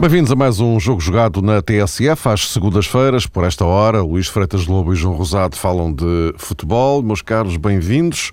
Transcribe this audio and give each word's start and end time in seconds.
Bem-vindos 0.00 0.32
a 0.32 0.34
mais 0.34 0.60
um 0.60 0.80
jogo 0.80 0.98
jogado 0.98 1.42
na 1.42 1.60
TSF 1.60 2.26
às 2.26 2.48
segundas-feiras. 2.48 3.26
Por 3.26 3.44
esta 3.44 3.66
hora, 3.66 4.00
Luís 4.00 4.28
Freitas 4.28 4.66
Lobo 4.66 4.94
e 4.94 4.96
João 4.96 5.14
Rosado 5.14 5.56
falam 5.56 5.92
de 5.92 6.32
futebol. 6.38 7.02
Meus 7.02 7.20
caros, 7.20 7.58
bem-vindos. 7.58 8.30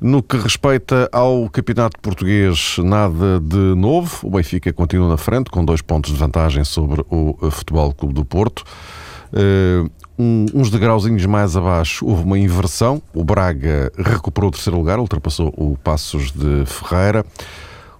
No 0.00 0.22
que 0.22 0.36
respeita 0.36 1.08
ao 1.10 1.50
Campeonato 1.50 1.98
Português, 2.00 2.76
nada 2.78 3.40
de 3.40 3.74
novo. 3.74 4.28
O 4.28 4.30
Benfica 4.30 4.72
continua 4.72 5.08
na 5.08 5.16
frente, 5.16 5.50
com 5.50 5.64
dois 5.64 5.82
pontos 5.82 6.12
de 6.12 6.16
vantagem 6.16 6.62
sobre 6.62 7.04
o 7.10 7.36
Futebol 7.50 7.92
Clube 7.92 8.14
do 8.14 8.24
Porto. 8.24 8.62
Uh, 9.32 9.90
um, 10.16 10.46
uns 10.54 10.70
degrauzinhos 10.70 11.26
mais 11.26 11.56
abaixo 11.56 12.06
houve 12.06 12.22
uma 12.22 12.38
inversão. 12.38 13.02
O 13.12 13.24
Braga 13.24 13.90
recuperou 13.98 14.50
o 14.50 14.52
terceiro 14.52 14.78
lugar, 14.78 15.00
ultrapassou 15.00 15.52
o 15.56 15.76
Passos 15.82 16.30
de 16.30 16.64
Ferreira. 16.64 17.26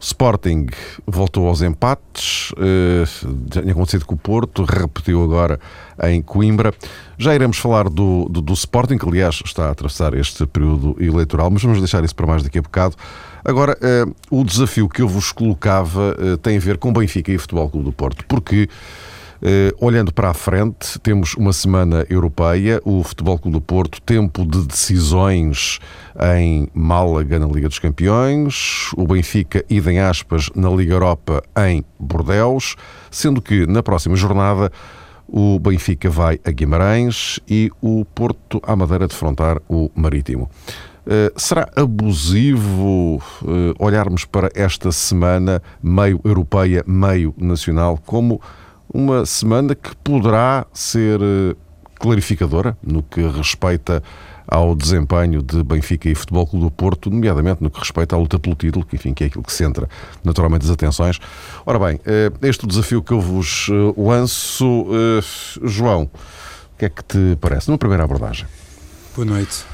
Sporting 0.03 0.67
voltou 1.07 1.47
aos 1.47 1.63
empates, 1.63 2.51
uh, 2.53 3.35
tinha 3.49 3.73
acontecido 3.73 4.05
com 4.05 4.17
o 4.17 4.19
Porto, 4.19 4.65
repetiu 4.65 5.23
agora 5.23 5.61
em 6.03 6.21
Coimbra. 6.21 6.75
Já 7.17 7.33
iremos 7.35 7.57
falar 7.59 7.89
do, 7.89 8.29
do, 8.29 8.41
do, 8.41 8.53
Sporting, 8.53 8.99
que 8.99 9.09
aliás 9.09 9.41
está 9.45 9.69
a 9.69 9.71
atravessar 9.71 10.13
este 10.15 10.45
período 10.45 10.97
eleitoral, 10.99 11.49
mas 11.51 11.63
vamos 11.63 11.79
deixar 11.79 12.03
isso 12.03 12.17
para 12.17 12.27
mais 12.27 12.43
daqui 12.43 12.59
a 12.59 12.63
bocado. 12.63 12.97
Agora, 13.45 13.79
uh, 13.81 14.15
o 14.29 14.43
desafio 14.43 14.89
que 14.89 15.03
eu 15.03 15.09
vos 15.09 15.31
colocava 15.31 16.17
uh, 16.19 16.37
tem 16.37 16.57
a 16.57 16.61
ver 16.61 16.79
com 16.79 16.93
Benfica 16.93 17.31
e 17.31 17.39
Futebol 17.39 17.71
Clube 17.71 17.85
do 17.85 17.93
Porto, 17.93 18.25
porque 18.27 18.69
olhando 19.81 20.13
para 20.13 20.31
a 20.31 20.35
frente, 20.35 20.99
temos 21.01 21.35
uma 21.35 21.53
semana 21.53 22.07
europeia, 22.09 22.81
o 22.85 23.03
Futebol 23.03 23.39
Clube 23.39 23.59
do 23.59 23.61
Porto, 23.61 24.01
tempo 24.01 24.47
de 24.47 24.67
decisões 24.67 25.81
em 26.37 26.69
Málaga 26.73 27.39
na 27.39 27.47
Liga 27.47 27.69
dos 27.69 27.79
Campeões, 27.79 28.91
o 28.97 29.07
Benfica, 29.07 29.65
idem 29.69 29.99
aspas, 29.99 30.49
na 30.55 30.71
Liga 30.71 30.95
Europa 30.95 31.43
em 31.57 31.85
Bordeus, 31.99 32.77
sendo 33.11 33.43
que 33.43 33.67
na 33.67 33.83
próxima 33.83 34.15
jornada 34.15 34.71
o 35.27 35.59
Benfica 35.59 36.11
vai 36.11 36.39
a 36.45 36.51
Guimarães 36.51 37.41
e 37.49 37.71
o 37.81 38.05
Porto 38.05 38.61
à 38.63 38.77
Madeira 38.77 39.09
defrontar 39.09 39.59
o 39.69 39.91
Marítimo. 39.95 40.51
Uh, 41.05 41.33
será 41.41 41.69
abusivo 41.75 43.17
uh, 43.17 43.75
olharmos 43.79 44.25
para 44.25 44.51
esta 44.55 44.93
semana 44.93 45.61
meio 45.83 46.21
europeia, 46.23 46.85
meio 46.87 47.35
nacional, 47.37 47.99
como 48.07 48.41
uma 48.93 49.25
semana 49.25 49.75
que 49.75 49.97
poderá 49.97 50.67
ser 50.73 51.21
eh, 51.21 51.57
clarificadora 51.99 52.77
no 52.83 53.03
que 53.03 53.23
respeita 53.23 54.03
ao 54.47 54.75
desempenho 54.75 55.43
de 55.43 55.63
Benfica 55.63 56.11
e 56.11 56.15
Futebol 56.15 56.47
Clube 56.47 56.67
do 56.67 56.71
Porto, 56.71 57.09
nomeadamente 57.09 57.63
no 57.63 57.71
que 57.71 57.79
respeita 57.79 58.15
à 58.15 58.19
luta 58.19 58.39
pelo 58.39 58.55
título, 58.55 58.85
que 58.85 58.97
enfim 58.97 59.15
que 59.15 59.25
é 59.25 59.27
aquilo 59.29 59.43
que 59.43 59.53
centra 59.53 59.89
naturalmente 60.23 60.65
as 60.65 60.71
atenções. 60.71 61.19
Ora 61.65 61.79
bem, 61.79 61.99
eh, 62.05 62.31
este 62.43 62.63
é 62.63 62.67
o 62.67 62.69
desafio 62.69 63.03
que 63.03 63.13
eu 63.13 63.21
vos 63.21 63.69
eh, 63.71 63.95
lanço. 63.97 64.87
João, 65.63 66.03
o 66.03 66.79
que 66.79 66.85
é 66.85 66.89
que 66.89 67.03
te 67.03 67.37
parece? 67.41 67.69
Numa 67.69 67.79
primeira 67.79 68.05
abordagem. 68.05 68.47
Boa 69.15 69.27
noite. 69.27 69.65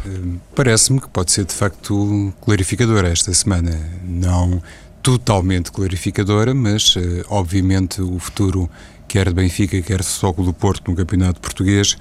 Parece-me 0.55 1.01
que 1.01 1.09
pode 1.09 1.31
ser 1.31 1.45
de 1.45 1.55
facto 1.55 2.33
clarificadora 2.41 3.09
esta 3.09 3.33
semana. 3.33 3.71
Não 4.05 4.61
totalmente 5.01 5.71
clarificadora, 5.71 6.53
mas 6.53 6.97
obviamente 7.29 8.03
o 8.03 8.19
futuro 8.19 8.69
quer 9.09 9.29
de 9.29 9.35
Benfica, 9.35 9.81
quer 9.81 10.01
de 10.01 10.07
Futebol 10.07 10.45
do 10.45 10.53
Porto 10.53 10.91
no 10.91 10.97
Campeonato 10.97 11.41
Português, 11.41 11.97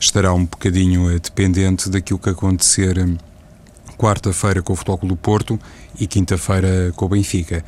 estará 0.00 0.32
um 0.32 0.46
bocadinho 0.46 1.10
eh, 1.10 1.18
dependente 1.18 1.90
daquilo 1.90 2.18
que 2.18 2.30
acontecer 2.30 2.98
hum, 2.98 3.16
quarta-feira 3.98 4.62
com 4.62 4.72
o 4.72 4.76
Futebol 4.76 5.08
do 5.08 5.16
Porto 5.16 5.60
e 6.00 6.06
quinta-feira 6.06 6.92
com 6.96 7.04
o 7.04 7.08
Benfica. 7.10 7.62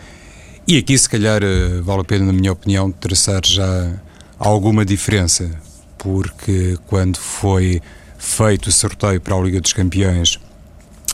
E 0.66 0.78
aqui, 0.78 0.98
se 0.98 1.08
calhar, 1.08 1.42
eh, 1.42 1.80
vale 1.82 2.00
a 2.00 2.04
pena, 2.04 2.24
na 2.24 2.32
minha 2.32 2.50
opinião, 2.50 2.90
traçar 2.90 3.42
já 3.44 3.92
alguma 4.38 4.84
diferença, 4.84 5.50
porque 5.98 6.78
quando 6.86 7.18
foi 7.18 7.82
feito 8.16 8.68
o 8.68 8.72
sorteio 8.72 9.20
para 9.20 9.36
a 9.36 9.40
Liga 9.40 9.60
dos 9.60 9.74
Campeões 9.74 10.40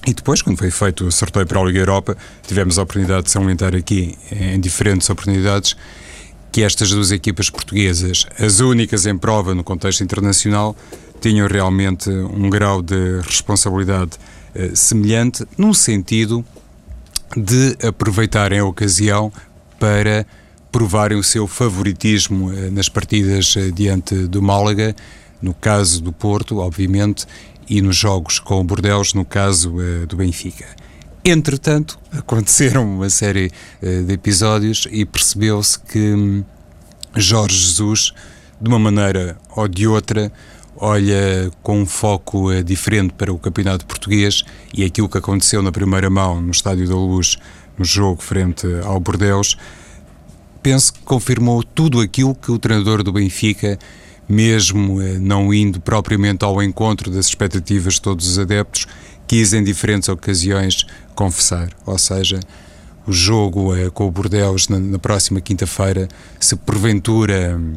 e 0.06 0.12
depois, 0.12 0.42
quando 0.42 0.58
foi 0.58 0.70
feito 0.70 1.06
o 1.06 1.12
sorteio 1.12 1.46
para 1.46 1.58
a 1.58 1.64
Liga 1.64 1.78
Europa, 1.78 2.16
tivemos 2.46 2.78
a 2.78 2.82
oportunidade 2.82 3.24
de 3.24 3.30
salientar 3.30 3.74
aqui, 3.74 4.18
em 4.30 4.60
diferentes 4.60 5.08
oportunidades, 5.08 5.74
que 6.54 6.62
estas 6.62 6.90
duas 6.90 7.10
equipas 7.10 7.50
portuguesas, 7.50 8.28
as 8.38 8.60
únicas 8.60 9.06
em 9.06 9.18
prova 9.18 9.56
no 9.56 9.64
contexto 9.64 10.04
internacional, 10.04 10.76
tinham 11.20 11.48
realmente 11.48 12.08
um 12.08 12.48
grau 12.48 12.80
de 12.80 13.20
responsabilidade 13.22 14.12
eh, 14.54 14.70
semelhante, 14.72 15.44
no 15.58 15.74
sentido 15.74 16.44
de 17.36 17.76
aproveitarem 17.84 18.60
a 18.60 18.64
ocasião 18.64 19.32
para 19.80 20.24
provarem 20.70 21.18
o 21.18 21.24
seu 21.24 21.48
favoritismo 21.48 22.52
eh, 22.52 22.70
nas 22.70 22.88
partidas 22.88 23.56
eh, 23.56 23.72
diante 23.72 24.14
do 24.14 24.40
Málaga, 24.40 24.94
no 25.42 25.54
caso 25.54 26.00
do 26.00 26.12
Porto, 26.12 26.58
obviamente, 26.58 27.26
e 27.68 27.82
nos 27.82 27.96
jogos 27.96 28.38
com 28.38 28.60
o 28.60 28.64
Bordeaux, 28.64 29.12
no 29.12 29.24
caso 29.24 29.74
do 30.06 30.16
Benfica. 30.16 30.66
Entretanto, 31.26 31.98
aconteceram 32.12 32.84
uma 32.84 33.08
série 33.08 33.50
uh, 33.82 34.04
de 34.04 34.12
episódios 34.12 34.86
e 34.90 35.06
percebeu-se 35.06 35.78
que 35.78 36.12
hum, 36.12 36.44
Jorge 37.16 37.56
Jesus, 37.56 38.12
de 38.60 38.68
uma 38.68 38.78
maneira 38.78 39.38
ou 39.56 39.66
de 39.66 39.86
outra, 39.86 40.30
olha 40.76 41.50
com 41.62 41.80
um 41.80 41.86
foco 41.86 42.52
uh, 42.52 42.62
diferente 42.62 43.14
para 43.14 43.32
o 43.32 43.38
campeonato 43.38 43.86
português 43.86 44.44
e 44.74 44.84
aquilo 44.84 45.08
que 45.08 45.16
aconteceu 45.16 45.62
na 45.62 45.72
primeira 45.72 46.10
mão 46.10 46.42
no 46.42 46.50
Estádio 46.50 46.86
da 46.86 46.94
Luz, 46.94 47.38
no 47.78 47.86
jogo 47.86 48.22
frente 48.22 48.66
ao 48.84 49.00
Bordeus, 49.00 49.56
penso 50.62 50.92
que 50.92 51.00
confirmou 51.00 51.62
tudo 51.62 52.02
aquilo 52.02 52.34
que 52.34 52.52
o 52.52 52.58
treinador 52.58 53.02
do 53.02 53.14
Benfica 53.14 53.78
mesmo 54.28 55.00
uh, 55.00 55.20
não 55.20 55.54
indo 55.54 55.80
propriamente 55.80 56.44
ao 56.44 56.62
encontro 56.62 57.10
das 57.10 57.26
expectativas 57.26 57.94
de 57.94 58.02
todos 58.02 58.28
os 58.28 58.38
adeptos, 58.38 58.86
quis 59.26 59.52
em 59.52 59.62
diferentes 59.62 60.08
ocasiões 60.08 60.86
confessar. 61.14 61.70
Ou 61.86 61.98
seja, 61.98 62.40
o 63.06 63.12
jogo 63.12 63.74
é 63.74 63.90
com 63.90 64.06
o 64.06 64.10
Bordeaux 64.10 64.68
na, 64.68 64.78
na 64.78 64.98
próxima 64.98 65.40
quinta-feira, 65.40 66.08
se 66.40 66.56
porventura 66.56 67.56
hum, 67.58 67.74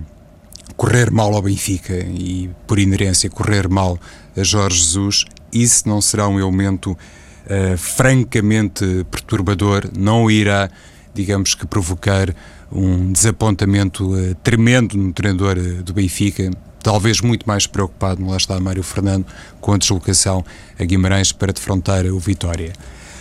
correr 0.76 1.12
mal 1.12 1.34
ao 1.34 1.42
Benfica 1.42 1.94
e, 1.96 2.50
por 2.66 2.80
inerência, 2.80 3.30
correr 3.30 3.68
mal 3.68 4.00
a 4.36 4.44
Jorge 4.44 4.80
Jesus, 4.80 5.26
isso 5.52 5.90
não 5.90 6.02
será 6.02 6.28
um 6.28 6.40
elemento 6.40 6.92
uh, 6.92 7.78
francamente 7.78 9.06
perturbador, 9.10 9.90
não 9.98 10.30
irá, 10.30 10.70
digamos 11.14 11.56
que, 11.56 11.66
provocar 11.66 12.34
um 12.72 13.12
desapontamento 13.12 14.14
uh, 14.14 14.36
tremendo 14.36 14.98
no 14.98 15.12
treinador 15.12 15.58
uh, 15.58 15.84
do 15.84 15.94
Benfica, 15.94 16.52
talvez 16.88 17.20
muito 17.20 17.46
mais 17.46 17.68
preocupado, 17.68 18.26
lá 18.26 18.38
está 18.38 18.58
Mário 18.62 18.82
Fernando, 18.82 19.26
com 19.60 19.74
a 19.74 19.78
deslocação 19.78 20.46
a 20.80 20.86
Guimarães 20.86 21.34
para 21.34 21.52
defrontar 21.52 22.06
o 22.06 22.18
Vitória. 22.18 22.72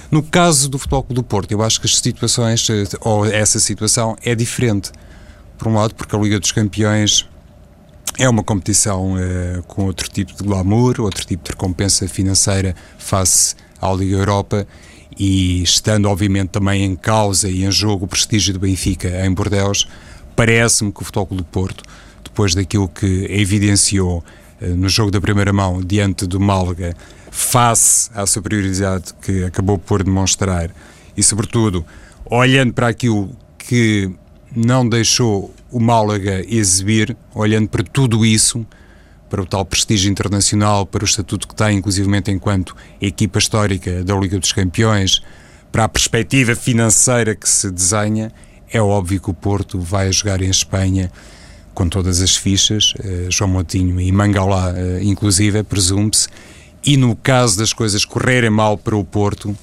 No 0.08 0.22
caso 0.22 0.68
do 0.68 0.78
Futebol 0.78 1.02
Clube 1.02 1.20
do 1.20 1.24
Porto, 1.24 1.50
eu 1.50 1.60
acho 1.60 1.80
que 1.80 1.86
as 1.88 1.98
situações, 1.98 2.70
eh, 2.70 2.84
ou 3.00 3.26
essa 3.26 3.58
situação, 3.58 4.16
é 4.22 4.36
diferente. 4.36 4.92
Por 5.58 5.66
um 5.66 5.74
lado, 5.74 5.96
porque 5.96 6.14
a 6.14 6.18
Liga 6.20 6.38
dos 6.38 6.52
Campeões 6.52 7.28
é 8.16 8.28
uma 8.28 8.44
competição 8.44 9.14
uh, 9.14 9.60
com 9.64 9.86
outro 9.86 10.08
tipo 10.10 10.32
de 10.32 10.44
glamour, 10.44 11.00
outro 11.00 11.26
tipo 11.26 11.42
de 11.42 11.50
recompensa 11.50 12.06
financeira 12.06 12.72
face 12.98 13.56
à 13.82 13.92
Liga 13.92 14.16
Europa 14.16 14.64
e 15.18 15.60
estando 15.64 16.08
obviamente 16.08 16.50
também 16.50 16.84
em 16.84 16.94
causa 16.94 17.48
e 17.48 17.64
em 17.64 17.72
jogo 17.72 18.04
o 18.04 18.08
prestígio 18.08 18.54
do 18.54 18.60
Benfica 18.60 19.26
em 19.26 19.32
Bordeaux, 19.32 19.88
parece-me 20.36 20.92
que 20.92 21.02
o 21.02 21.04
Futebol 21.04 21.26
Clube 21.26 21.42
do 21.42 21.48
Porto 21.48 21.82
depois 22.36 22.54
daquilo 22.54 22.86
que 22.86 23.26
evidenciou 23.30 24.22
uh, 24.60 24.66
no 24.76 24.90
jogo 24.90 25.10
da 25.10 25.18
primeira 25.18 25.54
mão 25.54 25.80
diante 25.80 26.26
do 26.26 26.38
Málaga, 26.38 26.94
face 27.30 28.10
à 28.14 28.26
superioridade 28.26 29.14
que 29.22 29.42
acabou 29.44 29.78
por 29.78 30.02
demonstrar. 30.02 30.70
E, 31.16 31.22
sobretudo, 31.22 31.82
olhando 32.26 32.74
para 32.74 32.88
aquilo 32.88 33.30
que 33.56 34.10
não 34.54 34.86
deixou 34.86 35.50
o 35.70 35.80
Málaga 35.80 36.44
exibir, 36.46 37.16
olhando 37.34 37.70
para 37.70 37.82
tudo 37.82 38.24
isso, 38.24 38.66
para 39.30 39.40
o 39.40 39.46
tal 39.46 39.64
prestígio 39.64 40.10
internacional, 40.10 40.84
para 40.84 41.02
o 41.02 41.06
estatuto 41.06 41.48
que 41.48 41.54
tem, 41.54 41.78
inclusivamente 41.78 42.30
enquanto 42.30 42.76
equipa 43.00 43.38
histórica 43.38 44.04
da 44.04 44.14
Liga 44.14 44.38
dos 44.38 44.52
Campeões, 44.52 45.22
para 45.72 45.84
a 45.84 45.88
perspectiva 45.88 46.54
financeira 46.54 47.34
que 47.34 47.48
se 47.48 47.70
desenha, 47.70 48.30
é 48.70 48.80
óbvio 48.80 49.20
que 49.20 49.30
o 49.30 49.34
Porto 49.34 49.80
vai 49.80 50.12
jogar 50.12 50.42
em 50.42 50.50
Espanha 50.50 51.10
com 51.76 51.90
todas 51.90 52.22
as 52.22 52.34
fichas, 52.34 52.94
uh, 52.98 53.30
João 53.30 53.50
Moutinho 53.50 54.00
e 54.00 54.10
Mangalá, 54.10 54.72
uh, 54.72 55.02
inclusive, 55.02 55.62
presume-se, 55.62 56.26
e 56.82 56.96
no 56.96 57.14
caso 57.14 57.58
das 57.58 57.74
coisas 57.74 58.02
correrem 58.02 58.48
mal 58.48 58.78
para 58.78 58.96
o 58.96 59.04
Porto, 59.04 59.54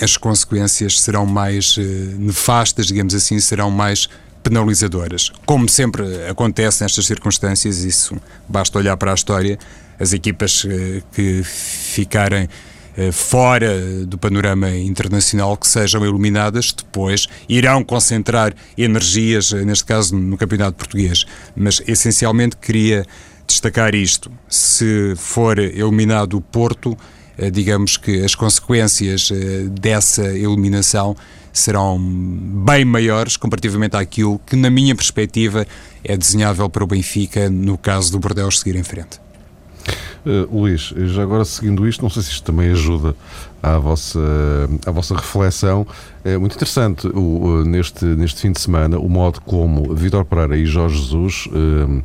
as 0.00 0.16
consequências 0.16 0.98
serão 1.00 1.26
mais 1.26 1.76
uh, 1.76 1.82
nefastas, 2.18 2.86
digamos 2.86 3.14
assim, 3.14 3.38
serão 3.40 3.70
mais 3.70 4.08
penalizadoras. 4.42 5.30
Como 5.44 5.68
sempre 5.68 6.02
acontece 6.26 6.82
nestas 6.82 7.04
circunstâncias, 7.04 7.84
isso 7.84 8.16
basta 8.48 8.78
olhar 8.78 8.96
para 8.96 9.10
a 9.10 9.14
história, 9.14 9.58
as 10.00 10.14
equipas 10.14 10.64
que 11.12 11.42
ficarem 11.42 12.44
eh, 12.44 12.48
fora 13.12 14.04
do 14.06 14.18
panorama 14.18 14.70
internacional 14.70 15.56
que 15.56 15.66
sejam 15.66 16.04
eliminadas, 16.04 16.72
depois 16.72 17.26
irão 17.48 17.84
concentrar 17.84 18.52
energias, 18.76 19.52
neste 19.52 19.84
caso 19.84 20.16
no 20.16 20.36
Campeonato 20.36 20.76
Português. 20.76 21.24
Mas 21.54 21.82
essencialmente 21.86 22.56
queria 22.56 23.04
destacar 23.46 23.94
isto: 23.94 24.30
se 24.48 25.14
for 25.16 25.58
eliminado 25.58 26.34
o 26.34 26.40
Porto, 26.40 26.96
digamos 27.52 27.96
que 27.96 28.24
as 28.24 28.34
consequências 28.34 29.30
dessa 29.80 30.24
eliminação 30.24 31.16
serão 31.52 31.98
bem 31.98 32.84
maiores 32.84 33.36
comparativamente 33.36 33.96
àquilo 33.96 34.40
que, 34.46 34.56
na 34.56 34.70
minha 34.70 34.94
perspectiva, 34.94 35.66
é 36.04 36.16
desenhável 36.16 36.68
para 36.68 36.84
o 36.84 36.86
Benfica 36.86 37.48
no 37.50 37.76
caso 37.78 38.12
do 38.12 38.18
Bordeaux 38.18 38.58
seguir 38.58 38.76
em 38.76 38.82
frente. 38.82 39.27
Uh, 40.28 40.60
Luís, 40.60 40.92
já 40.94 41.22
agora 41.22 41.42
seguindo 41.42 41.88
isto, 41.88 42.02
não 42.02 42.10
sei 42.10 42.22
se 42.22 42.32
isto 42.32 42.44
também 42.44 42.70
ajuda 42.70 43.16
à 43.62 43.78
vossa, 43.78 44.20
à 44.84 44.90
vossa 44.90 45.14
reflexão. 45.14 45.86
É 46.22 46.36
muito 46.36 46.54
interessante 46.54 47.06
o, 47.08 47.64
neste, 47.64 48.04
neste 48.04 48.42
fim 48.42 48.52
de 48.52 48.60
semana 48.60 48.98
o 48.98 49.08
modo 49.08 49.40
como 49.40 49.94
Vitor 49.94 50.26
Pereira 50.26 50.58
e 50.58 50.66
Jorge 50.66 50.98
Jesus 50.98 51.46
uh, 51.46 52.02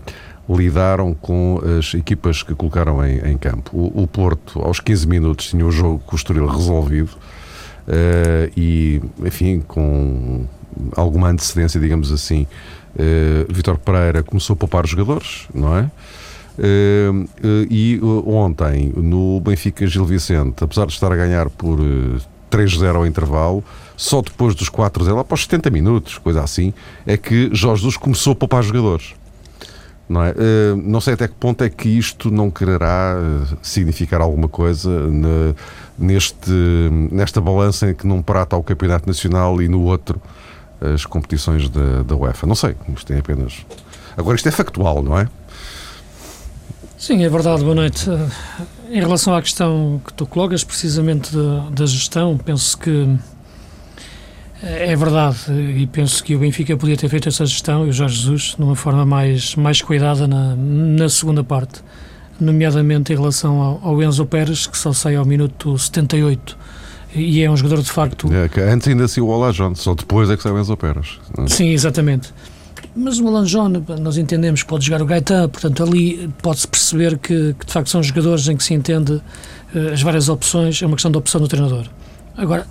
lidaram 0.56 1.14
com 1.14 1.60
as 1.78 1.94
equipas 1.94 2.44
que 2.44 2.56
colocaram 2.56 3.06
em, 3.06 3.20
em 3.31 3.38
campo. 3.38 3.75
O, 3.75 4.04
o, 4.04 4.08
Porto, 4.08 4.62
aos 4.62 4.80
15 4.80 5.06
minutos, 5.06 5.48
tinha 5.48 5.66
o 5.66 5.72
jogo 5.72 6.00
com 6.06 6.14
o 6.14 6.16
Estoril 6.16 6.48
resolvido 6.48 7.12
uh, 7.88 8.52
e, 8.56 9.02
enfim, 9.26 9.62
com 9.68 10.46
alguma 10.96 11.28
antecedência, 11.30 11.78
digamos 11.78 12.10
assim, 12.10 12.48
uh, 12.96 13.54
Vitor 13.54 13.78
Pereira 13.78 14.24
começou 14.24 14.54
a 14.54 14.58
poupar 14.58 14.86
os 14.86 14.92
jogadores, 14.92 15.48
não 15.54 15.78
é? 15.78 15.92
Uh, 16.58 17.24
uh, 17.24 17.28
e 17.70 18.00
ontem, 18.26 18.94
no 18.96 19.40
Benfica 19.40 19.88
Gil 19.88 20.06
Vicente, 20.06 20.64
apesar 20.64 20.86
de 20.86 20.94
estar 20.94 21.12
a 21.12 21.16
ganhar 21.16 21.50
por 21.50 21.80
3-0 22.52 22.96
ao 22.96 23.08
intervalo, 23.08 23.64
só 23.98 24.22
depois 24.22 24.54
dos 24.54 24.70
4-0, 24.70 25.20
após 25.20 25.42
70 25.42 25.70
minutos, 25.70 26.18
coisa 26.18 26.44
assim, 26.44 26.74
é 27.06 27.18
que 27.18 27.50
Jorge 27.54 27.82
Jesus 27.82 27.98
começou 27.98 28.34
a 28.34 28.36
poupar 28.36 28.64
jogadores. 28.64 29.16
Não, 30.08 30.24
é? 30.24 30.32
Uh, 30.32 30.76
não 30.76 31.02
sei 31.02 31.14
até 31.14 31.28
que 31.28 31.34
ponto 31.34 31.64
é 31.64 31.70
que 31.70 31.90
isto 31.90 32.30
não 32.30 32.52
quererá 32.52 33.16
significar 33.62 34.22
alguma 34.22 34.48
coisa 34.48 34.90
na, 35.10 35.56
neste, 35.98 36.52
nesta 37.12 37.42
balança 37.42 37.90
em 37.90 37.94
que 37.96 38.06
num 38.06 38.22
prato 38.22 38.54
há 38.56 38.60
o 38.60 38.64
Campeonato 38.64 39.08
Nacional 39.08 39.62
e 39.62 39.68
no 39.68 39.82
outro 39.82 40.22
as 40.94 41.06
competições 41.06 41.70
da, 41.70 42.04
da 42.04 42.16
UEFA. 42.16 42.46
Não 42.46 42.56
sei, 42.56 42.76
isto 42.90 43.08
tem 43.08 43.18
apenas. 43.18 43.66
Agora, 44.18 44.36
isto 44.36 44.48
é 44.48 44.52
factual, 44.52 45.02
não 45.02 45.18
é? 45.18 45.28
Sim, 47.04 47.22
é 47.26 47.28
verdade. 47.28 47.66
Boa 47.66 47.76
noite. 47.76 48.10
Em 48.90 49.02
relação 49.02 49.36
à 49.36 49.42
questão 49.42 50.00
que 50.08 50.14
tu 50.14 50.26
colocas, 50.26 50.64
precisamente 50.64 51.36
da, 51.70 51.86
gestão, 51.86 52.38
penso 52.38 52.78
que 52.78 53.18
é 54.62 54.96
verdade 54.96 55.52
e 55.52 55.86
penso 55.86 56.24
que 56.24 56.34
o 56.34 56.40
Benfica 56.40 56.78
podia 56.78 56.96
ter 56.96 57.10
feito 57.10 57.28
essa 57.28 57.46
gestão 57.46 57.86
e 57.86 57.90
o 57.90 57.92
Jorge 57.92 58.16
Jesus 58.16 58.56
de 58.58 58.64
uma 58.64 58.74
forma 58.74 59.06
mais, 59.06 59.54
mais 59.58 59.82
cuidada 59.82 60.26
na, 60.30 60.56
na 60.56 61.10
segunda 61.10 61.44
parte 61.44 61.82
nomeadamente 62.40 63.12
em 63.12 63.18
relação 63.18 63.62
ao, 63.62 63.82
ao 63.84 64.02
Enzo 64.02 64.26
Pérez, 64.26 64.66
que 64.66 64.78
só 64.78 64.94
sai 64.94 65.18
ao 65.18 65.26
minuto 65.26 65.78
78 65.78 66.58
e 67.14 67.44
é 67.44 67.52
um 67.52 67.58
jogador 67.58 67.82
de 67.82 67.92
facto. 67.92 68.30
É, 68.32 68.72
antes 68.72 68.88
ainda 68.88 69.10
se 69.10 69.20
o 69.20 69.28
Olá 69.28 69.52
John, 69.52 69.76
só 69.76 69.94
depois 69.94 70.30
é 70.30 70.38
que 70.38 70.44
sai 70.44 70.54
o 70.54 70.58
Enzo 70.58 70.78
Pérez. 70.78 71.20
É? 71.38 71.48
Sim, 71.50 71.68
exatamente. 71.68 72.34
Mas 72.95 73.19
o 73.19 73.27
Alan 73.27 73.45
John, 73.45 73.69
nós 74.00 74.18
entendemos 74.18 74.63
que 74.63 74.69
pode 74.69 74.85
jogar 74.85 75.01
o 75.01 75.06
Gaetan, 75.06 75.50
portanto 75.50 75.83
ali 75.83 76.30
pode-se 76.41 76.68
perceber 76.68 77.18
que, 77.18 77.56
que, 77.57 77.65
de 77.65 77.74
facto 77.74 77.89
são 77.89 78.03
jogadores 78.03 78.47
em 78.47 78.56
que 78.56 78.63
se 78.63 78.74
entende 78.74 79.13
uh, 79.13 79.94
as 79.94 80.01
várias 80.01 80.30
opções, 80.30 80.81
é 80.81 80.85
uma 80.85 80.95
questão 80.95 81.12
de 81.12 81.18
opção 81.18 81.41
do 81.41 81.47
treinador. 81.47 81.85
Agora, 82.38 82.68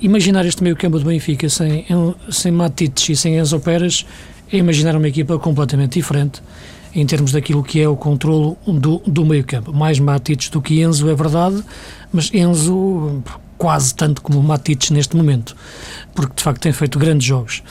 imaginar 0.00 0.46
este 0.46 0.62
meio 0.62 0.76
campo 0.76 0.98
do 0.98 1.04
Benfica 1.04 1.48
sem, 1.48 1.84
sem 2.30 2.52
Matites 2.52 3.08
e 3.08 3.16
sem 3.16 3.36
Enzo 3.36 3.60
Pérez 3.60 4.06
é 4.52 4.56
imaginar 4.58 4.96
uma 4.96 5.08
equipa 5.08 5.38
completamente 5.38 5.94
diferente 5.94 6.42
em 6.94 7.04
termos 7.04 7.32
daquilo 7.32 7.62
que 7.62 7.80
é 7.80 7.88
o 7.88 7.96
controlo 7.96 8.56
do, 8.66 9.02
do 9.06 9.24
meio 9.24 9.44
campo. 9.44 9.72
Mais 9.72 9.98
Matites 9.98 10.48
do 10.48 10.62
que 10.62 10.80
Enzo, 10.80 11.10
é 11.10 11.14
verdade, 11.14 11.62
mas 12.10 12.32
Enzo 12.32 13.22
quase 13.58 13.94
tanto 13.94 14.22
como 14.22 14.42
Matites 14.42 14.90
neste 14.90 15.16
momento, 15.16 15.54
porque 16.14 16.34
de 16.36 16.42
facto 16.42 16.62
tem 16.62 16.72
feito 16.72 16.98
grandes 16.98 17.26
jogos. 17.26 17.62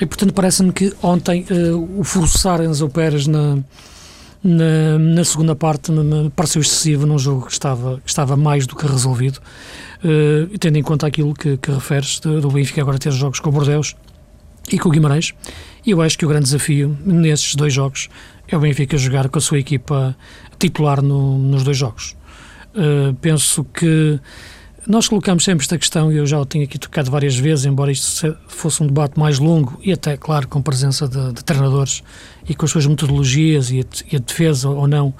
E 0.00 0.04
portanto 0.04 0.34
parece-me 0.34 0.72
que 0.72 0.92
ontem 1.02 1.46
uh, 1.50 2.00
o 2.00 2.04
forçar 2.04 2.60
Enzo 2.62 2.88
Pérez 2.88 3.26
na, 3.26 3.58
na, 4.44 4.98
na, 4.98 5.24
segunda 5.24 5.56
parte 5.56 5.90
me, 5.90 6.30
pareceu 6.30 6.60
excessivo 6.60 7.06
num 7.06 7.18
jogo 7.18 7.46
que 7.46 7.52
estava, 7.52 7.98
que 8.00 8.08
estava 8.08 8.36
mais 8.36 8.66
do 8.66 8.76
que 8.76 8.86
resolvido, 8.86 9.38
uh, 10.04 10.58
tendo 10.58 10.76
em 10.76 10.82
conta 10.82 11.06
aquilo 11.06 11.32
que, 11.32 11.56
que 11.56 11.70
referes 11.70 12.20
do, 12.20 12.40
do 12.40 12.50
Benfica 12.50 12.82
agora 12.82 12.98
ter 12.98 13.10
jogos 13.12 13.40
com 13.40 13.48
o 13.48 13.52
Bordeus 13.52 13.96
e 14.70 14.78
com 14.78 14.88
o 14.88 14.92
Guimarães. 14.92 15.32
E 15.84 15.92
eu 15.92 16.02
acho 16.02 16.18
que 16.18 16.26
o 16.26 16.28
grande 16.28 16.44
desafio 16.44 16.96
nesses 17.04 17.54
dois 17.54 17.72
jogos 17.72 18.08
é 18.48 18.56
o 18.56 18.60
Benfica 18.60 18.98
jogar 18.98 19.28
com 19.28 19.38
a 19.38 19.40
sua 19.40 19.58
equipa 19.58 20.14
titular 20.58 21.00
no, 21.00 21.38
nos 21.38 21.64
dois 21.64 21.76
jogos. 21.76 22.16
Uh, 22.74 23.14
penso 23.14 23.64
que 23.64 24.20
nós 24.86 25.08
colocamos 25.08 25.44
sempre 25.44 25.64
esta 25.64 25.76
questão, 25.76 26.12
e 26.12 26.16
eu 26.16 26.26
já 26.26 26.38
o 26.38 26.46
tenho 26.46 26.64
aqui 26.64 26.78
tocado 26.78 27.10
várias 27.10 27.36
vezes, 27.36 27.64
embora 27.64 27.90
isto 27.90 28.36
fosse 28.46 28.82
um 28.82 28.86
debate 28.86 29.18
mais 29.18 29.38
longo 29.38 29.78
e 29.82 29.92
até, 29.92 30.16
claro, 30.16 30.46
com 30.46 30.62
presença 30.62 31.08
de, 31.08 31.32
de 31.32 31.44
treinadores 31.44 32.02
e 32.48 32.54
com 32.54 32.64
as 32.64 32.70
suas 32.70 32.86
metodologias 32.86 33.70
e 33.70 33.80
a, 33.80 33.84
e 34.12 34.16
a 34.16 34.18
defesa 34.18 34.68
ou 34.68 34.86
não 34.86 35.12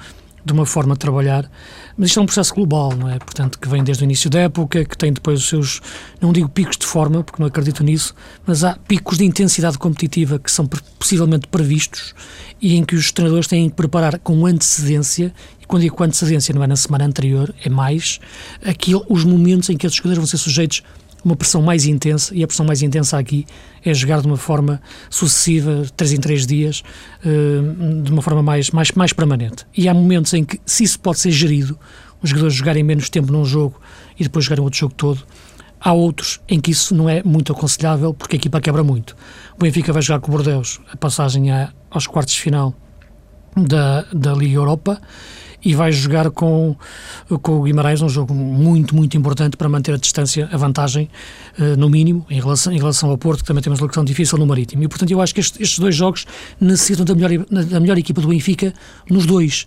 de 0.47 0.53
uma 0.53 0.65
forma 0.65 0.95
de 0.95 1.01
trabalhar, 1.01 1.51
mas 1.99 2.11
isto 2.11 2.21
é 2.21 2.23
um 2.23 2.27
processo 2.27 2.55
global, 2.55 2.95
não 2.95 3.11
é? 3.11 3.19
Portanto, 3.19 3.59
que 3.59 3.69
vem 3.69 3.83
desde 3.83 4.05
o 4.05 4.07
início 4.07 4.31
da 4.31 4.39
época, 4.39 4.85
que 4.85 4.97
tem 4.97 5.13
depois 5.13 5.41
os 5.41 5.49
seus, 5.49 5.81
não 6.21 6.33
digo 6.33 6.49
picos 6.49 6.77
de 6.77 6.87
forma, 6.87 7.25
porque 7.25 7.43
não 7.43 7.49
acredito 7.49 7.83
nisso, 7.83 8.15
mas 8.47 8.63
há 8.63 8.77
picos 8.87 9.19
de 9.19 9.25
intensidade 9.25 9.77
competitiva 9.77 10.39
que 10.39 10.49
são 10.49 10.65
possivelmente 11.01 11.49
previstos 11.49 12.15
e 12.63 12.77
em 12.77 12.85
que 12.85 12.95
os 12.95 13.11
treinadores 13.11 13.49
têm 13.49 13.69
que 13.69 13.75
preparar 13.75 14.21
com 14.21 14.47
antecedência, 14.47 15.35
quando 15.67 15.83
digo 15.83 16.03
antecedência 16.03 16.55
não 16.55 16.63
é 16.63 16.67
na 16.67 16.77
semana 16.77 17.05
anterior, 17.05 17.55
é 17.65 17.69
mais, 17.69 18.21
aquilo, 18.65 19.05
os 19.09 19.25
momentos 19.25 19.69
em 19.71 19.77
que 19.77 19.87
esses 19.87 19.97
jogadores 19.97 20.19
vão 20.19 20.27
ser 20.27 20.39
sujeitos 20.39 20.83
uma 21.25 21.35
pressão 21.35 21.61
mais 21.61 21.87
intensa, 21.87 22.33
e 22.33 22.45
a 22.45 22.47
pressão 22.47 22.65
mais 22.65 22.83
intensa 22.83 23.19
aqui 23.19 23.45
é 23.85 23.93
jogar 23.93 24.21
de 24.21 24.29
uma 24.29 24.37
forma 24.37 24.81
sucessiva, 25.11 25.85
três 25.97 26.13
em 26.13 26.19
três 26.19 26.47
dias, 26.47 26.85
eh, 27.25 28.03
de 28.03 28.13
uma 28.13 28.23
forma 28.23 28.45
mais, 28.45 28.71
mais, 28.71 28.93
mais 28.93 29.13
permanente. 29.13 29.67
E 29.77 29.89
há 29.89 29.95
momentos 29.95 30.33
em 30.35 30.45
que, 30.45 30.61
se 30.65 30.85
isso 30.85 31.01
pode 31.01 31.19
ser 31.19 31.33
gerido, 31.33 31.77
os 32.23 32.31
jogadores 32.31 32.55
jogarem 32.55 32.85
menos 32.85 33.11
tempo 33.11 33.33
num 33.33 33.45
jogo 33.45 33.81
e 34.17 34.23
depois 34.23 34.45
jogarem 34.45 34.63
outro 34.63 34.79
jogo 34.79 34.95
todo, 34.95 35.25
há 35.81 35.93
outros 35.93 36.41
em 36.49 36.61
que 36.61 36.71
isso 36.71 36.95
não 36.95 37.09
é 37.09 37.23
muito 37.25 37.53
aconselhável, 37.53 38.15
porque 38.15 38.37
a 38.37 38.39
equipa 38.39 38.61
quebra 38.61 38.85
muito. 38.85 39.17
O 39.57 39.65
Benfica 39.65 39.93
vai 39.93 40.03
jogar 40.03 40.21
com 40.21 40.29
o 40.29 40.31
Bordeus, 40.31 40.81
a 40.93 40.97
passagem 40.97 41.49
aos 41.91 42.07
quartos 42.07 42.35
de 42.35 42.41
final 42.41 42.73
da, 43.57 44.03
da 44.13 44.33
Liga 44.33 44.55
Europa, 44.55 45.01
e 45.65 45.75
vai 45.75 45.93
jogar 45.93 46.31
com, 46.31 46.77
com 47.43 47.61
o 47.61 47.63
Guimarães, 47.63 48.03
um 48.03 48.09
jogo 48.09 48.35
muito, 48.35 48.95
muito 48.95 49.17
importante 49.17 49.57
para 49.57 49.69
manter 49.69 49.95
a 49.95 49.97
distância, 49.97 50.49
a 50.53 50.57
vantagem, 50.57 51.11
uh, 51.59 51.77
no 51.77 51.89
mínimo, 51.89 52.27
em 52.31 52.41
relação, 52.41 52.73
em 52.73 52.79
relação 52.79 53.11
ao 53.11 53.19
Porto, 53.19 53.41
que 53.41 53.47
também 53.47 53.63
temos 53.63 53.79
uma 53.79 53.85
locação 53.85 54.05
difícil 54.05 54.39
no 54.39 54.47
Marítimo. 54.47 54.83
E, 54.83 54.89
portanto, 54.89 55.11
eu 55.11 55.21
acho 55.21 55.35
que 55.35 55.41
estes, 55.41 55.61
estes 55.61 55.79
dois 55.79 55.95
jogos 55.95 56.27
necessitam 56.61 57.05
da 57.05 57.15
melhor, 57.15 57.47
da 57.47 57.81
melhor 57.81 57.99
equipa 57.99 58.21
do 58.21 58.29
Benfica 58.29 58.73
nos 59.11 59.27
dois. 59.27 59.67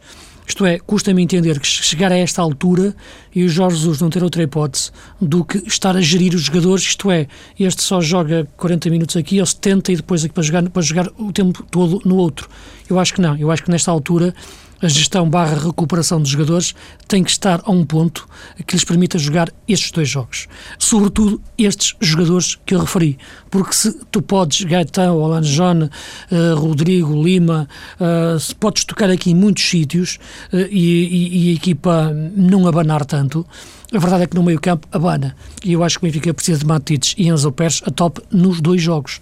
Isto 0.49 0.65
é, 0.65 0.79
custa-me 0.79 1.21
entender 1.21 1.59
que 1.59 1.67
chegar 1.67 2.11
a 2.11 2.17
esta 2.17 2.41
altura 2.41 2.95
e 3.35 3.43
o 3.43 3.49
Jorge 3.49 3.77
Jesus 3.77 4.01
não 4.01 4.09
ter 4.09 4.23
outra 4.23 4.41
hipótese 4.41 4.89
do 5.21 5.45
que 5.45 5.59
estar 5.59 5.95
a 5.95 6.01
gerir 6.01 6.33
os 6.33 6.41
jogadores, 6.41 6.85
isto 6.85 7.11
é, 7.11 7.27
este 7.59 7.83
só 7.83 8.01
joga 8.01 8.47
40 8.57 8.89
minutos 8.89 9.15
aqui 9.15 9.39
ou 9.39 9.45
70 9.45 9.91
e 9.91 9.95
depois 9.97 10.25
aqui 10.25 10.33
para 10.33 10.41
jogar, 10.41 10.67
para 10.67 10.81
jogar 10.81 11.07
o 11.19 11.31
tempo 11.31 11.63
todo 11.69 12.01
no 12.03 12.15
outro. 12.15 12.49
Eu 12.89 12.97
acho 12.97 13.13
que 13.13 13.21
não, 13.21 13.37
eu 13.37 13.51
acho 13.51 13.63
que 13.63 13.69
nesta 13.69 13.91
altura 13.91 14.33
a 14.81 14.87
gestão 14.87 15.29
barra 15.29 15.55
recuperação 15.55 16.21
dos 16.21 16.29
jogadores 16.29 16.73
tem 17.07 17.23
que 17.23 17.31
estar 17.31 17.61
a 17.63 17.71
um 17.71 17.85
ponto 17.85 18.27
que 18.65 18.75
lhes 18.75 18.83
permita 18.83 19.17
jogar 19.17 19.51
estes 19.67 19.91
dois 19.91 20.07
jogos. 20.07 20.47
Sobretudo 20.77 21.41
estes 21.57 21.95
jogadores 21.99 22.57
que 22.65 22.75
eu 22.75 22.79
referi. 22.79 23.17
Porque 23.49 23.73
se 23.73 23.93
tu 24.11 24.21
podes, 24.21 24.63
Gaetão, 24.63 25.17
Olan 25.17 25.41
John, 25.41 25.83
uh, 25.83 26.55
Rodrigo, 26.55 27.21
Lima, 27.21 27.67
uh, 27.99 28.39
se 28.39 28.53
podes 28.55 28.85
tocar 28.85 29.09
aqui 29.09 29.31
em 29.31 29.35
muitos 29.35 29.67
sítios 29.67 30.19
uh, 30.53 30.57
e, 30.69 31.47
e, 31.47 31.51
a 31.51 31.53
equipa 31.55 32.13
não 32.35 32.67
abanar 32.67 33.05
tanto, 33.05 33.45
a 33.93 33.97
verdade 33.97 34.23
é 34.23 34.27
que 34.27 34.35
no 34.35 34.43
meio 34.43 34.59
campo 34.59 34.87
abana. 34.91 35.35
E 35.65 35.73
eu 35.73 35.83
acho 35.83 35.99
que 35.99 36.05
o 36.05 36.07
Benfica 36.07 36.33
precisa 36.33 36.59
de 36.59 36.65
Matites 36.65 37.15
e 37.17 37.27
Enzo 37.27 37.51
Pérez 37.51 37.81
a 37.85 37.91
top 37.91 38.21
nos 38.31 38.61
dois 38.61 38.81
jogos. 38.81 39.19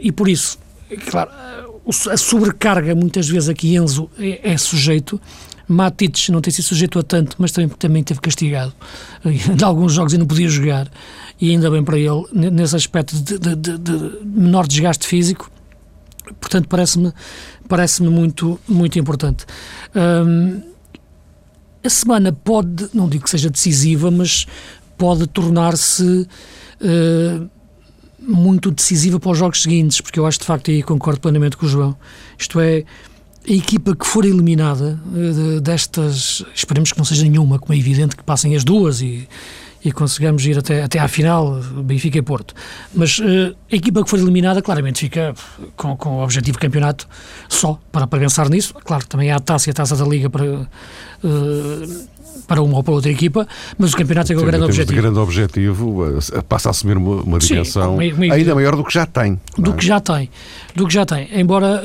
e 0.00 0.10
por 0.10 0.28
isso, 0.28 0.58
claro 1.10 1.67
a 2.10 2.16
sobrecarga, 2.16 2.94
muitas 2.94 3.28
vezes 3.28 3.48
aqui 3.48 3.76
Enzo 3.76 4.10
é, 4.18 4.52
é 4.52 4.58
sujeito. 4.58 5.20
Matites 5.66 6.30
não 6.30 6.40
tem 6.40 6.50
sido 6.50 6.64
sujeito 6.64 6.98
a 6.98 7.02
tanto, 7.02 7.36
mas 7.38 7.52
também, 7.52 7.68
também 7.68 8.02
teve 8.02 8.20
castigado. 8.20 8.72
Em 9.24 9.62
alguns 9.62 9.92
jogos 9.92 10.12
e 10.12 10.18
não 10.18 10.26
podia 10.26 10.48
jogar. 10.48 10.90
E 11.40 11.50
ainda 11.50 11.70
bem 11.70 11.84
para 11.84 11.98
ele, 11.98 12.24
nesse 12.32 12.74
aspecto 12.74 13.14
de, 13.16 13.38
de, 13.38 13.54
de, 13.54 13.78
de 13.78 14.18
menor 14.24 14.66
desgaste 14.66 15.06
físico. 15.06 15.50
Portanto, 16.40 16.68
parece-me 16.68 17.12
parece 17.68 18.02
muito, 18.02 18.58
muito 18.66 18.98
importante. 18.98 19.44
Hum, 19.94 20.62
a 21.84 21.90
semana 21.90 22.32
pode, 22.32 22.88
não 22.92 23.08
digo 23.08 23.24
que 23.24 23.30
seja 23.30 23.50
decisiva, 23.50 24.10
mas 24.10 24.46
pode 24.96 25.26
tornar-se 25.28 26.26
uh, 26.80 27.48
muito 28.20 28.70
decisiva 28.70 29.18
para 29.20 29.30
os 29.30 29.38
jogos 29.38 29.62
seguintes, 29.62 30.00
porque 30.00 30.18
eu 30.18 30.26
acho 30.26 30.38
de 30.38 30.44
facto, 30.44 30.70
e 30.70 30.82
concordo 30.82 31.20
plenamente 31.20 31.56
com 31.56 31.66
o 31.66 31.68
João, 31.68 31.96
isto 32.38 32.60
é, 32.60 32.84
a 33.48 33.52
equipa 33.52 33.94
que 33.94 34.06
for 34.06 34.24
eliminada 34.24 35.00
uh, 35.06 35.60
destas, 35.60 36.44
esperemos 36.54 36.92
que 36.92 36.98
não 36.98 37.04
seja 37.04 37.22
nenhuma, 37.22 37.58
como 37.58 37.74
é 37.74 37.78
evidente 37.78 38.16
que 38.16 38.22
passem 38.22 38.54
as 38.54 38.64
duas 38.64 39.00
e 39.00 39.28
e 39.84 39.92
consigamos 39.92 40.44
ir 40.44 40.58
até, 40.58 40.82
até 40.82 40.98
à 40.98 41.06
final, 41.06 41.60
Benfica 41.84 42.18
e 42.18 42.22
Porto. 42.22 42.54
Mas 42.92 43.18
uh, 43.18 43.56
a 43.70 43.76
equipa 43.76 44.02
que 44.02 44.10
for 44.10 44.18
eliminada, 44.18 44.60
claramente 44.60 45.00
fica 45.00 45.34
com, 45.76 45.96
com 45.96 46.18
o 46.18 46.22
objetivo 46.22 46.58
campeonato 46.58 47.08
só 47.48 47.80
para, 47.92 48.06
para 48.06 48.18
pensar 48.18 48.48
nisso. 48.48 48.74
Claro, 48.74 49.06
também 49.06 49.30
há 49.30 49.36
a 49.36 49.40
taça 49.40 49.68
e 49.68 49.70
a 49.70 49.74
taça 49.74 49.96
da 49.96 50.04
Liga 50.04 50.28
para, 50.28 50.44
uh, 50.44 52.08
para 52.46 52.62
uma 52.62 52.76
ou 52.76 52.82
para 52.82 52.94
outra 52.94 53.10
equipa, 53.10 53.46
mas 53.76 53.92
o 53.92 53.96
campeonato 53.96 54.32
é 54.32 54.36
o 54.36 54.42
grande 54.42 54.64
objetivo. 54.64 54.98
O 54.98 55.02
grande 55.02 55.18
objetivo 55.18 56.18
uh, 56.18 56.42
passa 56.44 56.68
a 56.68 56.70
assumir 56.70 56.96
uma, 56.96 57.22
uma 57.22 57.38
dimensão 57.38 57.98
Sim, 57.98 58.30
ainda 58.30 58.54
maior 58.54 58.74
do 58.74 58.84
que 58.84 58.92
já 58.92 59.04
tem. 59.04 59.38
Do 59.56 59.72
é? 59.72 59.74
que 59.74 59.84
já 59.84 60.00
tem. 60.00 60.30
Do 60.74 60.86
que 60.86 60.94
já 60.94 61.04
tem. 61.04 61.28
Embora 61.38 61.82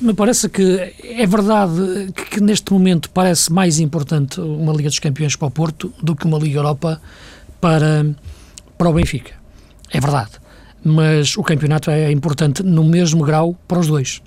me 0.00 0.14
parece 0.14 0.48
que 0.48 0.92
é 1.02 1.26
verdade 1.26 2.12
que, 2.14 2.24
que, 2.24 2.40
neste 2.40 2.72
momento 2.72 3.10
parece 3.10 3.52
mais 3.52 3.78
importante 3.80 4.40
uma 4.40 4.72
Liga 4.72 4.88
dos 4.88 4.98
Campeões 4.98 5.34
para 5.36 5.48
o 5.48 5.50
Porto 5.50 5.92
do 6.02 6.14
que 6.14 6.26
uma 6.26 6.38
Liga 6.38 6.58
Europa 6.58 7.00
para, 7.60 8.06
para 8.76 8.88
o 8.88 8.92
Benfica. 8.92 9.32
É 9.90 10.00
verdade. 10.00 10.32
Mas 10.84 11.36
o 11.36 11.42
campeonato 11.42 11.90
é 11.90 12.10
importante 12.12 12.62
no 12.62 12.84
mesmo 12.84 13.24
grau 13.24 13.56
para 13.66 13.78
os 13.78 13.88
dois. 13.88 14.22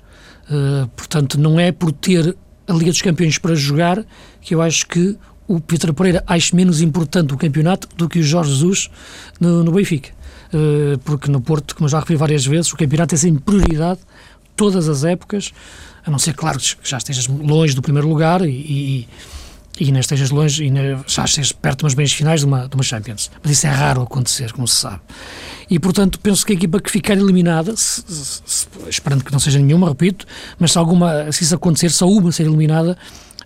Uh, 0.50 0.86
portanto, 0.88 1.38
não 1.40 1.58
é 1.58 1.72
por 1.72 1.92
ter 1.92 2.36
a 2.66 2.72
Liga 2.72 2.90
dos 2.90 3.02
Campeões 3.02 3.38
para 3.38 3.54
jogar 3.54 4.04
que 4.40 4.54
eu 4.54 4.62
acho 4.62 4.86
que 4.86 5.16
o 5.46 5.60
Peter 5.60 5.92
Pereira 5.92 6.22
acha 6.26 6.54
menos 6.54 6.80
importante 6.80 7.34
o 7.34 7.36
campeonato 7.36 7.88
do 7.96 8.08
que 8.08 8.20
o 8.20 8.22
Jorge 8.22 8.50
Jesus 8.50 8.90
no, 9.40 9.62
no 9.64 9.72
Benfica. 9.72 10.10
Uh, 10.52 10.98
porque 11.00 11.30
no 11.30 11.40
Porto, 11.40 11.74
como 11.74 11.88
já 11.88 11.98
referi 11.98 12.16
várias 12.16 12.46
vezes, 12.46 12.72
o 12.72 12.76
campeonato 12.76 13.14
é 13.14 13.18
sempre 13.18 13.42
prioridade 13.42 14.00
todas 14.54 14.88
as 14.88 15.02
épocas, 15.02 15.52
a 16.04 16.10
não 16.10 16.18
ser, 16.18 16.34
claro, 16.34 16.58
que 16.58 16.76
já 16.82 16.98
estejas 16.98 17.26
longe 17.26 17.74
do 17.74 17.82
primeiro 17.82 18.08
lugar 18.08 18.42
e, 18.42 18.50
e, 18.50 19.08
e 19.80 19.90
não 19.90 20.00
estejas 20.00 20.30
longe 20.30 20.64
e 20.64 20.70
já 21.06 21.24
estejas 21.24 21.52
perto 21.52 21.78
de 21.78 21.84
umas 21.84 21.94
meias 21.94 22.12
finais 22.12 22.40
de 22.40 22.46
uma, 22.46 22.68
de 22.68 22.74
uma 22.74 22.82
Champions. 22.82 23.30
Mas 23.42 23.52
isso 23.52 23.66
é 23.66 23.70
raro 23.70 24.02
acontecer, 24.02 24.52
como 24.52 24.68
se 24.68 24.76
sabe. 24.76 25.00
E, 25.70 25.78
portanto, 25.78 26.20
penso 26.20 26.44
que 26.44 26.52
a 26.52 26.54
equipa 26.54 26.80
que 26.80 26.90
ficar 26.90 27.14
eliminada, 27.14 27.74
se, 27.76 28.02
se, 28.06 28.42
se, 28.44 28.66
esperando 28.88 29.24
que 29.24 29.32
não 29.32 29.38
seja 29.38 29.58
nenhuma, 29.58 29.88
repito, 29.88 30.26
mas 30.58 30.72
se, 30.72 30.78
alguma, 30.78 31.32
se 31.32 31.44
isso 31.44 31.54
acontecer, 31.54 31.90
só 31.90 32.06
uma 32.06 32.30
ser 32.30 32.44
eliminada, 32.44 32.96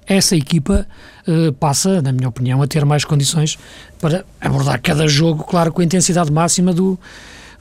essa 0.07 0.37
equipa 0.37 0.87
uh, 1.27 1.53
passa, 1.55 2.01
na 2.01 2.13
minha 2.13 2.29
opinião, 2.29 2.63
a 2.63 2.67
ter 2.67 2.85
mais 2.85 3.05
condições 3.05 3.59
para 4.01 4.25
abordar 4.41 4.81
cada 4.81 5.07
jogo, 5.07 5.45
claro, 5.45 5.73
com 5.73 5.81
a 5.81 5.85
intensidade 5.85 6.33
máxima 6.33 6.73
do, 6.73 6.99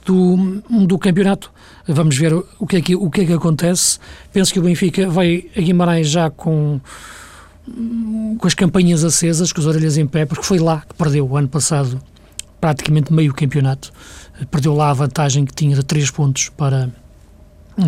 do, 0.04 0.62
do 0.86 0.98
campeonato. 0.98 1.50
Vamos 1.88 2.16
ver 2.16 2.32
o 2.58 2.66
que, 2.66 2.76
é 2.76 2.80
que, 2.80 2.96
o 2.96 3.10
que 3.10 3.20
é 3.20 3.24
que 3.26 3.32
acontece. 3.32 3.98
Penso 4.32 4.52
que 4.52 4.58
o 4.58 4.62
Benfica 4.62 5.08
vai 5.08 5.44
a 5.56 5.60
Guimarães 5.60 6.08
já 6.08 6.30
com, 6.30 6.80
com 8.38 8.46
as 8.46 8.54
campanhas 8.54 9.04
acesas, 9.04 9.52
com 9.52 9.60
as 9.60 9.66
orelhas 9.66 9.96
em 9.96 10.06
pé, 10.06 10.24
porque 10.24 10.44
foi 10.44 10.58
lá 10.58 10.82
que 10.88 10.94
perdeu 10.94 11.28
o 11.28 11.36
ano 11.36 11.48
passado 11.48 12.00
praticamente 12.60 13.12
meio 13.12 13.34
campeonato. 13.34 13.92
Perdeu 14.50 14.74
lá 14.74 14.90
a 14.90 14.94
vantagem 14.94 15.44
que 15.44 15.54
tinha 15.54 15.74
de 15.74 15.82
3 15.82 16.10
pontos 16.10 16.48
para, 16.50 16.90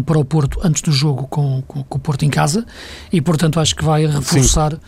para 0.05 0.19
o 0.19 0.25
Porto 0.25 0.61
antes 0.63 0.83
do 0.83 0.93
jogo 0.93 1.27
com, 1.29 1.63
com, 1.67 1.83
com 1.83 1.99
o 1.99 2.01
Porto 2.01 2.25
em 2.25 2.31
casa 2.31 2.67
e, 3.13 3.21
portanto, 3.21 3.61
acho 3.61 3.75
que 3.75 3.85
vai 3.85 4.07
reforçar. 4.07 4.73
Sim 4.73 4.79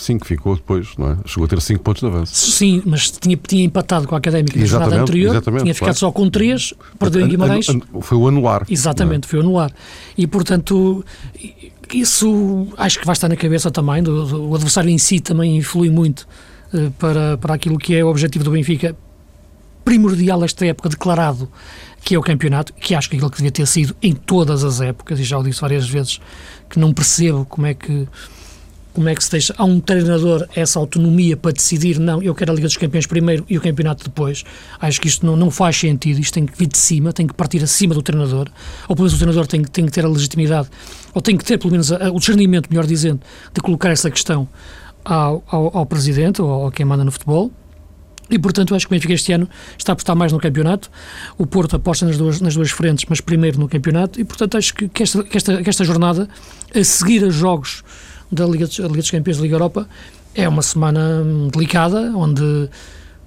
5 0.00 0.26
ficou 0.26 0.56
depois, 0.56 0.88
não 0.96 1.12
é? 1.12 1.16
Chegou 1.26 1.44
a 1.44 1.48
ter 1.48 1.60
5 1.60 1.82
pontos 1.82 2.00
de 2.00 2.06
avanço. 2.06 2.34
Sim, 2.34 2.82
mas 2.86 3.10
tinha, 3.10 3.36
tinha 3.36 3.64
empatado 3.64 4.08
com 4.08 4.14
a 4.14 4.18
Académica 4.18 4.58
na 4.58 4.64
jornada 4.64 5.00
anterior, 5.00 5.42
tinha 5.42 5.74
ficado 5.74 5.78
claro. 5.78 5.98
só 5.98 6.10
com 6.10 6.28
3, 6.30 6.74
perdeu 6.98 7.20
em 7.20 7.28
Guimarães. 7.28 7.66
Foi 8.00 8.16
o 8.16 8.26
anular. 8.26 8.64
Exatamente, 8.68 9.26
é? 9.26 9.28
foi 9.28 9.38
o 9.40 9.42
anular. 9.42 9.70
E, 10.16 10.26
portanto, 10.26 11.04
isso 11.98 12.68
acho 12.76 12.98
que 12.98 13.06
vai 13.06 13.12
estar 13.12 13.28
na 13.28 13.36
cabeça 13.36 13.70
também, 13.70 14.02
do, 14.02 14.26
do 14.26 14.50
o 14.50 14.54
adversário 14.54 14.90
em 14.90 14.98
si 14.98 15.20
também 15.20 15.56
influi 15.56 15.90
muito 15.90 16.26
uh, 16.72 16.90
para, 16.92 17.38
para 17.38 17.54
aquilo 17.54 17.78
que 17.78 17.94
é 17.94 18.04
o 18.04 18.08
objetivo 18.08 18.44
do 18.44 18.50
Benfica, 18.50 18.96
primordial 19.84 20.44
esta 20.44 20.66
época, 20.66 20.88
declarado, 20.88 21.50
que 22.02 22.14
é 22.14 22.18
o 22.18 22.22
campeonato, 22.22 22.72
que 22.74 22.94
acho 22.94 23.08
que 23.08 23.16
aquilo 23.16 23.30
que 23.30 23.38
devia 23.38 23.50
ter 23.50 23.66
sido 23.66 23.94
em 24.02 24.14
todas 24.14 24.64
as 24.64 24.80
épocas, 24.80 25.18
e 25.18 25.24
já 25.24 25.38
o 25.38 25.42
disse 25.42 25.60
várias 25.60 25.88
vezes, 25.88 26.20
que 26.68 26.78
não 26.78 26.92
percebo 26.92 27.44
como 27.44 27.66
é 27.66 27.74
que 27.74 28.06
como 29.00 29.08
é 29.08 29.14
que 29.14 29.24
se 29.24 29.30
deixa 29.30 29.54
a 29.56 29.64
um 29.64 29.80
treinador 29.80 30.46
essa 30.54 30.78
autonomia 30.78 31.34
para 31.34 31.52
decidir, 31.52 31.98
não, 31.98 32.22
eu 32.22 32.34
quero 32.34 32.52
a 32.52 32.54
Liga 32.54 32.68
dos 32.68 32.76
Campeões 32.76 33.06
primeiro 33.06 33.46
e 33.48 33.56
o 33.56 33.60
campeonato 33.62 34.04
depois. 34.04 34.44
Acho 34.78 35.00
que 35.00 35.08
isto 35.08 35.24
não, 35.24 35.36
não 35.36 35.50
faz 35.50 35.78
sentido, 35.78 36.20
isto 36.20 36.34
tem 36.34 36.44
que 36.44 36.54
vir 36.54 36.66
de 36.66 36.76
cima, 36.76 37.10
tem 37.10 37.26
que 37.26 37.32
partir 37.32 37.62
acima 37.62 37.94
do 37.94 38.02
treinador, 38.02 38.50
ou 38.86 38.94
pelo 38.94 39.06
menos 39.06 39.14
o 39.14 39.16
treinador 39.16 39.46
tem, 39.46 39.62
tem 39.62 39.86
que 39.86 39.90
ter 39.90 40.04
a 40.04 40.08
legitimidade, 40.08 40.68
ou 41.14 41.22
tem 41.22 41.34
que 41.34 41.42
ter 41.42 41.56
pelo 41.56 41.70
menos 41.70 41.90
a, 41.90 42.10
o 42.10 42.18
discernimento, 42.18 42.68
melhor 42.68 42.84
dizendo, 42.84 43.22
de 43.54 43.60
colocar 43.62 43.88
essa 43.88 44.10
questão 44.10 44.46
ao, 45.02 45.42
ao, 45.48 45.78
ao 45.78 45.86
presidente 45.86 46.42
ou 46.42 46.66
a 46.66 46.70
quem 46.70 46.84
manda 46.84 47.02
no 47.02 47.10
futebol. 47.10 47.50
E, 48.28 48.38
portanto, 48.38 48.74
acho 48.74 48.86
que 48.86 48.92
o 48.92 48.94
Benfica 48.94 49.14
este 49.14 49.32
ano 49.32 49.48
está 49.78 49.92
a 49.92 49.94
apostar 49.94 50.14
mais 50.14 50.30
no 50.30 50.38
campeonato. 50.38 50.90
O 51.38 51.46
Porto 51.46 51.74
aposta 51.74 52.04
nas 52.04 52.18
duas, 52.18 52.38
nas 52.40 52.54
duas 52.54 52.70
frentes, 52.70 53.06
mas 53.08 53.20
primeiro 53.20 53.58
no 53.58 53.66
campeonato. 53.66 54.20
E, 54.20 54.24
portanto, 54.24 54.58
acho 54.58 54.74
que, 54.74 54.88
que, 54.88 55.02
esta, 55.02 55.24
que, 55.24 55.36
esta, 55.36 55.62
que 55.62 55.70
esta 55.70 55.84
jornada, 55.84 56.28
a 56.72 56.84
seguir 56.84 57.24
a 57.24 57.30
jogos 57.30 57.82
da 58.30 58.46
Liga 58.46 58.66
dos, 58.66 58.78
Liga 58.78 58.96
dos 58.96 59.10
Campeões 59.10 59.36
da 59.36 59.42
Liga 59.42 59.54
Europa, 59.54 59.88
é 60.34 60.48
uma 60.48 60.62
semana 60.62 61.24
delicada, 61.52 62.12
onde 62.16 62.68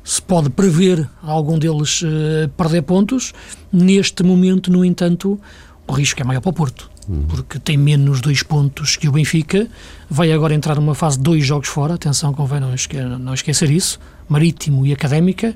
se 0.03 0.21
pode 0.21 0.49
prever 0.49 1.07
algum 1.21 1.57
deles 1.57 2.01
uh, 2.01 2.49
perder 2.57 2.81
pontos. 2.83 3.33
Neste 3.71 4.23
momento, 4.23 4.71
no 4.71 4.83
entanto, 4.83 5.39
o 5.87 5.93
risco 5.93 6.21
é 6.21 6.23
maior 6.23 6.41
para 6.41 6.49
o 6.49 6.53
Porto, 6.53 6.89
uhum. 7.07 7.23
porque 7.27 7.59
tem 7.59 7.77
menos 7.77 8.21
dois 8.21 8.43
pontos 8.43 8.95
que 8.95 9.07
o 9.07 9.11
Benfica. 9.11 9.67
Vai 10.09 10.31
agora 10.31 10.53
entrar 10.53 10.75
numa 10.75 10.95
fase 10.95 11.17
de 11.17 11.23
dois 11.23 11.45
jogos 11.45 11.67
fora, 11.67 11.93
atenção, 11.93 12.33
convém 12.33 12.59
não, 12.59 12.73
esque 12.73 12.97
não 12.97 13.33
esquecer 13.33 13.69
isso, 13.69 13.99
Marítimo 14.27 14.85
e 14.85 14.93
Académica, 14.93 15.55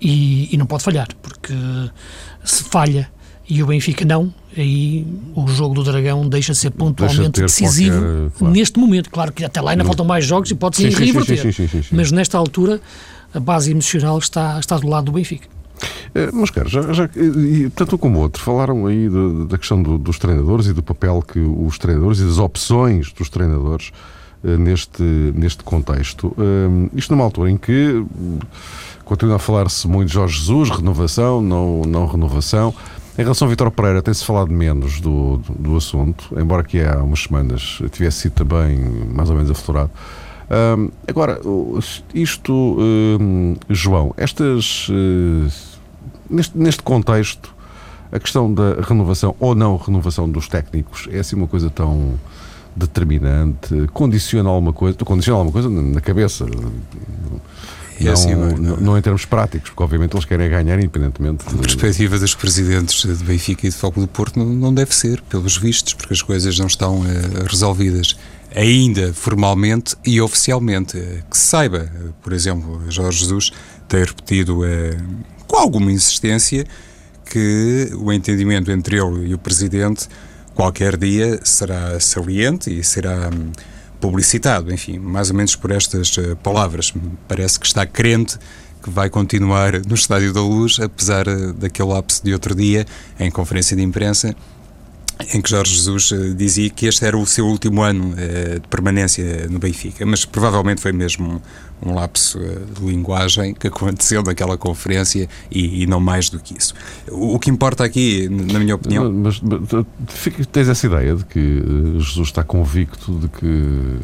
e, 0.00 0.52
e 0.52 0.56
não 0.56 0.66
pode 0.66 0.82
falhar, 0.82 1.08
porque 1.22 1.54
se 2.44 2.64
falha 2.64 3.10
e 3.48 3.62
o 3.62 3.66
Benfica 3.66 4.04
não, 4.04 4.32
aí 4.56 5.06
o 5.34 5.46
jogo 5.46 5.74
do 5.74 5.84
Dragão 5.84 6.26
deixa 6.28 6.52
de 6.52 6.58
ser 6.58 6.70
pontualmente 6.70 7.32
de 7.32 7.42
decisivo 7.42 8.00
qualquer, 8.00 8.38
claro. 8.38 8.54
neste 8.54 8.78
momento. 8.78 9.10
Claro 9.10 9.32
que 9.32 9.44
até 9.44 9.60
lá 9.60 9.72
ainda 9.72 9.84
faltam 9.84 10.06
mais 10.06 10.24
jogos 10.24 10.50
e 10.50 10.54
pode-se 10.54 10.88
reverter. 10.88 11.54
Mas 11.92 12.10
nesta 12.10 12.38
altura 12.38 12.80
a 13.34 13.40
base 13.40 13.70
emocional 13.70 14.18
está, 14.18 14.58
está 14.58 14.78
do 14.78 14.88
lado 14.88 15.06
do 15.06 15.12
Benfica. 15.12 15.48
É, 16.14 16.30
mas, 16.32 16.50
cara, 16.50 16.68
já, 16.68 16.92
já, 16.92 17.10
e, 17.16 17.68
tanto 17.74 17.98
como 17.98 18.20
outro, 18.20 18.40
falaram 18.40 18.86
aí 18.86 19.08
de, 19.08 19.46
da 19.46 19.58
questão 19.58 19.82
do, 19.82 19.98
dos 19.98 20.18
treinadores 20.18 20.66
e 20.66 20.72
do 20.72 20.82
papel 20.82 21.20
que 21.20 21.40
os 21.40 21.76
treinadores 21.76 22.20
e 22.20 22.24
das 22.24 22.38
opções 22.38 23.12
dos 23.12 23.28
treinadores 23.28 23.90
uh, 24.44 24.56
neste, 24.56 25.02
neste 25.02 25.64
contexto. 25.64 26.28
Uh, 26.28 26.88
isto 26.94 27.10
numa 27.10 27.24
altura 27.24 27.50
em 27.50 27.56
que 27.56 27.88
uh, 27.88 28.38
continua 29.04 29.36
a 29.36 29.38
falar-se 29.40 29.88
muito 29.88 30.08
de 30.08 30.14
Jorge 30.14 30.38
Jesus, 30.38 30.70
renovação, 30.70 31.42
não, 31.42 31.82
não 31.82 32.06
renovação. 32.06 32.72
Em 33.16 33.22
relação 33.22 33.46
ao 33.46 33.50
Vitor 33.50 33.70
Pereira, 33.70 34.02
tem-se 34.02 34.24
falado 34.24 34.50
menos 34.50 35.00
do, 35.00 35.36
do, 35.36 35.52
do, 35.52 35.76
assunto, 35.76 36.36
embora 36.36 36.64
que 36.64 36.80
há 36.80 36.96
umas 36.96 37.22
semanas 37.22 37.80
tivesse 37.92 38.22
sido 38.22 38.32
também 38.32 38.76
mais 39.14 39.30
ou 39.30 39.36
menos 39.36 39.52
aflorado. 39.52 39.90
Um, 40.50 40.90
agora, 41.06 41.40
isto, 42.12 42.76
João, 43.70 44.12
estas, 44.16 44.88
uh, 44.88 45.52
neste, 46.28 46.58
neste 46.58 46.82
contexto, 46.82 47.54
a 48.10 48.18
questão 48.18 48.52
da 48.52 48.80
renovação 48.80 49.36
ou 49.38 49.54
não 49.54 49.76
renovação 49.76 50.28
dos 50.28 50.48
técnicos 50.48 51.08
é 51.10 51.20
assim 51.20 51.36
uma 51.36 51.46
coisa 51.46 51.70
tão 51.70 52.18
determinante, 52.74 53.88
condiciona 53.92 54.48
alguma 54.50 54.72
coisa, 54.72 54.98
condiciona 54.98 55.38
alguma 55.38 55.52
coisa 55.52 55.70
na 55.70 56.00
cabeça 56.00 56.44
não, 58.00 58.12
assim, 58.12 58.34
não, 58.34 58.76
não, 58.76 58.98
em 58.98 59.02
termos 59.02 59.24
práticos, 59.24 59.70
porque 59.70 59.82
obviamente 59.82 60.14
eles 60.14 60.24
querem 60.24 60.48
ganhar 60.50 60.78
independentemente. 60.78 61.44
A 61.46 61.58
perspectiva 61.58 62.18
dos 62.18 62.34
presidentes 62.34 63.02
de 63.02 63.24
Benfica 63.24 63.66
e 63.66 63.70
de 63.70 63.76
Foco 63.76 64.00
do 64.00 64.08
Porto 64.08 64.38
não, 64.38 64.46
não 64.46 64.74
deve 64.74 64.94
ser, 64.94 65.20
pelos 65.22 65.56
vistos, 65.56 65.94
porque 65.94 66.12
as 66.12 66.22
coisas 66.22 66.58
não 66.58 66.66
estão 66.66 67.00
uh, 67.00 67.04
resolvidas 67.48 68.16
ainda 68.54 69.12
formalmente 69.12 69.96
e 70.04 70.20
oficialmente. 70.20 70.96
Que 71.30 71.36
se 71.36 71.46
saiba, 71.46 71.90
por 72.22 72.32
exemplo, 72.32 72.82
Jorge 72.88 73.20
Jesus 73.20 73.52
tem 73.88 74.04
repetido 74.04 74.60
uh, 74.60 74.64
com 75.46 75.56
alguma 75.56 75.92
insistência 75.92 76.66
que 77.24 77.90
o 77.96 78.12
entendimento 78.12 78.70
entre 78.70 78.96
ele 78.96 79.28
e 79.28 79.34
o 79.34 79.38
presidente 79.38 80.08
qualquer 80.54 80.96
dia 80.96 81.40
será 81.44 81.98
saliente 82.00 82.76
e 82.76 82.82
será. 82.82 83.30
Um, 83.32 83.73
publicitado, 84.04 84.70
enfim, 84.70 84.98
mais 84.98 85.30
ou 85.30 85.36
menos 85.36 85.56
por 85.56 85.70
estas 85.70 86.14
uh, 86.18 86.36
palavras. 86.42 86.92
Parece 87.26 87.58
que 87.58 87.64
está 87.64 87.86
crente 87.86 88.38
que 88.82 88.90
vai 88.90 89.08
continuar 89.08 89.80
no 89.86 89.94
Estádio 89.94 90.30
da 90.30 90.42
Luz, 90.42 90.78
apesar 90.78 91.26
uh, 91.26 91.54
daquele 91.54 91.90
ápice 91.92 92.22
de 92.22 92.34
outro 92.34 92.54
dia, 92.54 92.84
em 93.18 93.30
conferência 93.30 93.74
de 93.74 93.82
imprensa, 93.82 94.36
em 95.32 95.40
que 95.40 95.48
Jorge 95.48 95.74
Jesus 95.74 96.10
uh, 96.10 96.34
dizia 96.34 96.68
que 96.68 96.84
este 96.84 97.06
era 97.06 97.16
o 97.16 97.26
seu 97.26 97.46
último 97.46 97.80
ano 97.80 98.14
de 98.14 98.68
permanência 98.68 99.48
no 99.48 99.58
Benfica, 99.58 100.04
mas 100.04 100.26
provavelmente 100.26 100.82
foi 100.82 100.92
mesmo 100.92 101.40
um, 101.84 101.94
lapso 101.94 102.38
uh, 102.38 102.64
de 102.66 102.84
linguagem 102.84 103.54
que 103.54 103.66
aconteceu 103.66 104.22
naquela 104.22 104.56
conferência 104.56 105.28
e, 105.50 105.82
e 105.82 105.86
não 105.86 106.00
mais 106.00 106.28
do 106.30 106.38
que 106.38 106.56
isso. 106.56 106.74
O, 107.10 107.34
o, 107.34 107.38
que 107.38 107.50
importa 107.50 107.84
aqui, 107.84 108.28
na 108.28 108.58
minha 108.58 108.74
opinião. 108.74 109.12
Mas, 109.12 109.40
mas, 109.40 109.60
mas 109.70 110.46
tens 110.46 110.68
essa 110.68 110.86
ideia 110.86 111.14
de 111.14 111.24
que 111.24 111.62
Jesus 111.98 112.28
está 112.28 112.42
convicto 112.42 113.12
de 113.18 113.28
que 113.28 113.98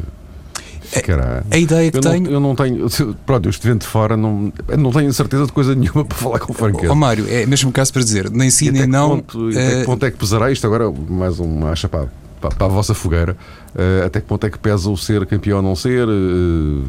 Ficará. 0.90 1.44
A, 1.48 1.56
ideia 1.56 1.90
que 1.90 1.98
eu 1.98 2.00
tenho. 2.00 2.24
Não, 2.24 2.32
eu 2.32 2.40
não 2.40 2.56
tenho. 2.56 2.88
Pronto, 3.24 3.46
eu 3.46 3.50
estive 3.50 3.74
de 3.76 3.86
fora, 3.86 4.16
não, 4.16 4.52
não 4.76 4.90
tenho 4.90 5.12
certeza 5.12 5.46
de 5.46 5.52
coisa 5.52 5.72
nenhuma 5.74 6.04
para 6.06 6.18
falar 6.18 6.40
com 6.40 6.52
franqueza. 6.52 6.92
Ó 6.92 6.96
Mário, 6.96 7.26
é 7.28 7.46
mesmo 7.46 7.70
caso 7.70 7.92
para 7.92 8.02
dizer, 8.02 8.28
nem 8.28 8.50
sim 8.50 8.70
nem 8.70 8.88
não. 8.88 9.20
Ponto, 9.20 9.38
uh... 9.38 9.50
Até 9.50 9.80
que 9.80 9.84
ponto 9.84 10.06
é 10.06 10.10
que 10.10 10.16
pesará 10.18 10.50
isto? 10.50 10.66
Agora, 10.66 10.90
mais 10.90 11.38
uma 11.38 11.70
acha 11.70 11.88
para, 11.88 12.08
para, 12.40 12.50
para 12.50 12.66
a 12.66 12.68
vossa 12.68 12.92
fogueira. 12.92 13.36
Uh, 13.72 14.06
até 14.06 14.20
que 14.20 14.26
ponto 14.26 14.44
é 14.44 14.50
que 14.50 14.58
pesa 14.58 14.90
o 14.90 14.96
ser 14.96 15.24
campeão 15.26 15.58
ou 15.58 15.62
não 15.62 15.76
ser? 15.76 16.08
Uh... 16.08 16.84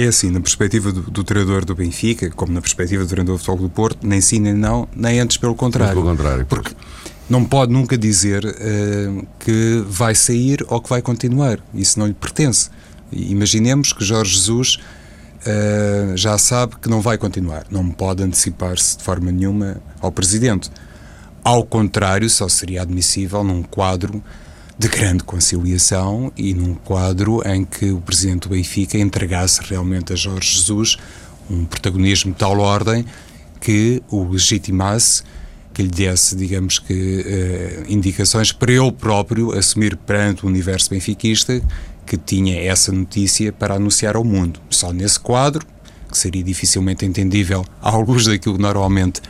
É 0.00 0.06
assim, 0.06 0.30
na 0.30 0.40
perspectiva 0.40 0.90
do, 0.90 1.02
do, 1.02 1.22
treinador 1.22 1.62
do 1.62 1.74
Benfica, 1.74 2.30
como 2.30 2.54
na 2.54 2.62
perspectiva 2.62 3.04
do 3.04 3.08
treinador 3.08 3.36
do 3.36 3.38
futebol 3.38 3.68
do 3.68 3.68
Porto, 3.68 4.06
nem 4.06 4.18
sim 4.18 4.40
nem 4.40 4.54
não, 4.54 4.88
nem 4.96 5.20
antes 5.20 5.36
pelo 5.36 5.54
contrário. 5.54 5.92
Pelo 5.92 6.06
contrário. 6.06 6.46
Porque 6.46 6.72
não 7.28 7.44
pode 7.44 7.70
nunca 7.70 7.98
dizer 7.98 8.42
uh, 8.46 9.26
que 9.38 9.84
vai 9.86 10.14
sair 10.14 10.64
ou 10.68 10.80
que 10.80 10.88
vai 10.88 11.02
continuar. 11.02 11.58
Isso 11.74 11.98
não 11.98 12.06
lhe 12.06 12.14
pertence. 12.14 12.70
Imaginemos 13.12 13.92
que 13.92 14.02
Jorge 14.02 14.36
Jesus 14.36 14.78
uh, 15.46 16.16
já 16.16 16.38
sabe 16.38 16.76
que 16.80 16.88
não 16.88 17.02
vai 17.02 17.18
continuar, 17.18 17.66
não 17.70 17.90
pode 17.90 18.22
antecipar-se 18.22 18.96
de 18.96 19.04
forma 19.04 19.30
nenhuma 19.30 19.82
ao 20.00 20.10
Presidente. 20.10 20.70
Ao 21.44 21.62
contrário, 21.62 22.30
só 22.30 22.48
seria 22.48 22.80
admissível 22.80 23.44
num 23.44 23.62
quadro 23.62 24.22
de 24.80 24.88
grande 24.88 25.22
conciliação 25.24 26.32
e 26.38 26.54
num 26.54 26.74
quadro 26.74 27.46
em 27.46 27.66
que 27.66 27.90
o 27.90 28.00
Presidente 28.00 28.48
do 28.48 28.54
Benfica 28.54 28.96
entregasse 28.96 29.60
realmente 29.62 30.14
a 30.14 30.16
Jorge 30.16 30.56
Jesus 30.56 30.96
um 31.50 31.66
protagonismo 31.66 32.32
de 32.32 32.38
tal 32.38 32.58
ordem 32.58 33.04
que 33.60 34.02
o 34.08 34.24
legitimasse, 34.24 35.22
que 35.74 35.82
lhe 35.82 35.90
desse, 35.90 36.34
digamos 36.34 36.78
que, 36.78 36.94
uh, 36.94 37.92
indicações 37.92 38.52
para 38.52 38.72
ele 38.72 38.90
próprio 38.90 39.52
assumir 39.52 39.98
perante 39.98 40.46
o 40.46 40.48
universo 40.48 40.88
benfiquista 40.88 41.60
que 42.06 42.16
tinha 42.16 42.58
essa 42.62 42.90
notícia 42.90 43.52
para 43.52 43.74
anunciar 43.74 44.16
ao 44.16 44.24
mundo. 44.24 44.60
Só 44.70 44.94
nesse 44.94 45.20
quadro, 45.20 45.66
que 46.10 46.16
seria 46.16 46.42
dificilmente 46.42 47.04
entendível 47.04 47.66
à 47.82 47.94
luz 47.98 48.24
daquilo 48.24 48.56
que 48.56 48.62
normalmente, 48.62 49.20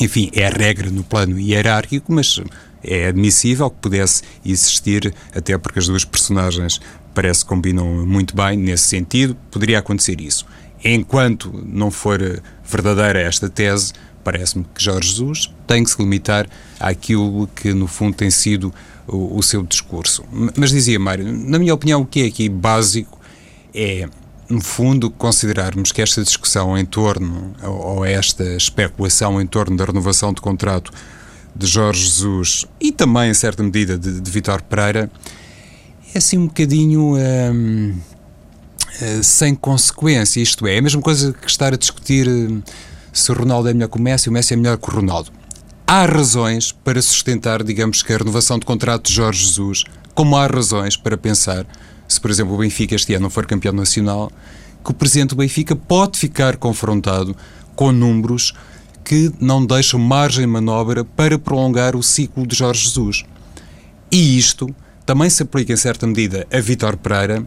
enfim, 0.00 0.30
é 0.32 0.48
regra 0.48 0.90
no 0.90 1.04
plano 1.04 1.38
hierárquico, 1.38 2.10
mas 2.10 2.40
é 2.84 3.08
admissível 3.08 3.70
que 3.70 3.76
pudesse 3.78 4.22
existir, 4.44 5.14
até 5.34 5.56
porque 5.58 5.78
as 5.78 5.86
duas 5.86 6.04
personagens 6.04 6.80
parece 7.14 7.42
que 7.42 7.48
combinam 7.48 8.06
muito 8.06 8.34
bem 8.34 8.56
nesse 8.56 8.84
sentido, 8.84 9.36
poderia 9.50 9.78
acontecer 9.78 10.20
isso. 10.20 10.46
Enquanto 10.84 11.52
não 11.66 11.90
for 11.90 12.42
verdadeira 12.64 13.20
esta 13.20 13.48
tese, 13.48 13.92
parece-me 14.22 14.64
que 14.74 14.82
Jorge 14.82 15.10
Jesus 15.10 15.54
tem 15.66 15.84
que 15.84 15.90
se 15.90 15.98
limitar 15.98 16.46
àquilo 16.80 17.48
que, 17.54 17.72
no 17.72 17.86
fundo, 17.86 18.16
tem 18.16 18.30
sido 18.30 18.74
o, 19.06 19.38
o 19.38 19.42
seu 19.42 19.62
discurso. 19.62 20.24
Mas 20.56 20.70
dizia 20.70 20.98
Mário, 20.98 21.24
na 21.32 21.58
minha 21.58 21.74
opinião, 21.74 22.02
o 22.02 22.06
que 22.06 22.22
é 22.22 22.26
aqui 22.26 22.48
básico 22.48 23.18
é 23.74 24.08
no 24.48 24.60
fundo, 24.60 25.10
considerarmos 25.10 25.90
que 25.90 26.02
esta 26.02 26.22
discussão 26.22 26.76
em 26.76 26.84
torno, 26.84 27.54
ou 27.62 28.04
esta 28.04 28.44
especulação 28.54 29.40
em 29.40 29.46
torno 29.46 29.76
da 29.76 29.84
renovação 29.84 30.32
de 30.32 30.40
contrato 30.40 30.92
de 31.54 31.66
Jorge 31.66 32.04
Jesus 32.04 32.66
e 32.80 32.90
também, 32.90 33.30
em 33.30 33.34
certa 33.34 33.62
medida, 33.62 33.98
de, 33.98 34.20
de 34.20 34.30
Vitor 34.30 34.62
Pereira, 34.62 35.10
é 36.14 36.18
assim 36.18 36.38
um 36.38 36.46
bocadinho 36.46 37.16
hum, 37.16 37.94
hum, 39.02 39.22
sem 39.22 39.54
consequência. 39.54 40.40
Isto 40.40 40.66
é, 40.66 40.76
é 40.76 40.78
a 40.78 40.82
mesma 40.82 41.00
coisa 41.00 41.32
que 41.32 41.48
estar 41.48 41.72
a 41.72 41.76
discutir 41.76 42.28
hum, 42.28 42.62
se 43.12 43.30
o 43.30 43.34
Ronaldo 43.34 43.68
é 43.68 43.74
melhor 43.74 43.88
que 43.88 43.96
o 43.96 44.00
Messi 44.00 44.28
o 44.28 44.32
Messi 44.32 44.54
é 44.54 44.56
melhor 44.56 44.76
que 44.78 44.88
o 44.88 44.92
Ronaldo 44.92 45.30
há 45.86 46.06
razões 46.06 46.72
para 46.72 47.00
sustentar, 47.00 47.62
digamos 47.62 48.02
que 48.02 48.12
a 48.12 48.16
renovação 48.16 48.58
de 48.58 48.66
contrato 48.66 49.08
de 49.08 49.12
Jorge 49.14 49.44
Jesus, 49.44 49.84
como 50.14 50.36
há 50.36 50.46
razões 50.46 50.96
para 50.96 51.16
pensar, 51.16 51.66
se 52.08 52.20
por 52.20 52.30
exemplo 52.30 52.54
o 52.54 52.58
Benfica 52.58 52.94
este 52.94 53.14
ano 53.14 53.24
não 53.24 53.30
for 53.30 53.46
campeão 53.46 53.72
nacional, 53.72 54.30
que 54.84 54.90
o 54.90 54.94
presidente 54.94 55.30
do 55.30 55.36
Benfica 55.36 55.76
pode 55.76 56.18
ficar 56.18 56.56
confrontado 56.56 57.36
com 57.76 57.92
números 57.92 58.54
que 59.04 59.30
não 59.38 59.64
deixam 59.64 60.00
margem 60.00 60.42
de 60.42 60.46
manobra 60.46 61.04
para 61.04 61.38
prolongar 61.38 61.94
o 61.94 62.02
ciclo 62.02 62.46
de 62.46 62.56
Jorge 62.56 62.84
Jesus. 62.84 63.24
E 64.10 64.38
isto 64.38 64.74
também 65.04 65.28
se 65.28 65.42
aplica 65.42 65.72
em 65.72 65.76
certa 65.76 66.06
medida 66.06 66.46
a 66.52 66.60
Vítor 66.60 66.96
Pereira 66.96 67.44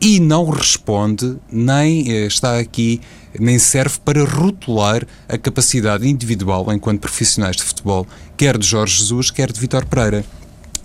e 0.00 0.18
não 0.18 0.50
responde 0.50 1.36
nem 1.50 2.10
eh, 2.10 2.26
está 2.26 2.58
aqui 2.58 3.00
nem 3.38 3.58
serve 3.58 3.98
para 4.04 4.24
rotular 4.24 5.06
a 5.28 5.36
capacidade 5.36 6.08
individual 6.08 6.72
enquanto 6.72 7.00
profissionais 7.00 7.56
de 7.56 7.62
futebol, 7.62 8.06
quer 8.36 8.58
de 8.58 8.66
Jorge 8.66 8.98
Jesus, 8.98 9.30
quer 9.30 9.50
de 9.50 9.60
Vitor 9.60 9.84
Pereira. 9.86 10.24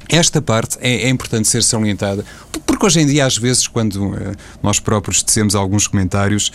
Esta 0.08 0.42
parte 0.42 0.78
é, 0.82 1.04
é, 1.04 1.10
importante 1.10 1.48
ser 1.48 1.62
salientada, 1.62 2.26
porque 2.66 2.84
hoje 2.84 3.02
em 3.02 3.06
dia, 3.06 3.26
às 3.26 3.38
vezes, 3.38 3.68
quando 3.68 4.08
uh, 4.08 4.36
nós 4.64 4.80
próprios 4.80 5.22
tecemos 5.22 5.54
alguns 5.54 5.86
comentários, 5.86 6.52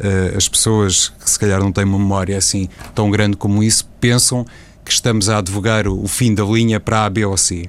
uh, 0.00 0.36
as 0.36 0.48
pessoas 0.48 1.12
que 1.22 1.30
se 1.30 1.38
calhar 1.38 1.60
não 1.60 1.72
têm 1.72 1.84
uma 1.84 1.98
memória 1.98 2.36
assim 2.36 2.68
tão 2.94 3.10
grande 3.10 3.36
como 3.36 3.62
isso, 3.62 3.88
pensam 4.00 4.46
que 4.84 4.92
estamos 4.92 5.28
a 5.28 5.38
advogar 5.38 5.86
o, 5.86 6.02
o 6.02 6.08
fim 6.08 6.34
da 6.34 6.44
linha 6.44 6.78
para 6.78 7.04
A, 7.04 7.10
B 7.10 7.24
ou 7.24 7.36
C. 7.36 7.68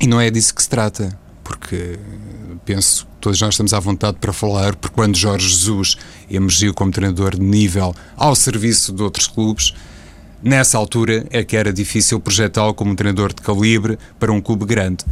E 0.00 0.06
não 0.06 0.20
é 0.20 0.30
disso 0.30 0.54
que 0.54 0.62
se 0.62 0.68
trata, 0.68 1.18
porque 1.42 1.98
penso 2.64 3.06
todos 3.26 3.40
nós 3.40 3.54
estamos 3.54 3.74
à 3.74 3.80
vontade 3.80 4.18
para 4.20 4.32
falar, 4.32 4.76
porque 4.76 4.94
quando 4.94 5.16
Jorge 5.16 5.48
Jesus 5.48 5.96
emergiu 6.30 6.72
como 6.72 6.92
treinador 6.92 7.34
de 7.34 7.42
nível 7.42 7.92
ao 8.16 8.36
serviço 8.36 8.92
de 8.92 9.02
outros 9.02 9.26
clubes, 9.26 9.74
nessa 10.40 10.78
altura 10.78 11.26
é 11.30 11.42
que 11.42 11.56
era 11.56 11.72
difícil 11.72 12.20
projetá-lo 12.20 12.72
como 12.72 12.92
um 12.92 12.94
treinador 12.94 13.32
de 13.32 13.42
calibre 13.42 13.98
para 14.18 14.32
um 14.32 14.40
clube 14.40 14.64
grande. 14.64 15.04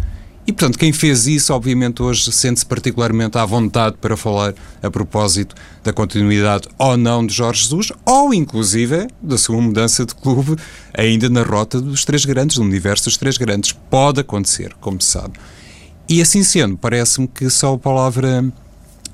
E, 0.46 0.52
portanto, 0.52 0.78
quem 0.78 0.92
fez 0.92 1.26
isso, 1.26 1.54
obviamente, 1.54 2.02
hoje 2.02 2.30
sente-se 2.30 2.66
particularmente 2.66 3.38
à 3.38 3.46
vontade 3.46 3.96
para 3.98 4.14
falar 4.14 4.54
a 4.82 4.90
propósito 4.90 5.54
da 5.82 5.90
continuidade 5.90 6.68
ou 6.78 6.98
não 6.98 7.26
de 7.26 7.32
Jorge 7.32 7.62
Jesus, 7.62 7.90
ou, 8.04 8.34
inclusive, 8.34 9.06
da 9.22 9.38
sua 9.38 9.60
mudança 9.60 10.04
de 10.04 10.14
clube, 10.14 10.56
ainda 10.92 11.30
na 11.30 11.42
rota 11.42 11.80
dos 11.80 12.04
três 12.04 12.26
grandes, 12.26 12.56
do 12.56 12.62
universo 12.62 13.04
dos 13.04 13.16
três 13.16 13.38
grandes. 13.38 13.72
Pode 13.72 14.20
acontecer, 14.20 14.74
como 14.80 15.00
se 15.00 15.12
sabe. 15.12 15.38
E 16.06 16.20
assim 16.20 16.42
sendo, 16.42 16.76
parece-me 16.76 17.26
que 17.26 17.48
só 17.48 17.72
a 17.72 17.78
palavra 17.78 18.44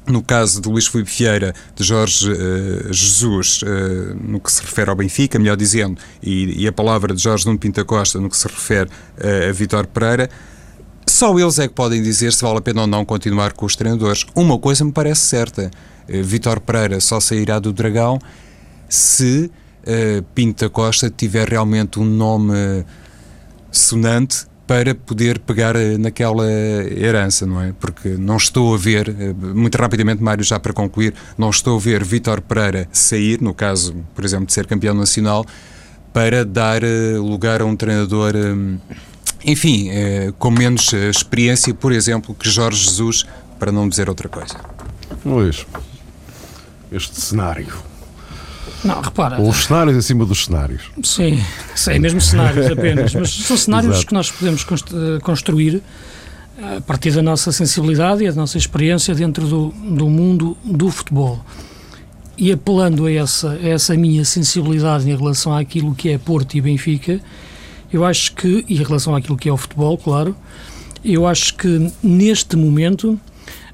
no 0.06 0.22
caso 0.22 0.60
de 0.60 0.68
Luís 0.68 0.88
Filipe 0.88 1.10
Vieira, 1.10 1.54
de 1.76 1.84
Jorge 1.84 2.32
uh, 2.32 2.92
Jesus, 2.92 3.62
uh, 3.62 4.16
no 4.20 4.40
que 4.40 4.50
se 4.50 4.60
refere 4.62 4.90
ao 4.90 4.96
Benfica, 4.96 5.38
melhor 5.38 5.56
dizendo, 5.56 6.00
e, 6.20 6.64
e, 6.64 6.66
a 6.66 6.72
palavra 6.72 7.14
de 7.14 7.22
Jorge 7.22 7.46
Nuno 7.46 7.58
Pinta 7.58 7.84
Costa, 7.84 8.18
no 8.18 8.28
que 8.28 8.36
se 8.36 8.48
refere 8.48 8.88
uh, 8.88 9.48
a 9.48 9.52
Vitor 9.52 9.86
Pereira, 9.86 10.28
só 11.20 11.38
eles 11.38 11.58
é 11.58 11.68
que 11.68 11.74
podem 11.74 12.02
dizer 12.02 12.32
se 12.32 12.42
vale 12.42 12.56
a 12.56 12.60
pena 12.62 12.80
ou 12.80 12.86
não 12.86 13.04
continuar 13.04 13.52
com 13.52 13.66
os 13.66 13.76
treinadores. 13.76 14.24
Uma 14.34 14.58
coisa 14.58 14.82
me 14.86 14.90
parece 14.90 15.20
certa: 15.20 15.70
Vitor 16.08 16.60
Pereira 16.60 16.98
só 16.98 17.20
sairá 17.20 17.58
do 17.58 17.74
Dragão 17.74 18.18
se 18.88 19.50
Pinta 20.34 20.70
Costa 20.70 21.10
tiver 21.10 21.46
realmente 21.46 22.00
um 22.00 22.06
nome 22.06 22.54
sonante 23.70 24.46
para 24.66 24.94
poder 24.94 25.40
pegar 25.40 25.76
eh, 25.76 25.98
naquela 25.98 26.48
herança, 26.48 27.44
não 27.44 27.60
é? 27.60 27.74
Porque 27.78 28.10
não 28.10 28.36
estou 28.36 28.72
a 28.72 28.78
ver, 28.78 29.08
eh, 29.08 29.34
muito 29.34 29.76
rapidamente, 29.76 30.22
Mário, 30.22 30.44
já 30.44 30.58
para 30.60 30.72
concluir, 30.72 31.12
não 31.36 31.50
estou 31.50 31.76
a 31.76 31.80
ver 31.80 32.04
Vítor 32.04 32.40
Pereira 32.40 32.88
sair, 32.92 33.42
no 33.42 33.52
caso, 33.52 33.96
por 34.14 34.24
exemplo, 34.24 34.46
de 34.46 34.52
ser 34.52 34.68
campeão 34.68 34.94
nacional, 34.94 35.44
para 36.12 36.44
dar 36.44 36.84
eh, 36.84 37.18
lugar 37.18 37.60
a 37.62 37.64
um 37.64 37.74
treinador, 37.74 38.32
enfim, 39.44 39.88
com 40.38 40.50
menos 40.50 40.92
experiência, 40.92 41.72
por 41.74 41.92
exemplo, 41.92 42.34
que 42.34 42.48
Jorge 42.48 42.84
Jesus, 42.84 43.24
para 43.58 43.72
não 43.72 43.88
dizer 43.88 44.08
outra 44.08 44.28
coisa. 44.28 44.56
Luís, 45.24 45.66
este 46.92 47.20
cenário 47.20 47.90
não, 48.84 49.00
repara. 49.00 49.40
Ou 49.40 49.50
os 49.50 49.64
cenários 49.64 49.96
acima 49.96 50.24
dos 50.24 50.46
cenários. 50.46 50.82
Sim, 51.02 51.42
sim 51.74 51.98
mesmo 51.98 52.20
cenários 52.20 52.66
apenas. 52.70 53.14
Mas 53.14 53.30
são 53.30 53.56
cenários 53.56 53.92
Exato. 53.92 54.06
que 54.06 54.14
nós 54.14 54.30
podemos 54.30 54.64
construir 55.22 55.82
eh, 56.58 56.76
a 56.78 56.80
partir 56.80 57.10
da 57.10 57.22
nossa 57.22 57.52
sensibilidade 57.52 58.24
e 58.24 58.28
da 58.28 58.34
nossa 58.34 58.56
experiência 58.56 59.14
dentro 59.14 59.46
do, 59.46 59.68
do 59.68 60.08
mundo 60.08 60.56
do 60.64 60.90
futebol. 60.90 61.44
E 62.38 62.50
apelando 62.52 63.04
a 63.04 63.12
essa, 63.12 63.50
a 63.50 63.68
essa 63.68 63.94
minha 63.94 64.24
sensibilidade 64.24 65.08
em 65.10 65.14
relação 65.14 65.54
àquilo 65.54 65.94
que 65.94 66.08
é 66.08 66.16
Porto 66.16 66.54
e 66.54 66.60
Benfica, 66.60 67.20
eu 67.92 68.04
acho 68.04 68.34
que, 68.34 68.64
e 68.68 68.74
em 68.80 68.84
relação 68.84 69.14
àquilo 69.14 69.36
que 69.36 69.48
é 69.48 69.52
o 69.52 69.56
futebol, 69.56 69.96
claro, 69.98 70.36
eu 71.04 71.26
acho 71.26 71.54
que 71.54 71.90
neste 72.02 72.56
momento 72.56 73.18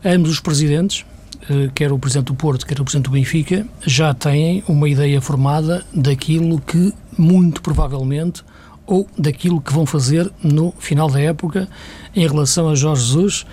ambos 0.05 0.31
os 0.31 0.41
presidentes, 0.41 1.05
eh, 1.49 1.71
quer 1.75 1.93
o 1.93 1.99
Presidente 1.99 2.27
do 2.27 2.35
Porto, 2.35 2.67
quer 2.67 2.81
o 2.81 2.85
Presidente 2.85 3.07
do 3.07 3.11
Benfica, 3.11 3.67
já 3.85 4.15
têm 4.15 4.63
uma 4.69 4.89
ideia 4.89 5.21
formada 5.21 5.85
daquilo 5.93 6.61
que, 6.61 6.93
muito 7.17 7.61
provavelmente, 7.61 8.43
ou 8.87 9.09
daquilo 9.19 9.61
que 9.61 9.73
vão 9.73 9.85
fazer 9.85 10.31
no 10.43 10.73
final 10.79 11.11
da 11.11 11.21
época 11.21 11.69
em 12.15 12.27
relação 12.27 12.69
a 12.69 12.75
Jorge 12.75 13.03
Jesus 13.03 13.47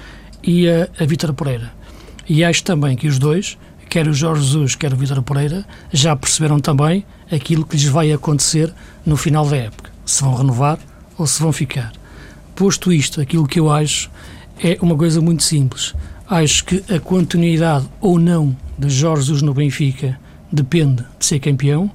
e 0.44 0.70
a, 0.70 0.88
a 1.00 1.06
Vítor 1.06 1.34
Pereira. 1.34 1.74
E 2.30 2.44
acho 2.44 2.64
também 2.64 2.96
que 2.96 3.08
os 3.08 3.18
dois, 3.20 3.58
quer 3.90 4.08
o 4.08 4.14
Jorge 4.14 4.44
Jesus, 4.44 4.76
quer 4.76 4.94
o 4.94 4.96
Vítor 4.96 5.22
Pereira, 5.24 5.66
já 5.92 6.16
perceberam 6.16 6.60
também 6.60 7.06
aquilo 7.32 7.66
que 7.66 7.76
lhes 7.76 7.86
vai 7.86 8.12
acontecer 8.12 8.74
no 9.06 9.18
final 9.18 9.48
da 9.48 9.58
época. 9.58 9.93
Se 10.06 10.22
vão 10.22 10.36
renovar 10.36 10.80
ou 11.18 11.26
se 11.28 11.42
vão 11.42 11.52
ficar. 11.52 11.92
Posto 12.56 12.92
isto, 12.92 13.22
aquilo 13.22 13.48
que 13.48 13.60
eu 13.60 13.72
acho 13.72 14.12
é 14.64 14.78
uma 14.82 14.96
coisa 14.96 15.20
muito 15.22 15.44
simples. 15.44 15.94
Acho 16.30 16.66
que 16.66 16.84
a 16.94 17.00
continuidade 17.00 17.88
ou 18.00 18.20
não 18.20 18.56
de 18.78 18.90
Jorge 18.90 19.24
Jesus 19.24 19.42
no 19.42 19.54
Benfica 19.54 20.20
depende 20.52 21.04
de 21.20 21.26
ser 21.26 21.40
campeão. 21.40 21.92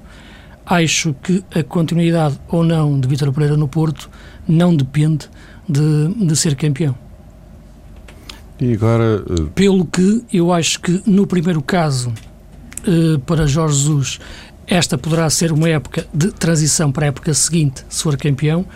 Acho 0.66 1.14
que 1.23 1.42
a 1.55 1.62
continuidade 1.62 2.38
ou 2.49 2.62
não 2.62 2.99
de 3.01 3.09
Vítor 3.09 3.33
Pereira 3.33 3.57
no 3.57 3.68
Porto 3.68 4.11
não 4.47 4.75
depende 4.75 5.29
de, 5.68 6.27
de 6.27 6.37
ser 6.37 6.57
campeão. 6.57 6.94
E 8.61 8.73
agora. 8.73 9.23
Uh... 9.23 9.47
Pelo 9.51 9.85
que 9.87 10.25
eu 10.33 10.53
acho 10.53 10.81
que 10.81 11.03
no 11.07 11.27
primeiro 11.27 11.62
caso, 11.62 12.12
uh, 12.87 13.18
para 13.21 13.47
Jorge 13.47 13.77
Jesus, 13.77 14.21
esta 14.69 14.99
poderá 14.99 15.29
ser 15.31 15.51
uma 15.51 15.69
época 15.69 16.07
de 16.13 16.31
transição 16.31 16.93
para 16.93 17.07
a 17.07 17.09
época 17.09 17.33
seguinte, 17.33 17.85
se 17.89 18.03
for 18.03 18.17
campeão. 18.17 18.67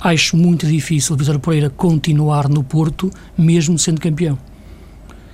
Acho 0.00 0.36
muito 0.36 0.66
difícil 0.66 1.14
Vítor 1.14 1.38
Pereira 1.38 1.70
continuar 1.70 2.48
no 2.48 2.64
Porto, 2.64 3.10
mesmo 3.36 3.78
sendo 3.78 4.00
campeão. 4.00 4.38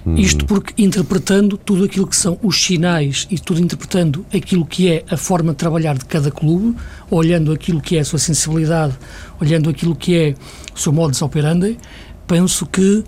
Hum. 0.05 0.17
Isto 0.17 0.45
porque, 0.45 0.83
interpretando 0.83 1.57
tudo 1.57 1.85
aquilo 1.85 2.07
que 2.07 2.17
são 2.17 2.39
os 2.43 2.61
sinais 2.61 3.27
e 3.31 3.39
tudo 3.39 3.61
interpretando 3.61 4.27
aquilo 4.35 4.67
que 4.67 4.91
é 4.91 5.05
a 5.09 5.17
forma 5.17 5.53
de 5.53 5.59
trabalhar 5.59 5.97
de 5.97 6.05
cada 6.05 6.31
clube, 6.31 6.77
olhando 7.11 7.53
aquilo 7.53 7.81
que 7.81 7.97
é 7.97 8.01
a 8.01 8.05
sua 8.05 8.19
sensibilidade, 8.19 8.95
olhando 9.41 9.71
aquilo 9.71 9.95
que 9.95 10.17
é 10.17 10.35
o 10.75 10.79
seu 10.79 10.93
modus 10.93 11.23
operandi, 11.23 11.79
penso 12.27 12.67
que 12.67 13.05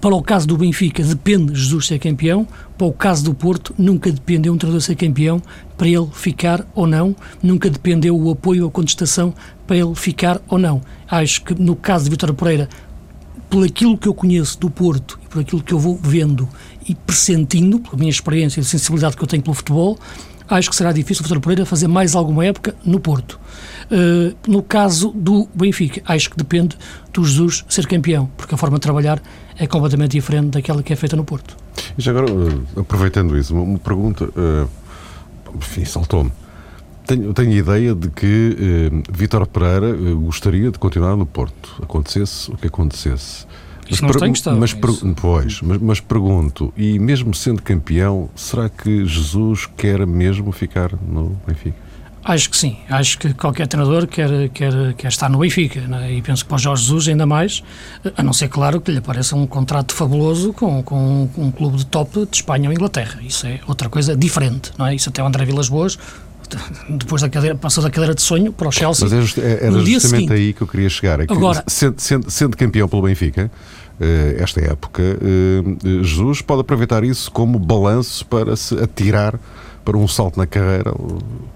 para 0.00 0.14
o 0.14 0.22
caso 0.22 0.46
do 0.46 0.56
Benfica 0.56 1.02
depende 1.02 1.54
Jesus 1.54 1.86
ser 1.86 1.98
campeão, 1.98 2.46
para 2.76 2.86
o 2.86 2.92
caso 2.92 3.24
do 3.24 3.34
Porto 3.34 3.74
nunca 3.76 4.10
dependeu 4.10 4.52
um 4.52 4.58
treinador 4.58 4.80
ser 4.80 4.94
campeão 4.94 5.42
para 5.76 5.88
ele 5.88 6.08
ficar 6.12 6.66
ou 6.74 6.86
não, 6.86 7.14
nunca 7.42 7.68
dependeu 7.68 8.16
o 8.16 8.30
apoio 8.30 8.64
ou 8.64 8.68
a 8.68 8.72
contestação 8.72 9.34
para 9.66 9.76
ele 9.76 9.94
ficar 9.94 10.40
ou 10.48 10.58
não. 10.58 10.80
Acho 11.08 11.42
que 11.42 11.54
no 11.60 11.74
caso 11.74 12.04
de 12.04 12.10
Vitória 12.10 12.34
Pereira, 12.34 12.68
por 13.50 13.64
aquilo 13.64 13.96
que 13.96 14.06
eu 14.06 14.14
conheço 14.14 14.58
do 14.60 14.70
Porto 14.70 15.18
e 15.24 15.28
por 15.28 15.40
aquilo 15.40 15.62
que 15.62 15.72
eu 15.72 15.78
vou 15.78 15.98
vendo 16.00 16.48
e 16.88 16.94
pressentindo, 16.94 17.80
pela 17.80 17.96
minha 17.96 18.10
experiência 18.10 18.60
e 18.60 18.64
sensibilidade 18.64 19.16
que 19.16 19.22
eu 19.22 19.28
tenho 19.28 19.42
pelo 19.42 19.54
futebol, 19.54 19.98
acho 20.48 20.70
que 20.70 20.76
será 20.76 20.92
difícil 20.92 21.22
o 21.22 21.24
Vitória 21.24 21.40
Pereira 21.40 21.66
fazer 21.66 21.88
mais 21.88 22.14
alguma 22.14 22.44
época 22.44 22.74
no 22.84 22.98
Porto. 22.98 23.38
Uh, 23.90 24.34
no 24.46 24.62
caso 24.62 25.12
do 25.14 25.48
Benfica, 25.54 26.02
acho 26.06 26.30
que 26.30 26.36
depende 26.36 26.76
do 27.12 27.24
Jesus 27.24 27.64
ser 27.68 27.86
campeão, 27.86 28.30
porque 28.36 28.54
a 28.54 28.58
forma 28.58 28.76
de 28.76 28.82
trabalhar 28.82 29.20
é 29.56 29.66
completamente 29.66 30.12
diferente 30.12 30.50
daquela 30.50 30.82
que 30.82 30.92
é 30.92 30.96
feita 30.96 31.16
no 31.16 31.24
Porto. 31.24 31.56
E 31.96 32.02
já 32.02 32.12
agora, 32.12 32.32
uh, 32.32 32.80
aproveitando 32.80 33.36
isso, 33.36 33.54
uma, 33.54 33.78
pergunta, 33.78 34.24
uh, 34.24 34.68
enfim, 35.56 35.84
saltou-me. 35.84 36.32
Tenho, 37.06 37.32
tenho 37.32 37.50
a 37.50 37.54
ideia 37.54 37.94
de 37.94 38.10
que 38.10 38.56
uh, 38.90 39.12
Vítor 39.12 39.46
Pereira 39.46 39.92
gostaria 40.14 40.70
de 40.70 40.78
continuar 40.78 41.16
no 41.16 41.26
Porto, 41.26 41.80
acontecesse 41.82 42.50
o 42.50 42.56
que 42.56 42.66
acontecesse. 42.66 43.46
Mas, 43.90 44.00
não 44.00 44.32
questão, 44.32 44.58
mas, 44.58 44.72
per 44.74 44.90
pois, 45.16 45.62
mas, 45.62 45.78
mas, 45.80 46.00
pergunto, 46.00 46.72
e 46.76 46.98
mesmo 46.98 47.34
sendo 47.34 47.62
campeão, 47.62 48.28
será 48.36 48.68
que 48.68 49.06
Jesus 49.06 49.66
quer 49.76 50.06
mesmo 50.06 50.52
ficar 50.52 50.92
no 50.92 51.40
Benfica? 51.46 51.88
Acho 52.24 52.50
que 52.50 52.56
sim. 52.58 52.76
Acho 52.90 53.18
que 53.18 53.32
qualquer 53.32 53.66
treinador 53.66 54.06
quer, 54.06 54.50
quer, 54.50 54.92
quer 54.94 55.08
estar 55.08 55.30
no 55.30 55.38
Benfica. 55.38 55.80
Né? 55.80 56.12
E 56.12 56.22
penso 56.22 56.44
que 56.44 56.48
para 56.48 56.56
o 56.56 56.58
Jorge 56.58 56.82
Jesus 56.82 57.08
ainda 57.08 57.24
mais, 57.24 57.62
a 58.16 58.22
não 58.22 58.34
ser, 58.34 58.48
claro, 58.48 58.82
que 58.82 58.90
lhe 58.90 58.98
apareça 58.98 59.34
um 59.34 59.46
contrato 59.46 59.94
fabuloso 59.94 60.52
com, 60.52 60.82
com, 60.82 61.30
um 61.38 61.50
clube 61.50 61.78
de 61.78 61.86
top 61.86 62.26
de 62.26 62.36
Espanha 62.36 62.68
ou 62.68 62.72
Inglaterra. 62.74 63.18
Isso 63.22 63.46
é 63.46 63.60
outra 63.66 63.88
coisa 63.88 64.14
diferente. 64.14 64.72
Não 64.76 64.86
é? 64.86 64.94
Isso 64.94 65.08
até 65.08 65.22
o 65.22 65.26
André 65.26 65.46
Vilas 65.46 65.70
Boas 65.70 65.98
depois 66.88 67.22
da 67.22 67.28
cadeira, 67.28 67.54
passou 67.56 67.82
da 67.82 67.90
cadeira 67.90 68.14
de 68.14 68.22
sonho 68.22 68.52
para 68.52 68.68
o 68.68 68.72
Chelsea. 68.72 69.04
Mas 69.04 69.12
é 69.12 69.20
just, 69.20 69.38
é, 69.38 69.66
era 69.66 69.72
justamente 69.72 70.00
seguinte. 70.00 70.32
aí 70.32 70.52
que 70.52 70.62
eu 70.62 70.66
queria 70.66 70.88
chegar. 70.88 71.20
É 71.20 71.26
que, 71.26 71.32
Agora, 71.32 71.62
sendo, 71.66 72.00
sendo, 72.00 72.30
sendo 72.30 72.56
campeão 72.56 72.88
pelo 72.88 73.02
Benfica, 73.02 73.50
eh, 74.00 74.36
esta 74.38 74.60
época, 74.60 75.02
eh, 75.02 76.02
Jesus 76.02 76.40
pode 76.40 76.60
aproveitar 76.60 77.02
isso 77.02 77.30
como 77.32 77.58
balanço 77.58 78.24
para 78.26 78.54
se 78.56 78.78
atirar 78.78 79.38
para 79.88 79.96
um 79.96 80.06
salto 80.06 80.36
na 80.36 80.46
carreira 80.46 80.92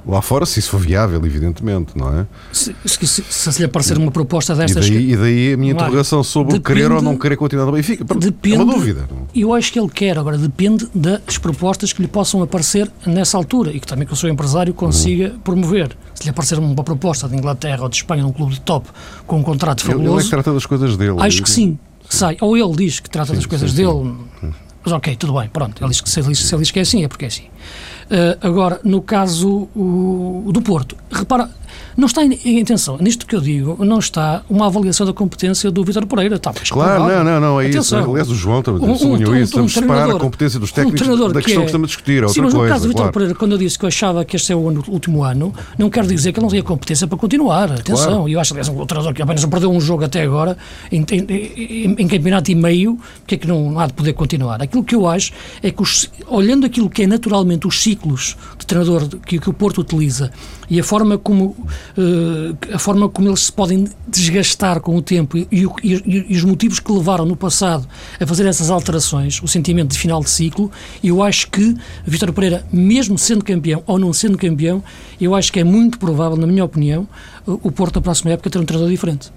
lá 0.08 0.22
fora, 0.22 0.46
se 0.46 0.58
isso 0.58 0.70
for 0.70 0.80
viável, 0.80 1.20
evidentemente, 1.22 1.92
não 1.94 2.20
é? 2.20 2.26
Se, 2.50 2.74
se, 2.86 3.06
se, 3.06 3.52
se 3.52 3.58
lhe 3.58 3.66
aparecer 3.66 3.98
uma 3.98 4.10
proposta 4.10 4.54
destas. 4.54 4.86
E 4.86 4.90
daí, 4.90 5.06
que... 5.06 5.12
e 5.12 5.16
daí 5.18 5.52
a 5.52 5.56
minha 5.58 5.72
interrogação 5.72 6.24
sobre 6.24 6.54
depende, 6.54 6.80
querer 6.80 6.92
ou 6.92 7.02
não 7.02 7.18
querer 7.18 7.36
continuar 7.36 7.66
no 7.66 7.72
Benfica. 7.72 8.02
Depende, 8.14 8.56
é 8.56 8.62
uma 8.62 8.72
dúvida. 8.72 9.06
Eu 9.34 9.52
acho 9.52 9.70
que 9.70 9.78
ele 9.78 9.90
quer, 9.90 10.18
agora 10.18 10.38
depende 10.38 10.88
das 10.94 11.36
propostas 11.36 11.92
que 11.92 12.00
lhe 12.00 12.08
possam 12.08 12.42
aparecer 12.42 12.90
nessa 13.06 13.36
altura 13.36 13.70
e 13.70 13.78
que 13.78 13.86
também 13.86 14.06
que 14.06 14.14
o 14.14 14.16
seu 14.16 14.30
empresário 14.30 14.72
consiga 14.72 15.32
uhum. 15.32 15.38
promover. 15.40 15.94
Se 16.14 16.24
lhe 16.24 16.30
aparecer 16.30 16.58
uma 16.58 16.82
proposta 16.82 17.28
de 17.28 17.36
Inglaterra 17.36 17.82
ou 17.82 17.88
de 17.90 17.96
Espanha 17.96 18.22
num 18.22 18.32
clube 18.32 18.54
de 18.54 18.62
top 18.62 18.88
com 19.26 19.40
um 19.40 19.42
contrato 19.42 19.82
fabuloso. 19.82 20.08
Ele, 20.08 20.14
ele 20.14 20.20
é 20.20 20.24
que 20.24 20.30
trata 20.30 20.54
das 20.54 20.64
coisas 20.64 20.96
dele. 20.96 21.16
Acho 21.18 21.42
que 21.42 21.50
sim. 21.50 21.78
Sai. 22.08 22.38
Ou 22.40 22.56
ele 22.56 22.76
diz 22.76 22.98
que 22.98 23.10
trata 23.10 23.32
sim, 23.32 23.36
das 23.36 23.44
coisas 23.44 23.72
sim, 23.72 23.76
dele. 23.76 24.14
Sim. 24.40 24.52
Mas 24.84 24.92
ok, 24.92 25.16
tudo 25.16 25.34
bem, 25.34 25.48
pronto. 25.48 25.82
Ele 25.82 25.90
diz 25.90 26.00
que 26.00 26.10
se 26.10 26.20
ele, 26.20 26.34
se 26.34 26.54
ele 26.54 26.62
diz 26.62 26.70
que 26.70 26.78
é 26.78 26.82
assim, 26.82 27.04
é 27.04 27.08
porque 27.08 27.24
é 27.24 27.28
assim. 27.28 27.44
Uh, 27.44 28.36
agora, 28.40 28.80
no 28.84 29.00
caso 29.00 29.68
o, 29.74 30.50
do 30.52 30.60
Porto, 30.60 30.96
repara, 31.10 31.48
não 31.96 32.06
está 32.06 32.24
em, 32.24 32.60
atenção, 32.60 32.98
nisto 33.00 33.26
que 33.26 33.34
eu 33.34 33.40
digo, 33.40 33.84
não 33.84 33.98
está 33.98 34.42
uma 34.48 34.66
avaliação 34.66 35.06
da 35.06 35.12
competência 35.12 35.70
do 35.70 35.84
Vitor 35.84 36.06
Pereira. 36.06 36.38
Tá, 36.38 36.52
claro, 36.70 37.08
não, 37.08 37.24
não, 37.24 37.40
não, 37.40 37.60
é 37.60 37.66
atenção, 37.66 38.00
isso. 38.00 38.10
Aliás, 38.10 38.30
o 38.30 38.34
João 38.34 38.62
também 38.62 38.82
um, 38.82 38.92
um, 38.92 39.12
um, 39.12 39.36
isso. 39.36 39.56
Vamos 39.56 39.72
separar 39.72 40.10
a 40.10 40.18
competência 40.18 40.58
dos 40.58 40.72
técnicos 40.72 41.06
um 41.06 41.32
da 41.32 41.40
questão 41.40 41.42
que, 41.42 41.52
é, 41.52 41.56
que 41.56 41.64
estamos 41.66 41.86
a 41.86 41.88
discutir. 41.88 42.24
É 42.24 42.28
sim, 42.28 42.40
mas 42.40 42.52
no 42.52 42.60
coisa, 42.60 42.74
caso 42.74 42.84
do 42.84 42.88
Vitor 42.88 43.02
claro. 43.02 43.12
Pereira, 43.12 43.34
quando 43.34 43.52
eu 43.52 43.58
disse 43.58 43.78
que 43.78 43.84
eu 43.84 43.88
achava 43.88 44.24
que 44.24 44.36
este 44.36 44.52
é 44.52 44.56
o 44.56 44.58
último 44.58 45.22
ano, 45.22 45.52
não 45.78 45.90
quero 45.90 46.06
dizer 46.06 46.32
que 46.32 46.38
ele 46.38 46.44
não 46.44 46.50
tenha 46.50 46.62
competência 46.62 47.06
para 47.06 47.18
continuar. 47.18 47.72
Atenção, 47.72 48.06
claro. 48.06 48.28
eu 48.28 48.40
acho, 48.40 48.52
aliás, 48.52 48.68
um 48.68 48.86
treinador 48.86 49.14
que 49.14 49.22
apenas 49.22 49.44
perdeu 49.44 49.70
um 49.70 49.80
jogo 49.80 50.04
até 50.04 50.22
agora, 50.22 50.56
em, 50.90 51.04
em, 51.10 51.20
em, 51.20 51.96
em 51.98 52.08
campeonato 52.08 52.50
e 52.50 52.54
meio, 52.54 52.98
que 53.26 53.34
é 53.34 53.38
que 53.38 53.46
não 53.46 53.78
há 53.78 53.86
de 53.86 53.92
poder 53.92 54.12
continuar? 54.12 54.62
Aquilo 54.62 54.84
que 54.84 54.94
eu 54.94 55.06
acho 55.06 55.32
é 55.62 55.70
que, 55.70 55.82
os, 55.82 56.10
olhando 56.26 56.66
aquilo 56.66 56.88
que 56.88 57.02
é 57.02 57.06
naturalmente 57.06 57.66
os 57.66 57.80
ciclos 57.82 58.36
de 58.62 58.66
treinador 58.66 59.08
que, 59.26 59.38
que 59.38 59.50
o 59.50 59.52
Porto 59.52 59.80
utiliza 59.80 60.30
e 60.70 60.80
a 60.80 60.84
forma 60.84 61.18
como 61.18 61.44
uh, 61.46 62.74
a 62.74 62.78
forma 62.78 63.08
como 63.08 63.28
eles 63.28 63.40
se 63.40 63.52
podem 63.52 63.88
desgastar 64.08 64.80
com 64.80 64.96
o 64.96 65.02
tempo 65.02 65.36
e, 65.36 65.48
e, 65.50 65.64
e, 65.82 66.26
e, 66.30 66.36
os 66.36 66.44
motivos 66.44 66.80
que 66.80 66.90
levaram 66.90 67.26
no 67.26 67.36
passado 67.36 67.86
a 68.20 68.26
fazer 68.26 68.46
essas 68.46 68.70
alterações, 68.70 69.42
o 69.42 69.48
sentimento 69.48 69.90
de 69.90 69.98
final 69.98 70.22
de 70.22 70.30
ciclo, 70.30 70.70
eu 71.02 71.22
acho 71.22 71.50
que 71.50 71.76
Vitor 72.06 72.32
Pereira, 72.32 72.64
mesmo 72.72 73.18
sendo 73.18 73.44
campeão 73.44 73.82
ou 73.86 73.98
não 73.98 74.12
sendo 74.12 74.38
campeão, 74.38 74.82
eu 75.20 75.34
acho 75.34 75.52
que 75.52 75.60
é 75.60 75.64
muito 75.64 75.98
provável, 75.98 76.36
na 76.36 76.46
minha 76.46 76.64
opinião, 76.64 77.06
o 77.46 77.70
Porto 77.70 77.96
na 77.96 78.02
próxima 78.02 78.30
época 78.30 78.48
ter 78.48 78.58
um 78.58 78.64
treinador 78.64 78.90
diferente. 78.90 79.32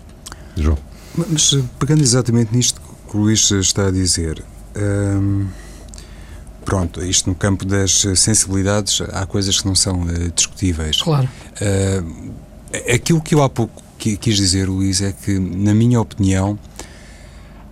João. 0.56 0.78
Mas 1.18 1.58
pegando 1.80 2.02
exatamente 2.02 2.56
nisto 2.56 2.82
que 3.10 3.18
o 3.18 3.22
Luís 3.22 3.50
está 3.52 3.88
a 3.88 3.92
dizer. 3.92 4.44
Hum, 4.76 5.48
pronto, 6.66 7.04
isto 7.04 7.30
no 7.30 7.36
campo 7.36 7.64
das 7.64 8.06
sensibilidades 8.16 9.02
há 9.14 9.26
coisas 9.26 9.62
que 9.62 9.68
não 9.68 9.76
são 9.76 10.02
uh, 10.02 10.32
discutíveis. 10.32 11.02
Claro. 11.02 11.30
Uh, 11.62 12.34
aquilo 12.94 13.22
que 13.22 13.36
eu 13.36 13.44
há 13.44 13.50
pouco 13.50 13.84
quis 13.98 14.36
dizer, 14.36 14.68
Luís, 14.68 15.02
é 15.02 15.14
que, 15.14 15.40
na 15.40 15.74
minha 15.74 16.00
opinião, 16.02 16.60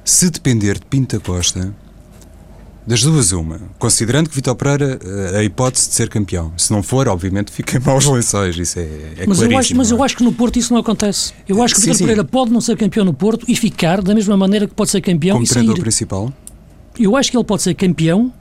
se 0.03 0.29
depender 0.29 0.75
de 0.75 0.85
Pinta 0.85 1.19
Costa, 1.19 1.73
das 2.85 3.01
duas, 3.01 3.31
uma. 3.31 3.61
Considerando 3.79 4.29
que 4.29 4.35
Vitor 4.35 4.55
Pereira, 4.55 4.99
eh, 5.01 5.37
a 5.37 5.43
hipótese 5.43 5.87
de 5.87 5.95
ser 5.95 6.09
campeão. 6.09 6.51
Se 6.57 6.69
não 6.71 6.83
for, 6.83 7.07
obviamente, 7.07 7.49
fica 7.49 7.77
em 7.77 7.79
maus 7.79 8.05
lençóis. 8.05 8.57
Isso 8.57 8.77
é, 8.77 8.83
é 9.19 9.25
mas 9.25 9.41
eu 9.41 9.57
acho, 9.57 9.75
Mas 9.75 9.91
eu 9.91 10.01
é? 10.01 10.05
acho 10.05 10.17
que 10.17 10.23
no 10.23 10.33
Porto 10.33 10.59
isso 10.59 10.73
não 10.73 10.81
acontece. 10.81 11.33
Eu 11.47 11.63
acho 11.63 11.75
que 11.75 11.81
Vitor. 11.81 11.97
Pereira 11.97 12.23
pode 12.25 12.51
não 12.51 12.59
ser 12.59 12.75
campeão 12.75 13.05
no 13.05 13.13
Porto 13.13 13.45
e 13.47 13.55
ficar 13.55 14.01
da 14.01 14.13
mesma 14.13 14.35
maneira 14.35 14.67
que 14.67 14.73
pode 14.73 14.89
ser 14.89 14.99
campeão 14.99 15.35
Como 15.35 15.45
e 15.45 15.47
sair. 15.47 15.79
principal? 15.79 16.33
Eu 16.99 17.15
acho 17.15 17.31
que 17.31 17.37
ele 17.37 17.45
pode 17.45 17.61
ser 17.61 17.73
campeão 17.73 18.33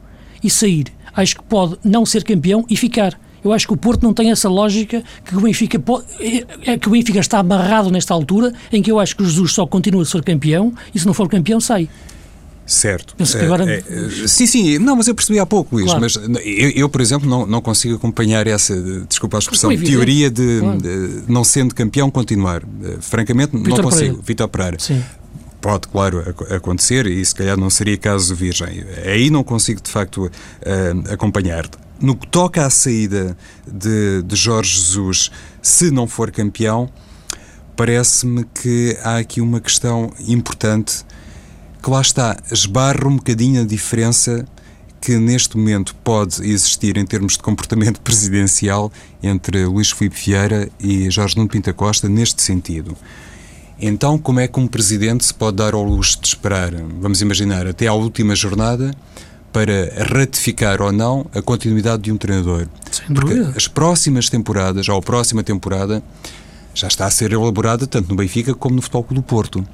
e 0.43 0.51
sair. 0.51 0.87
Acho 1.15 1.37
que 1.37 1.43
pode 1.43 1.77
não 1.85 2.07
ser 2.07 2.25
campeão 2.25 2.65
e 2.69 2.77
ficar. 2.77 3.19
Eu 3.45 3.53
acho 3.53 3.67
que 3.67 3.73
o 3.73 3.77
Porto 3.77 4.03
não 4.03 4.15
tem 4.15 4.31
essa 4.31 4.49
lógica 4.49 5.03
que 5.25 5.37
o 5.37 5.41
Benfica 5.41 5.79
pode, 5.79 6.05
é, 6.21 6.73
é 6.73 6.79
que 6.79 6.87
o 6.89 6.93
Benfica 6.93 7.19
está 7.19 7.39
amarrado 7.39 7.91
nesta 7.91 8.15
altura 8.15 8.53
em 8.73 8.81
que 8.81 8.91
eu 8.91 9.01
acho 9.01 9.17
que 9.17 9.23
o 9.23 9.27
Jesus 9.27 9.53
só 9.53 9.67
continua 9.67 10.03
a 10.03 10.07
ser 10.07 10.23
campeão 10.23 10.73
e 10.95 10.99
se 10.99 11.07
não 11.07 11.13
for 11.13 11.29
campeão 11.29 11.61
sai. 11.61 11.89
Certo. 12.65 13.17
Agora... 13.43 13.69
É, 13.69 13.79
é, 13.79 14.29
sim, 14.29 14.47
sim, 14.47 14.79
não, 14.79 14.95
mas 14.97 15.09
eu 15.09 15.15
percebi 15.15 15.39
há 15.39 15.45
pouco, 15.45 15.75
Luís, 15.75 15.87
claro. 15.87 16.01
mas 16.01 16.17
eu, 16.45 16.71
eu, 16.71 16.89
por 16.89 17.01
exemplo, 17.01 17.29
não, 17.29 17.45
não 17.45 17.61
consigo 17.61 17.97
acompanhar 17.97 18.47
essa, 18.47 18.75
desculpa 19.09 19.37
a 19.37 19.41
expressão, 19.41 19.77
teoria 19.77 20.31
de, 20.31 20.61
claro. 20.61 20.79
de, 20.79 21.23
não 21.29 21.43
sendo 21.43 21.75
campeão 21.75 22.11
continuar. 22.11 22.63
Eh, 22.63 22.99
francamente, 23.01 23.57
Vitor 23.57 23.71
não 23.71 23.85
consigo. 23.85 24.01
Pereira. 24.01 24.23
Vitor 24.23 24.49
Pereira. 24.49 24.77
Sim. 24.79 25.03
Pode, 25.63 25.87
claro, 25.87 26.23
acontecer 26.51 27.07
e 27.07 27.25
se 27.25 27.33
calhar 27.33 27.57
não 27.57 27.71
seria 27.71 27.97
caso 27.97 28.35
virgem. 28.35 28.85
Aí 29.07 29.31
não 29.31 29.45
consigo, 29.45 29.81
de 29.81 29.89
facto, 29.89 30.27
uh, 30.27 31.13
acompanhar. 31.13 31.71
No 32.01 32.17
que 32.17 32.27
toca 32.27 32.67
à 32.67 32.69
saída 32.69 33.37
de, 33.65 34.23
de 34.23 34.35
Jorge 34.35 34.77
Jesus, 34.77 35.31
se 35.63 35.93
não 35.93 36.09
for 36.09 36.33
campeão, 36.33 36.91
parece-me 37.77 38.45
que 38.45 38.99
há 39.05 39.19
aqui 39.19 39.41
uma 39.41 39.61
questão 39.61 40.13
importante 40.27 41.05
que 41.81 41.89
lá 41.89 42.01
está, 42.01 42.37
esbarra 42.51 43.07
um 43.07 43.17
bocadinho 43.17 43.63
a 43.63 43.65
diferença 43.65 44.45
que 45.01 45.17
neste 45.17 45.57
momento 45.57 45.95
pode 46.03 46.43
existir 46.49 46.97
em 46.97 47.05
termos 47.05 47.35
de 47.35 47.39
comportamento 47.41 48.01
presidencial 48.03 48.91
entre 49.23 49.65
Luís 49.65 49.93
Filipe 49.93 50.17
Vieira 50.17 50.69
e 50.81 51.09
Jorge 51.09 51.37
Nuno 51.37 51.49
Pinta 51.49 51.73
Costa 51.73 52.09
neste 52.09 52.43
sentido. 52.43 52.97
Então, 53.85 54.17
como 54.17 54.39
é 54.39 54.47
que 54.47 54.61
um 54.61 54.69
presidente 54.69 55.25
se 55.25 55.35
pode 55.35 55.57
dar 55.57 55.75
ao 55.75 55.83
luxo 55.83 56.21
de 56.21 56.29
esperar, 56.29 56.73
vamos 56.73 57.21
imaginar, 57.21 57.67
até 57.67 57.89
à 57.89 57.93
última 57.93 58.33
jornada 58.37 58.95
para 59.53 59.93
ratificar 60.09 60.81
ou 60.81 60.93
não 60.93 61.27
a 61.35 61.43
continuidade 61.43 62.05
de 62.05 62.13
um 62.13 62.17
treinador? 62.17 62.69
Sem 62.93 63.07
Porque 63.09 63.35
dúvida. 63.35 63.53
as 63.57 63.67
próximas 63.67 64.31
temporadas, 64.31 64.89
ou 64.89 64.97
a 64.97 65.03
próxima 65.03 65.43
temporada, 65.43 66.01
já 66.73 66.87
está 66.87 67.07
a 67.07 67.11
ser 67.11 67.33
elaborada 67.33 67.85
tanto 67.85 68.09
no 68.09 68.15
Benfica 68.15 68.55
como 68.55 68.77
no 68.77 68.83
Futebol 68.83 69.03
Clube 69.03 69.21
do 69.21 69.27
Porto. 69.27 69.67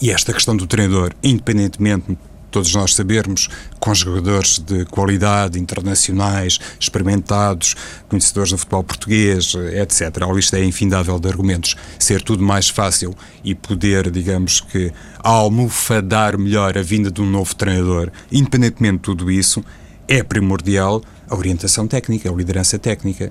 E 0.00 0.10
esta 0.10 0.32
questão 0.32 0.56
do 0.56 0.66
treinador, 0.66 1.12
independentemente 1.22 2.16
todos 2.50 2.74
nós 2.74 2.94
sabermos, 2.94 3.48
com 3.78 3.94
jogadores 3.94 4.58
de 4.58 4.84
qualidade, 4.86 5.58
internacionais, 5.58 6.58
experimentados, 6.78 7.74
conhecedores 8.08 8.52
do 8.52 8.58
futebol 8.58 8.84
português, 8.84 9.54
etc. 9.54 10.22
A 10.22 10.32
lista 10.32 10.58
é 10.58 10.64
infindável 10.64 11.18
de 11.18 11.28
argumentos. 11.28 11.76
Ser 11.98 12.22
tudo 12.22 12.42
mais 12.42 12.68
fácil 12.68 13.14
e 13.44 13.54
poder, 13.54 14.10
digamos 14.10 14.60
que, 14.60 14.92
almofadar 15.18 16.38
melhor 16.38 16.76
a 16.78 16.82
vinda 16.82 17.10
de 17.10 17.20
um 17.20 17.30
novo 17.30 17.54
treinador, 17.54 18.10
independentemente 18.30 18.96
de 18.96 19.02
tudo 19.02 19.30
isso, 19.30 19.64
é 20.08 20.22
primordial 20.22 21.02
a 21.28 21.34
orientação 21.34 21.86
técnica, 21.86 22.30
a 22.30 22.34
liderança 22.34 22.78
técnica. 22.78 23.30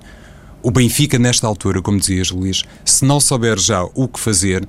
O 0.62 0.72
Benfica, 0.72 1.18
nesta 1.20 1.48
altura, 1.48 1.82
como 1.82 2.00
dizias, 2.00 2.32
Luís, 2.32 2.64
se 2.84 3.06
não 3.06 3.20
souber 3.20 3.58
já 3.60 3.84
o 3.94 4.08
que 4.08 4.20
fazer, 4.20 4.68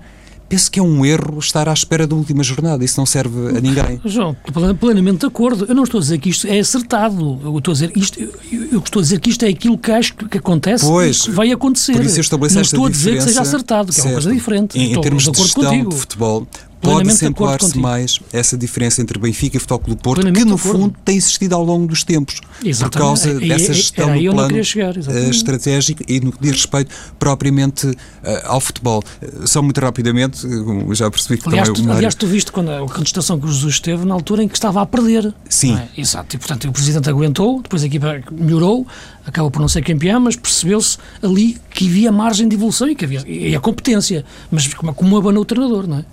penso 0.49 0.71
que 0.71 0.79
é 0.79 0.83
um 0.83 1.05
erro 1.05 1.39
estar 1.39 1.69
à 1.69 1.73
espera 1.73 2.07
da 2.07 2.15
última 2.15 2.43
jornada. 2.43 2.85
Isso 2.85 2.99
não 2.99 3.07
serve 3.07 3.57
a 3.57 3.61
ninguém. 3.61 4.01
João, 4.05 4.37
plenamente 4.81 5.21
de 5.21 5.27
acordo. 5.27 5.67
Eu 5.69 5.75
não 5.75 5.85
estou 5.85 5.99
a 5.99 6.03
dizer 6.03 6.19
que 6.19 6.31
isto 6.31 6.47
é 6.47 6.59
acertado. 6.59 7.41
Eu 7.43 7.59
estou 7.59 7.73
a 7.73 7.75
dizer, 7.75 7.93
isto, 7.97 8.21
eu, 8.21 8.79
estou 8.79 9.01
a 9.01 9.03
dizer 9.03 9.21
que 9.21 9.31
isto 9.31 9.45
é 9.45 9.49
aquilo 9.49 9.77
que 9.77 9.91
acho 9.91 10.15
que 10.15 10.39
acontece 10.39 10.85
pois, 10.85 11.23
que 11.23 11.31
vai 11.31 11.51
acontecer. 11.51 11.93
Por 11.93 12.05
isso 12.05 12.21
eu 12.21 12.39
não 12.39 12.61
estou 12.61 12.87
a 12.87 12.91
dizer 12.91 13.17
que 13.17 13.23
seja 13.23 13.43
acertado, 13.43 13.89
que 13.89 13.95
certo. 13.95 14.07
é 14.07 14.11
uma 14.11 14.15
coisa 14.15 14.33
diferente. 14.33 14.79
Em, 14.79 14.95
em 14.95 15.01
termos 15.01 15.25
de, 15.25 15.31
de 15.31 15.39
gestão 15.39 15.65
contigo. 15.65 15.91
de 15.91 15.97
futebol, 15.97 16.47
pode 16.81 17.09
acentuar-se 17.09 17.79
mais 17.79 18.21
essa 18.33 18.57
diferença 18.57 19.01
entre 19.03 19.19
Benfica 19.19 19.57
e 19.57 19.61
Futebol 19.61 19.79
Clube 19.81 20.03
Porto, 20.03 20.33
que 20.33 20.45
no 20.45 20.57
fundo 20.57 20.95
tem 21.05 21.17
existido 21.17 21.55
ao 21.55 21.65
longo 21.65 21.87
dos 21.87 22.05
tempos, 22.05 22.41
exatamente. 22.65 22.93
por 22.93 22.99
causa 22.99 23.31
e, 23.31 23.49
dessa 23.49 23.73
gestão 23.73 24.17
do 24.17 24.33
plano 24.33 24.65
chegar, 24.65 24.97
estratégico 24.97 26.03
e 26.09 26.21
no 26.21 26.33
que 26.33 26.39
diz 26.41 26.53
respeito 26.53 26.95
propriamente 27.19 27.87
uh, 27.87 27.97
ao 28.45 28.61
futebol. 28.61 29.03
Uh, 29.23 29.47
só 29.47 29.62
muito 29.62 29.81
rapidamente, 29.81 30.47
uh, 30.47 30.95
já 30.95 31.11
percebi 31.11 31.41
que 31.41 31.49
aliás, 31.49 31.69
também 31.69 31.85
tu, 31.85 31.93
aliás, 31.93 32.15
tu 32.15 32.27
viste 32.27 32.53
quando 32.53 32.71
a 32.71 32.81
contestação 32.81 33.39
que 33.39 33.47
o 33.47 33.53
Jesus 33.53 33.81
teve 33.81 34.05
na 34.05 34.15
altura 34.15 34.43
em 34.43 34.49
que 34.49 34.55
estava 34.55 34.81
a 34.81 34.87
perder. 34.87 35.33
Sim. 35.49 35.77
É? 35.77 36.01
Exato. 36.01 36.37
E, 36.37 36.39
portanto, 36.39 36.69
o 36.69 36.73
Presidente 36.73 37.09
aguentou, 37.09 37.62
depois 37.62 37.83
a 37.83 37.87
equipa 37.87 38.21
melhorou, 38.31 38.87
acabou 39.27 39.51
por 39.51 39.61
não 39.61 39.69
ser 39.69 39.83
campeão, 39.83 40.21
mas 40.21 40.37
percebeu-se 40.37 40.99
ali 41.23 41.59
que 41.71 41.87
havia 41.87 42.12
margem 42.12 42.49
de 42.49 42.55
evolução 42.55 42.89
e 42.89 42.95
que 42.95 43.05
havia 43.05 43.23
e 43.27 43.55
a 43.55 43.61
competência, 43.61 44.25
mas 44.51 44.73
como, 44.73 44.95
como 44.95 45.17
abanou 45.17 45.43
o 45.43 45.45
treinador, 45.45 45.87
não 45.87 45.99
é? 45.99 46.05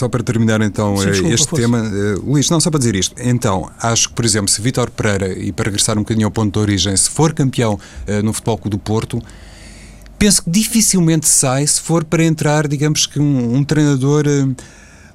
Só 0.00 0.08
para 0.08 0.22
terminar 0.22 0.62
então 0.62 0.96
Sim, 0.96 1.10
desculpa, 1.10 1.34
este 1.34 1.48
força. 1.50 1.62
tema, 1.62 1.82
uh, 1.82 2.30
Luís, 2.30 2.48
não 2.48 2.58
só 2.58 2.70
para 2.70 2.78
dizer 2.78 2.96
isto, 2.96 3.14
então 3.18 3.70
acho 3.78 4.08
que, 4.08 4.14
por 4.14 4.24
exemplo, 4.24 4.48
se 4.48 4.58
Vítor 4.58 4.90
Pereira, 4.90 5.38
e 5.38 5.52
para 5.52 5.66
regressar 5.66 5.98
um 5.98 6.00
bocadinho 6.00 6.26
ao 6.26 6.30
ponto 6.30 6.54
de 6.54 6.58
origem, 6.58 6.96
se 6.96 7.10
for 7.10 7.34
campeão 7.34 7.74
uh, 7.74 8.22
no 8.22 8.32
Futebol 8.32 8.56
Clube 8.56 8.78
do 8.78 8.78
Porto, 8.78 9.20
penso 10.18 10.42
que 10.42 10.48
dificilmente 10.48 11.28
sai 11.28 11.66
se 11.66 11.82
for 11.82 12.02
para 12.02 12.24
entrar, 12.24 12.66
digamos 12.66 13.04
que 13.04 13.20
um, 13.20 13.56
um 13.56 13.62
treinador. 13.62 14.24
Uh, 14.26 14.56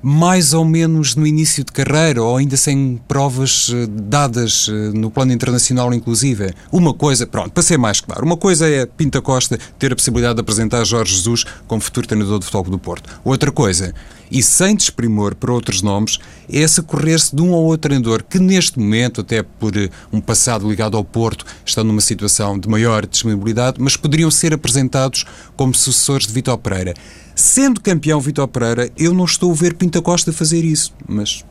mais 0.07 0.53
ou 0.53 0.63
menos 0.63 1.15
no 1.15 1.25
início 1.25 1.63
de 1.63 1.71
carreira 1.71 2.21
ou 2.21 2.37
ainda 2.37 2.55
sem 2.55 3.01
provas 3.07 3.71
dadas 3.89 4.67
no 4.93 5.09
plano 5.09 5.33
internacional, 5.33 5.91
inclusive. 5.95 6.53
Uma 6.71 6.93
coisa, 6.93 7.25
pronto, 7.25 7.49
para 7.49 7.63
ser 7.63 7.79
mais 7.79 8.01
claro, 8.01 8.23
uma 8.23 8.37
coisa 8.37 8.69
é 8.69 8.85
Pinta 8.85 9.19
Costa 9.19 9.57
ter 9.79 9.91
a 9.91 9.95
possibilidade 9.95 10.35
de 10.35 10.41
apresentar 10.41 10.85
Jorge 10.85 11.15
Jesus 11.15 11.43
como 11.65 11.81
futuro 11.81 12.05
treinador 12.05 12.37
do 12.37 12.45
Futebol 12.45 12.69
do 12.69 12.77
Porto. 12.77 13.09
Outra 13.23 13.51
coisa, 13.51 13.95
e 14.31 14.41
sem 14.41 14.75
desprimor 14.75 15.35
para 15.35 15.51
outros 15.51 15.81
nomes, 15.81 16.19
é 16.51 16.67
socorrer-se 16.67 17.35
de 17.35 17.41
um 17.41 17.51
ou 17.51 17.65
outro 17.65 17.89
treinador 17.89 18.23
que 18.23 18.39
neste 18.39 18.79
momento, 18.79 19.21
até 19.21 19.43
por 19.43 19.73
um 20.11 20.19
passado 20.19 20.67
ligado 20.67 20.97
ao 20.97 21.03
Porto, 21.03 21.45
estão 21.65 21.83
numa 21.83 22.01
situação 22.01 22.57
de 22.57 22.67
maior 22.67 23.05
disponibilidade, 23.05 23.77
mas 23.79 23.97
poderiam 23.97 24.31
ser 24.31 24.53
apresentados 24.53 25.25
como 25.55 25.73
sucessores 25.73 26.27
de 26.27 26.33
Vitor 26.33 26.57
Pereira. 26.57 26.93
Sendo 27.35 27.81
campeão 27.81 28.19
Vitor 28.19 28.47
Pereira, 28.47 28.89
eu 28.97 29.13
não 29.13 29.25
estou 29.25 29.51
a 29.51 29.55
ver 29.55 29.73
Pinta 29.73 30.01
Costa 30.01 30.31
fazer 30.31 30.63
isso, 30.63 30.93
mas 31.07 31.43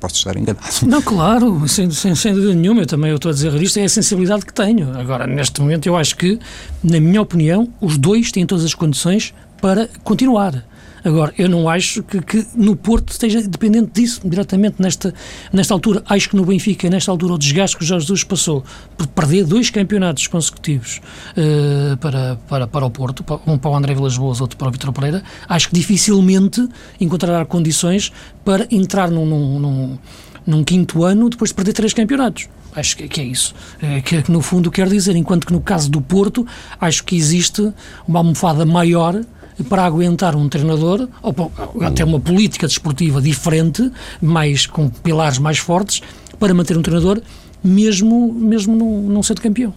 posso 0.00 0.16
estar 0.16 0.36
enganado. 0.36 0.66
Não, 0.84 1.00
claro, 1.00 1.68
sem, 1.68 1.88
sem, 1.92 2.14
sem 2.16 2.34
dúvida 2.34 2.54
nenhuma, 2.54 2.80
eu 2.80 2.86
também 2.86 3.10
eu 3.10 3.16
estou 3.16 3.30
a 3.30 3.32
dizer 3.32 3.54
isto, 3.62 3.78
é 3.78 3.84
a 3.84 3.88
sensibilidade 3.88 4.44
que 4.44 4.52
tenho. 4.52 4.98
Agora, 4.98 5.26
neste 5.26 5.60
momento, 5.60 5.86
eu 5.86 5.96
acho 5.96 6.16
que, 6.16 6.40
na 6.82 6.98
minha 6.98 7.22
opinião, 7.22 7.72
os 7.80 7.96
dois 7.96 8.32
têm 8.32 8.44
todas 8.44 8.64
as 8.64 8.74
condições 8.74 9.32
para 9.60 9.88
continuar. 10.02 10.64
Agora, 11.04 11.32
eu 11.36 11.48
não 11.48 11.68
acho 11.68 12.02
que, 12.02 12.20
que, 12.22 12.46
no 12.54 12.76
Porto 12.76 13.10
esteja 13.10 13.42
dependente 13.42 13.90
disso, 13.92 14.20
diretamente 14.24 14.76
nesta, 14.78 15.12
nesta 15.52 15.74
altura. 15.74 16.02
Acho 16.06 16.30
que 16.30 16.36
no 16.36 16.44
Benfica, 16.44 16.88
nesta 16.88 17.10
altura, 17.10 17.34
o 17.34 17.38
desgaste 17.38 17.76
que 17.76 17.82
o 17.82 17.86
Jorge 17.86 18.04
Jesus 18.04 18.24
passou 18.24 18.64
por 18.96 19.06
perder 19.08 19.44
dois 19.44 19.68
campeonatos 19.70 20.26
consecutivos 20.28 21.00
uh, 21.36 21.96
para, 21.96 22.36
para, 22.48 22.66
para 22.66 22.86
o 22.86 22.90
Porto, 22.90 23.24
um 23.46 23.58
para 23.58 23.70
o 23.70 23.76
André 23.76 23.94
Vilas 23.94 24.16
Boas, 24.16 24.40
outro 24.40 24.56
para 24.56 24.68
o 24.68 24.70
Vitor 24.70 24.92
Pereira, 24.92 25.22
acho 25.48 25.68
que 25.68 25.74
dificilmente 25.74 26.66
encontrará 27.00 27.44
condições 27.44 28.12
para 28.44 28.66
entrar 28.70 29.10
num, 29.10 29.26
num, 29.26 29.58
num, 29.58 29.98
num 30.46 30.64
quinto 30.64 31.04
ano 31.04 31.28
depois 31.28 31.50
de 31.50 31.54
perder 31.54 31.72
três 31.72 31.92
campeonatos. 31.92 32.48
Acho 32.74 32.96
que, 32.96 33.20
é 33.20 33.24
isso. 33.24 33.54
Que, 34.06 34.22
que, 34.22 34.32
no 34.32 34.40
fundo 34.40 34.70
quer 34.70 34.88
dizer, 34.88 35.14
enquanto 35.14 35.46
que 35.46 35.52
no 35.52 35.60
caso 35.60 35.90
do 35.90 36.00
Porto, 36.00 36.46
acho 36.80 37.04
que 37.04 37.14
existe 37.14 37.70
uma 38.08 38.20
almofada 38.20 38.64
maior 38.64 39.22
para 39.68 39.84
aguentar 39.84 40.34
um 40.34 40.48
treinador, 40.48 41.08
ou 41.22 41.52
até 41.82 42.04
uma 42.04 42.20
política 42.20 42.66
desportiva 42.66 43.20
diferente, 43.20 43.90
mais, 44.20 44.66
com 44.66 44.88
pilares 44.88 45.38
mais 45.38 45.58
fortes, 45.58 46.02
para 46.38 46.54
manter 46.54 46.76
um 46.76 46.82
treinador, 46.82 47.20
mesmo, 47.62 48.32
mesmo 48.32 48.76
não, 48.76 49.02
não 49.02 49.22
sendo 49.22 49.40
campeão. 49.40 49.74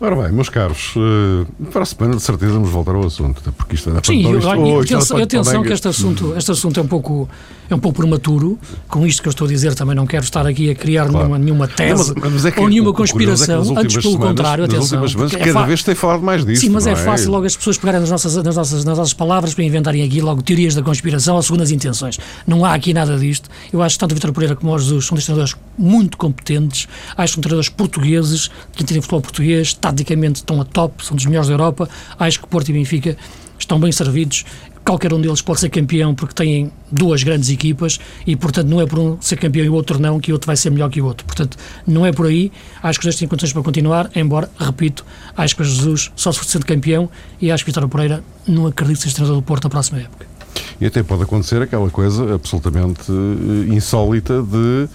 Ora 0.00 0.16
bem, 0.16 0.32
meus 0.32 0.48
caros, 0.48 0.94
uh, 0.96 1.46
para 1.70 1.82
a 1.82 1.86
semana 1.86 2.16
de 2.16 2.22
certeza 2.22 2.52
vamos 2.52 2.68
voltar 2.68 2.94
ao 2.94 3.06
assunto, 3.06 3.40
porque 3.52 3.76
isto 3.76 3.90
é 3.90 4.00
Sim, 4.02 4.24
eu, 4.24 4.38
isto, 4.38 4.50
oh, 4.50 4.80
atenção, 4.80 5.16
atenção 5.18 5.62
que 5.62 5.72
este 5.72 5.88
assunto, 5.88 6.34
este 6.36 6.50
assunto 6.50 6.80
é 6.80 6.82
um 6.82 6.86
pouco 6.86 7.28
é 7.68 7.74
um 7.74 7.78
pouco 7.78 7.98
prematuro. 7.98 8.58
Com 8.88 9.06
isto 9.06 9.22
que 9.22 9.28
eu 9.28 9.30
estou 9.30 9.46
a 9.46 9.48
dizer, 9.48 9.74
também 9.74 9.94
não 9.94 10.06
quero 10.06 10.24
estar 10.24 10.46
aqui 10.46 10.70
a 10.70 10.74
criar 10.74 11.06
claro. 11.06 11.18
nenhuma, 11.18 11.38
nenhuma 11.38 11.68
tese 11.68 12.14
não, 12.14 12.22
mas, 12.22 12.32
mas 12.32 12.46
é 12.46 12.60
ou 12.60 12.68
nenhuma 12.68 12.92
conspiração. 12.92 13.62
É 13.76 13.80
antes, 13.80 13.96
pelo 13.96 14.12
semanas, 14.12 14.28
contrário, 14.28 14.64
atenção. 14.64 15.08
Semanas, 15.08 15.34
é 15.34 15.38
cada 15.38 15.62
vez 15.64 15.82
tem 15.82 15.94
falado 15.94 16.22
mais 16.22 16.44
disto. 16.44 16.62
Sim, 16.62 16.70
mas 16.70 16.86
é, 16.86 16.92
é, 16.92 16.96
fácil 16.96 17.30
logo 17.30 17.46
as 17.46 17.56
pessoas 17.56 17.78
pegarem 17.78 18.00
nas 18.00 18.10
nossas, 18.10 18.36
nas, 18.36 18.56
nossas, 18.56 18.84
nas 18.84 18.98
nossas 18.98 19.14
palavras 19.14 19.54
para 19.54 19.64
inventarem 19.64 20.02
aqui 20.02 20.20
logo 20.20 20.42
teorias 20.42 20.74
da 20.74 20.82
conspiração 20.82 21.36
ou 21.36 21.42
segundas 21.42 21.70
intenções. 21.70 22.18
Não 22.46 22.64
há 22.64 22.74
aqui 22.74 22.92
nada 22.92 23.18
disto. 23.18 23.48
Eu 23.72 23.82
acho 23.82 23.96
que 23.96 24.00
tanto 24.00 24.12
o 24.12 24.14
Vitor 24.14 24.32
Pereira 24.32 24.56
como 24.56 24.72
o 24.72 24.78
Jesus 24.78 25.06
são 25.06 25.16
treinadores 25.16 25.56
muito 25.78 26.16
competentes. 26.16 26.86
Acho 27.16 27.32
que 27.32 27.34
são 27.34 27.42
treinadores 27.42 27.68
portugueses 27.68 28.50
que 28.72 28.82
entendem 28.82 29.00
futebol 29.00 29.20
português, 29.20 29.72
taticamente 29.74 30.36
estão 30.36 30.60
a 30.60 30.64
top, 30.64 31.04
são 31.04 31.16
dos 31.16 31.26
melhores 31.26 31.48
da 31.48 31.54
Europa. 31.54 31.88
Acho 32.18 32.40
que 32.40 32.46
Porto 32.46 32.68
e 32.68 32.72
Benfica 32.72 33.16
estão 33.58 33.78
bem 33.78 33.92
servidos. 33.92 34.44
Qualquer 34.84 35.14
um 35.14 35.20
deles 35.20 35.40
pode 35.40 35.60
ser 35.60 35.70
campeão 35.70 36.14
porque 36.14 36.34
têm 36.34 36.70
duas 36.92 37.22
grandes 37.22 37.48
equipas 37.48 37.98
e, 38.26 38.36
portanto, 38.36 38.68
não 38.68 38.80
é 38.82 38.86
por 38.86 38.98
um 38.98 39.16
ser 39.20 39.36
campeão 39.36 39.64
e 39.64 39.68
o 39.70 39.74
outro 39.74 39.98
não 39.98 40.20
que 40.20 40.30
o 40.30 40.34
outro 40.34 40.46
vai 40.46 40.56
ser 40.56 40.68
melhor 40.68 40.90
que 40.90 41.00
o 41.00 41.06
outro. 41.06 41.24
Portanto, 41.24 41.56
não 41.86 42.04
é 42.04 42.12
por 42.12 42.26
aí. 42.26 42.52
Acho 42.82 42.98
que 42.98 43.04
os 43.04 43.14
dois 43.14 43.16
têm 43.16 43.26
condições 43.26 43.52
para 43.54 43.62
continuar, 43.62 44.10
embora, 44.14 44.50
repito, 44.58 45.04
acho 45.34 45.56
que 45.56 45.62
o 45.62 45.64
Jesus 45.64 46.12
só 46.14 46.30
se 46.32 46.38
for 46.38 46.44
sendo 46.44 46.66
campeão 46.66 47.08
e 47.40 47.50
acho 47.50 47.64
que 47.64 47.70
Vitória 47.70 47.88
Pereira 47.88 48.22
não 48.46 48.66
acredito 48.66 49.00
ser 49.00 49.12
treinador 49.12 49.36
do 49.36 49.42
Porto 49.42 49.64
na 49.64 49.70
próxima 49.70 50.00
época. 50.00 50.26
E 50.80 50.86
até 50.86 51.02
pode 51.02 51.22
acontecer 51.22 51.62
aquela 51.62 51.88
coisa 51.88 52.34
absolutamente 52.34 53.10
insólita 53.70 54.42
de 54.42 54.88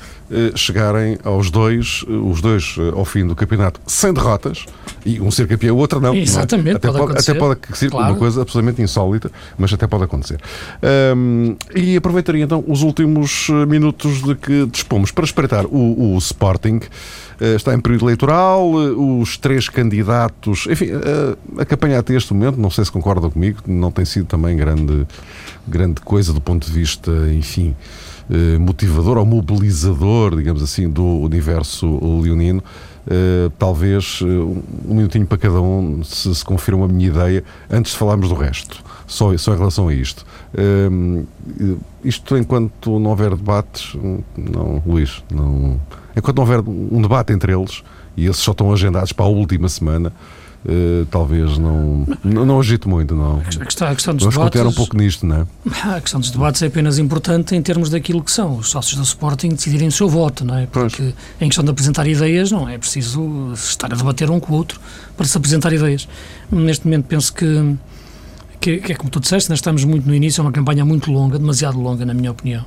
chegarem 0.55 1.17
aos 1.23 1.49
dois, 1.49 2.03
os 2.07 2.41
dois 2.41 2.75
ao 2.95 3.05
fim 3.05 3.25
do 3.25 3.35
campeonato 3.35 3.79
sem 3.85 4.13
derrotas, 4.13 4.65
e 5.05 5.19
um 5.19 5.31
ser 5.31 5.47
campeão, 5.47 5.75
o 5.75 5.79
outro 5.79 5.99
não. 5.99 6.13
Exatamente, 6.13 6.67
não 6.67 6.73
é? 6.73 6.75
até, 6.75 6.87
pode, 6.87 6.99
pode 6.99 7.19
até 7.19 7.33
pode 7.33 7.77
ser 7.77 7.89
claro. 7.89 8.11
uma 8.11 8.19
coisa 8.19 8.41
absolutamente 8.41 8.81
insólita, 8.81 9.31
mas 9.57 9.73
até 9.73 9.87
pode 9.87 10.03
acontecer. 10.03 10.39
Um, 11.15 11.55
e 11.75 11.95
aproveitaria 11.97 12.43
então 12.43 12.63
os 12.67 12.81
últimos 12.81 13.47
minutos 13.67 14.21
de 14.21 14.35
que 14.35 14.65
dispomos 14.67 15.11
para 15.11 15.25
espreitar 15.25 15.65
o, 15.65 16.13
o 16.13 16.17
Sporting. 16.17 16.79
Uh, 17.41 17.55
está 17.55 17.73
em 17.73 17.79
período 17.79 18.05
eleitoral, 18.05 18.69
uh, 18.71 19.21
os 19.21 19.37
três 19.37 19.69
candidatos, 19.69 20.67
enfim, 20.69 20.87
uh, 20.91 21.37
a 21.57 21.65
campanha 21.65 21.99
até 21.99 22.13
este 22.13 22.33
momento, 22.33 22.59
não 22.59 22.69
sei 22.69 22.83
se 22.83 22.91
concordam 22.91 23.29
comigo, 23.29 23.59
não 23.65 23.91
tem 23.91 24.03
sido 24.03 24.25
também 24.25 24.57
grande, 24.57 25.07
grande 25.67 26.01
coisa 26.01 26.33
do 26.33 26.41
ponto 26.41 26.67
de 26.67 26.73
vista, 26.73 27.11
enfim, 27.33 27.75
motivador 28.59 29.17
ou 29.17 29.25
mobilizador, 29.25 30.35
digamos 30.35 30.61
assim, 30.61 30.87
do 30.89 31.03
universo 31.03 31.87
leonino. 32.21 32.63
Uh, 33.09 33.49
talvez 33.57 34.21
uh, 34.21 34.25
um 34.87 34.93
minutinho 34.93 35.25
para 35.25 35.39
cada 35.39 35.59
um, 35.59 36.03
se, 36.03 36.35
se 36.35 36.45
confirma 36.45 36.85
a 36.85 36.87
minha 36.87 37.07
ideia, 37.07 37.43
antes 37.67 37.93
de 37.93 37.97
falarmos 37.97 38.29
do 38.29 38.35
resto, 38.35 38.83
só, 39.07 39.35
só 39.35 39.55
em 39.55 39.57
relação 39.57 39.87
a 39.87 39.93
isto. 39.93 40.23
Uh, 40.53 41.25
isto 42.03 42.37
enquanto 42.37 42.99
não 42.99 43.09
houver 43.09 43.35
debates, 43.35 43.95
não, 44.37 44.83
Luís, 44.85 45.23
não, 45.31 45.79
enquanto 46.15 46.37
não 46.37 46.43
houver 46.43 46.59
um 46.61 47.01
debate 47.01 47.33
entre 47.33 47.53
eles, 47.53 47.83
e 48.15 48.25
esses 48.25 48.41
só 48.41 48.51
estão 48.51 48.71
agendados 48.71 49.13
para 49.13 49.25
a 49.25 49.29
última 49.29 49.69
semana, 49.69 50.13
Uh, 50.65 51.05
talvez 51.05 51.57
não, 51.57 52.05
não, 52.21 52.45
não 52.45 52.59
agite 52.59 52.85
muito, 52.85 53.15
não. 53.15 53.39
A 53.39 53.65
questão, 53.65 53.87
a 53.87 53.95
questão 53.95 54.13
dos 54.13 54.25
Vamos 54.25 54.51
debates, 54.51 54.73
um 54.73 54.75
pouco 54.75 54.97
nisto, 54.97 55.25
não 55.25 55.37
é? 55.37 55.47
A 55.95 56.01
questão 56.01 56.19
dos 56.19 56.31
debates 56.31 56.61
é 56.61 56.67
apenas 56.67 56.99
importante 56.99 57.55
em 57.55 57.61
termos 57.61 57.89
daquilo 57.89 58.21
que 58.21 58.29
são 58.29 58.57
os 58.57 58.69
sócios 58.69 58.97
do 58.97 59.03
Sporting 59.03 59.49
decidirem 59.49 59.87
o 59.87 59.91
seu 59.91 60.09
voto, 60.09 60.43
não 60.43 60.57
é? 60.57 60.65
Porque 60.65 61.01
pois. 61.01 61.15
em 61.39 61.47
questão 61.47 61.63
de 61.63 61.71
apresentar 61.71 62.05
ideias 62.07 62.51
não 62.51 62.67
é 62.67 62.77
preciso 62.77 63.53
estar 63.53 63.91
a 63.93 63.95
debater 63.95 64.29
um 64.29 64.37
com 64.37 64.51
o 64.53 64.57
outro 64.57 64.81
para 65.15 65.25
se 65.25 65.37
apresentar 65.37 65.71
ideias. 65.71 66.09
Neste 66.51 66.85
momento 66.85 67.05
penso 67.05 67.33
que, 67.33 67.75
que, 68.59 68.77
que 68.77 68.91
é 68.93 68.95
como 68.95 69.09
tu 69.09 69.19
disseste, 69.19 69.49
nós 69.49 69.59
estamos 69.59 69.83
muito 69.83 70.07
no 70.07 70.13
início, 70.13 70.41
é 70.41 70.43
uma 70.43 70.51
campanha 70.51 70.83
muito 70.83 71.11
longa, 71.11 71.39
demasiado 71.39 71.79
longa, 71.79 72.05
na 72.05 72.13
minha 72.13 72.31
opinião, 72.31 72.65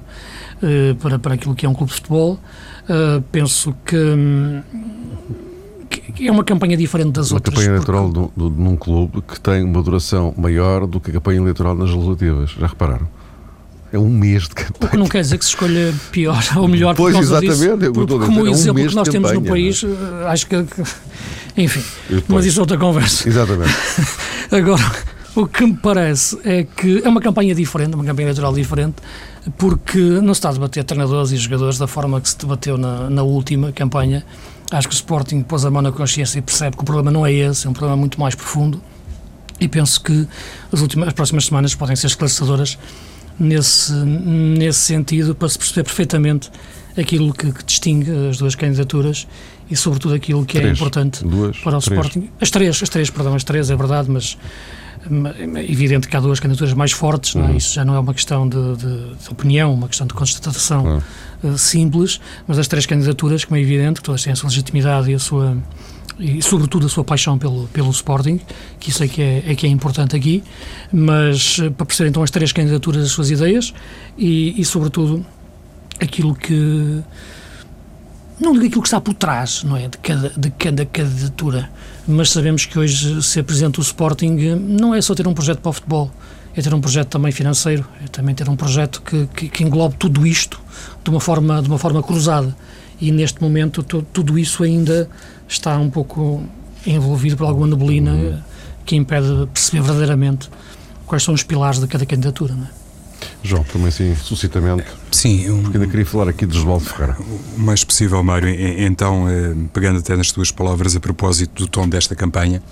uh, 0.63 0.95
para, 0.97 1.19
para 1.19 1.35
aquilo 1.35 1.55
que 1.55 1.67
é 1.67 1.69
um 1.69 1.75
clube 1.75 1.91
de 1.91 1.97
futebol. 1.97 2.39
Uh, 2.85 3.23
penso 3.31 3.75
que. 3.85 3.97
Hum, 3.97 4.63
é 6.21 6.31
uma 6.31 6.45
campanha 6.45 6.77
diferente 6.77 7.13
das 7.13 7.31
uma 7.31 7.37
outras. 7.37 7.55
Uma 7.55 7.63
campanha 7.63 7.77
eleitoral 7.77 8.11
porque... 8.11 8.41
do, 8.41 8.51
do, 8.51 8.63
num 8.63 8.77
clube 8.77 9.23
que 9.23 9.41
tem 9.41 9.63
uma 9.63 9.83
duração 9.83 10.35
maior 10.37 10.87
do 10.87 11.01
que 11.01 11.11
a 11.11 11.15
campanha 11.15 11.41
eleitoral 11.41 11.75
nas 11.75 11.91
legislativas. 11.91 12.51
Já 12.51 12.67
repararam? 12.67 13.09
É 13.93 13.99
um 13.99 14.09
mês 14.09 14.45
de 14.45 14.55
campanha. 14.55 14.89
O 14.89 14.89
que 14.89 14.97
não 14.97 15.07
quer 15.07 15.21
dizer 15.21 15.37
que 15.37 15.45
se 15.45 15.51
escolha 15.51 15.93
pior 16.11 16.43
ou 16.57 16.67
melhor 16.67 16.95
pois, 16.95 17.15
por 17.15 17.21
causa 17.21 17.45
exatamente, 17.45 17.79
disso. 17.79 17.93
Porque, 17.93 18.19
como 18.19 18.43
o 18.43 18.47
é 18.47 18.51
um 18.51 18.53
exemplo 18.53 18.89
que 18.89 18.95
nós 18.95 19.09
temos 19.09 19.31
campanha, 19.31 19.45
no 19.45 19.51
país, 19.51 19.85
é? 19.85 20.29
acho 20.29 20.47
que. 20.47 20.57
Enfim, 21.55 21.83
mas 22.29 22.47
isso 22.47 22.59
é 22.59 22.63
outra 22.63 22.79
conversa. 22.79 23.29
Exatamente. 23.29 23.75
Agora, 24.51 24.83
o 25.35 25.47
que 25.47 25.65
me 25.65 25.77
parece 25.77 26.39
é 26.45 26.65
que 26.65 27.03
é 27.05 27.09
uma 27.09 27.21
campanha 27.21 27.55
diferente, 27.55 27.95
uma 27.95 28.05
campanha 28.05 28.27
eleitoral 28.27 28.53
diferente, 28.53 28.97
porque 29.57 29.99
não 29.99 30.35
se 30.35 30.39
está 30.39 30.51
a 30.51 30.53
debater 30.53 30.85
treinadores 30.85 31.33
e 31.33 31.37
jogadores 31.37 31.79
da 31.79 31.87
forma 31.87 32.21
que 32.21 32.29
se 32.29 32.39
debateu 32.39 32.77
na, 32.77 33.09
na 33.11 33.23
última 33.23 33.73
campanha 33.73 34.25
Acho 34.73 34.89
que 34.89 34.95
o 34.95 34.97
Sporting 34.97 35.43
pôs 35.43 35.67
a 35.67 35.71
mão 35.71 35.83
na 35.83 35.93
consciência 35.93 36.39
e 36.39 36.43
percebe 36.43 36.77
que 36.77 36.83
o 36.83 36.87
problema 36.87 37.11
não 37.11 37.27
é 37.27 37.33
esse, 37.33 37.67
é 37.67 37.71
um 37.71 37.75
problema 37.75 37.97
muito 37.97 38.19
mais 38.19 38.35
profundo. 38.35 38.81
E 39.61 39.69
penso 39.69 40.03
que 40.03 40.27
as, 40.73 40.81
últimas, 40.81 41.09
as 41.09 41.15
próximas 41.15 41.45
semanas 41.45 41.75
podem 41.75 41.95
ser 41.95 42.07
esclarecedoras 42.07 42.79
nesse, 43.39 43.93
nesse 43.93 44.79
sentido, 44.79 45.35
para 45.35 45.49
se 45.51 45.59
perceber 45.59 45.85
perfeitamente 45.85 46.51
aquilo 46.97 47.35
que, 47.35 47.53
que 47.53 47.65
distingue 47.65 48.11
as 48.31 48.39
duas 48.39 48.55
candidaturas 48.55 49.27
e, 49.71 49.77
sobretudo, 49.77 50.15
aquilo 50.15 50.45
que 50.47 50.57
é 50.57 50.63
três, 50.63 50.73
é 50.73 50.77
importante 50.77 51.23
duas, 51.23 51.59
para 51.59 51.77
o 51.77 51.81
três. 51.81 51.99
Sporting. 51.99 52.31
As 52.41 52.51
três, 52.51 52.83
as 52.83 52.89
três, 52.89 53.11
perdão, 53.11 53.35
as 53.35 53.45
três, 53.45 53.71
é 53.71 53.77
verdade, 53.77 54.11
mas 54.11 54.39
é 55.57 55.71
evidente 55.71 56.09
que 56.09 56.17
há 56.17 56.21
duas 56.21 56.39
candidaturas 56.39 56.75
mais 56.75 56.93
fortes, 56.93 57.35
uhum. 57.35 57.43
não 57.43 57.49
é? 57.49 57.51
Uhum. 57.53 57.57
isso 57.57 57.75
já 57.75 57.85
não 57.85 57.95
é 57.95 57.99
uma 57.99 58.15
questão 58.15 58.49
de, 58.49 58.77
de, 58.77 59.15
de 59.15 59.31
opinião, 59.31 59.75
uma 59.75 59.89
questão 59.89 60.07
de 60.07 60.15
constatação 60.15 61.03
uhum. 61.43 61.53
uh, 61.53 61.59
simples, 61.59 62.21
mas 62.47 62.59
as 62.59 62.69
três 62.69 62.87
candidaturas, 62.87 63.45
como 63.45 63.57
é 63.57 63.61
evidente, 63.61 64.01
que 64.01 64.05
todas 64.05 64.23
têm 64.23 64.33
a 64.33 64.37
sua 64.37 64.49
legitimidade 64.49 65.11
e 65.11 65.15
a 65.15 65.19
sua 65.19 65.57
e 66.19 66.43
sobretudo 66.43 66.87
a 66.87 66.89
sua 66.89 67.03
paixão 67.03 67.39
pelo, 67.39 67.67
pelo 67.69 67.91
Sporting, 67.91 68.39
que 68.79 68.91
isso 68.91 69.03
é 69.03 69.09
que 69.09 69.23
é, 69.23 69.43
é 69.47 69.55
que 69.55 69.67
é 69.67 69.71
importante 69.71 70.15
aqui, 70.15 70.45
mas 70.93 71.59
uh, 71.59 71.71
para 71.73 71.87
perceber 71.87 72.11
então 72.11 72.23
as 72.23 72.31
três 72.31 72.53
candidaturas, 72.53 73.05
as 73.05 73.11
suas 73.11 73.31
ideias 73.31 73.73
e, 74.17 74.61
e 74.61 74.65
sobretudo 74.65 75.25
aquilo 76.01 76.35
que 76.35 77.03
não 78.39 78.53
digo 78.53 78.67
aquilo 78.67 78.83
que 78.83 78.89
está 78.89 79.01
por 79.01 79.15
trás, 79.15 79.63
não 79.63 79.77
é, 79.77 79.89
de 79.89 79.99
cada, 79.99 80.31
de 80.31 80.51
cada 80.51 80.85
candidatura, 80.85 81.71
mas 82.07 82.31
sabemos 82.31 82.67
que 82.67 82.79
hoje 82.79 83.23
ser 83.23 83.43
presidente 83.45 83.77
do 83.77 83.83
Sporting 83.83 84.57
não 84.57 84.95
é 84.95 85.01
só 85.01 85.15
ter 85.15 85.27
um 85.27 85.35
projeto 85.35 85.61
para 85.61 85.71
o 85.71 85.73
futebol, 85.73 86.11
é 86.55 86.61
ter 86.61 86.75
um 86.75 86.81
projeto 86.81 87.09
também 87.09 87.33
financeiro, 87.33 87.87
é 88.05 88.09
também 88.09 88.35
ter 88.35 88.49
um 88.49 88.57
projeto 88.57 89.01
que, 89.03 89.27
que, 89.35 89.49
que 89.49 89.65
englobe 89.65 89.97
tudo 89.97 90.27
isto 90.27 90.61
de 91.03 91.11
uma 91.11 91.21
forma, 91.21 91.63
de 91.63 91.69
uma 91.69 91.79
forma 91.79 92.03
cruzada. 92.03 92.55
E 93.01 93.11
neste 93.11 93.41
momento 93.41 93.83
tudo 93.83 94.39
isso 94.39 94.63
ainda 94.63 95.09
está 95.49 95.77
um 95.79 95.91
pouco 95.91 96.43
envolvido 96.87 97.37
por 97.37 97.47
alguma 97.47 97.67
neblina 97.67 98.45
que 98.85 98.97
impede 98.97 99.41
de 99.41 99.47
perceber 99.47 99.83
verdadeiramente 99.83 100.51
quais 101.07 101.23
são 101.23 101.35
os 101.35 101.43
pilares 101.43 101.81
de 101.81 101.87
cada 101.87 102.05
candidatura. 102.05 102.55
Não 102.55 102.65
é? 102.65 102.82
João, 103.43 103.65
também 103.65 103.89
assim, 103.89 104.15
suscitamente. 104.15 104.85
Sim, 105.11 105.51
um, 105.51 105.63
porque 105.63 105.77
ainda 105.77 105.91
queria 105.91 106.07
falar 106.07 106.29
aqui 106.29 106.47
de 106.47 106.57
Oswaldo 106.57 106.85
Ferreira. 106.85 107.17
O 107.57 107.61
mais 107.61 107.83
possível, 107.83 108.23
Mário. 108.23 108.49
Então, 108.49 109.29
eh, 109.29 109.55
pegando 109.73 109.99
até 109.99 110.17
nas 110.17 110.31
tuas 110.31 110.53
palavras 110.53 110.95
a 110.95 111.01
propósito 111.01 111.63
do 111.63 111.69
tom 111.69 111.89
desta 111.89 112.15
campanha, 112.15 112.63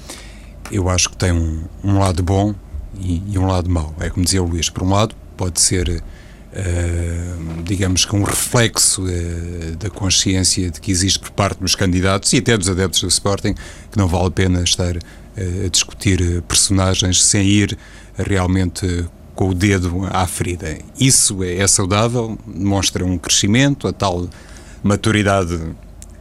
eu 0.70 0.88
acho 0.88 1.11
que 1.11 1.16
tem 1.16 1.33
um, 1.33 1.64
um 1.83 1.98
lado 1.98 2.22
bom 2.22 2.54
e, 3.00 3.22
e, 3.33 3.38
um 3.38 3.46
lado 3.46 3.68
mau. 3.68 3.94
É 3.98 4.09
como 4.11 4.24
dizia 4.24 4.42
o 4.42 4.46
Luís, 4.46 4.70
por 4.70 4.85
um 4.85 4.90
lado, 4.90 5.14
pode 5.37 5.61
ser, 5.61 5.88
uh, 5.88 7.62
digamos 7.64 8.04
que 8.04 8.14
um 8.14 8.22
reflexo 8.22 9.02
uh, 9.02 9.76
da 9.76 9.90
consciência 9.90 10.70
de 10.70 10.80
que 10.80 10.92
existe 10.92 11.18
por 11.18 11.30
parte 11.30 11.59
dos 11.61 11.74
candidatos 11.74 12.33
e 12.33 12.38
até 12.38 12.56
dos 12.56 12.68
adeptos 12.68 13.00
do 13.00 13.09
Sporting 13.09 13.54
que 13.90 13.98
não 13.98 14.06
vale 14.06 14.26
a 14.26 14.30
pena 14.30 14.62
estar 14.62 14.96
uh, 14.96 15.00
a 15.66 15.68
discutir 15.68 16.42
personagens 16.42 17.24
sem 17.24 17.46
ir 17.46 17.76
realmente 18.16 19.06
com 19.40 19.48
o 19.48 19.55
dedo 19.55 20.07
à 20.11 20.26
ferida. 20.26 20.76
Isso 21.00 21.42
é, 21.42 21.57
é 21.57 21.66
saudável, 21.66 22.38
demonstra 22.46 23.07
um 23.07 23.16
crescimento, 23.16 23.88
a 23.88 23.92
tal 23.92 24.29
maturidade 24.83 25.59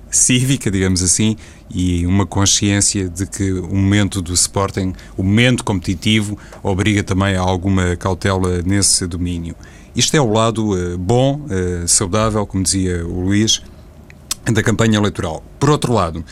cívica, 0.10 0.72
digamos 0.72 1.04
assim, 1.04 1.36
e 1.70 2.06
uma 2.06 2.26
consciência 2.26 3.10
de 3.10 3.26
que 3.26 3.52
o 3.52 3.76
momento 3.76 4.22
do 4.22 4.34
Sporting, 4.34 4.94
o 5.18 5.24
momento 5.24 5.66
competitivo, 5.66 6.38
obriga 6.64 7.04
também 7.04 7.36
a 7.36 7.42
alguma 7.42 7.94
cautela 7.98 8.62
nesse 8.62 9.06
domínio. 9.06 9.54
Isto 9.94 10.16
é 10.16 10.22
o 10.22 10.32
lado 10.32 10.72
uh, 10.72 10.98
bom, 10.98 11.42
uh, 11.42 11.86
saudável, 11.90 12.48
como 12.48 12.64
dizia 12.64 13.06
o 13.06 13.20
Luís, 13.20 13.62
da 14.46 14.64
campanha 14.64 14.98
eleitoral. 14.98 15.44
Por 15.60 15.70
outro 15.70 15.92
lado, 15.92 16.24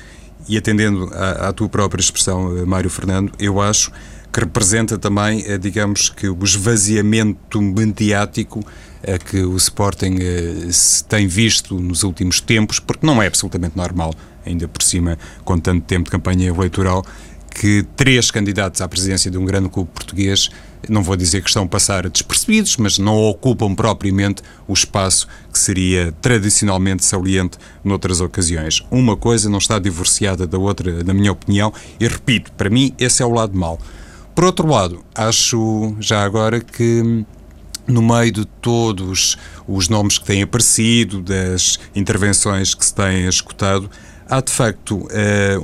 e 0.47 0.58
atendendo 0.58 1.12
à, 1.13 1.52
tua 1.52 1.67
própria 1.67 2.00
expressão, 2.00 2.47
uh, 2.47 2.65
Mário 2.65 2.89
Fernando, 2.89 3.34
eu 3.38 3.60
acho 3.60 3.91
que 4.38 4.41
representa 4.41 5.00
também, 5.00 5.43
eh, 5.47 5.58
digamos 5.58 6.10
que, 6.10 6.30
o 6.30 6.43
esvaziamento 6.43 7.60
mediático 7.60 8.63
a 9.02 9.17
que 9.17 9.39
o 9.39 9.58
Sporting 9.58 10.15
eh, 10.21 10.67
se 10.69 11.04
tem 11.06 11.26
visto 11.26 11.80
nos 11.80 12.04
últimos 12.04 12.39
tempos, 12.39 12.80
porque 12.80 13.04
não 13.04 13.19
é 13.19 13.26
absolutamente 13.26 13.76
normal, 13.76 14.13
ainda 14.45 14.67
por 14.67 14.84
cima, 14.84 15.17
com 15.43 15.58
tanto 15.58 15.84
tempo 15.86 16.04
de 16.06 16.12
campanha 16.12 16.50
eleitoral, 16.50 17.04
que 17.50 17.84
três 17.95 18.30
candidatos 18.30 18.80
à 18.80 18.88
presidência 18.88 19.32
de 19.32 19.39
um 19.39 19.45
grande 19.45 19.69
clube 19.69 19.89
português, 19.91 20.52
não 20.88 21.02
vou 21.02 21.15
dizer 21.15 21.41
que 21.41 21.50
estão 21.50 21.63
a 21.63 21.67
passar 21.67 22.08
despercebidos, 22.08 22.78
mas 22.78 23.00
não 23.00 23.15
ocupam 23.15 23.73
propriamente 23.73 24.43
o 24.67 24.73
espaço 24.73 25.28
que 25.52 25.58
seria 25.58 26.13
tradicionalmente 26.21 27.04
saliente 27.04 27.58
noutras 27.84 28.21
ocasiões. 28.21 28.84
Uma 28.91 29.17
coisa 29.17 29.50
não 29.50 29.58
está 29.58 29.80
divorciada 29.80 30.45
da 30.45 30.60
outra, 30.60 31.04
na 31.04 31.12
minha 31.12 31.32
opinião, 31.32 31.73
e 32.00 32.08
repito, 32.08 32.52
para 32.52 32.69
mim 32.69 32.93
esse 33.00 33.23
é 33.23 33.26
o 33.26 33.34
lado 33.34 33.58
mau. 33.58 33.80
Por 34.38 34.43
outro 34.43 34.67
lado, 34.67 35.04
acho 35.15 35.95
já 36.00 36.23
agora 36.23 36.62
que 36.62 37.26
no 37.88 38.04
meio 38.04 38.32
de 38.32 38.45
todos 38.45 39.36
os 39.67 39.89
nomes 39.89 40.19
que 40.19 40.26
têm 40.26 40.43
aparecido, 40.43 41.23
das 41.23 41.80
intervenções 41.95 42.76
que 42.76 42.86
se 42.86 42.93
têm 42.93 43.28
escutado, 43.28 43.89
há 44.30 44.39
de 44.39 44.52
facto 44.52 44.97
uh, 44.97 45.08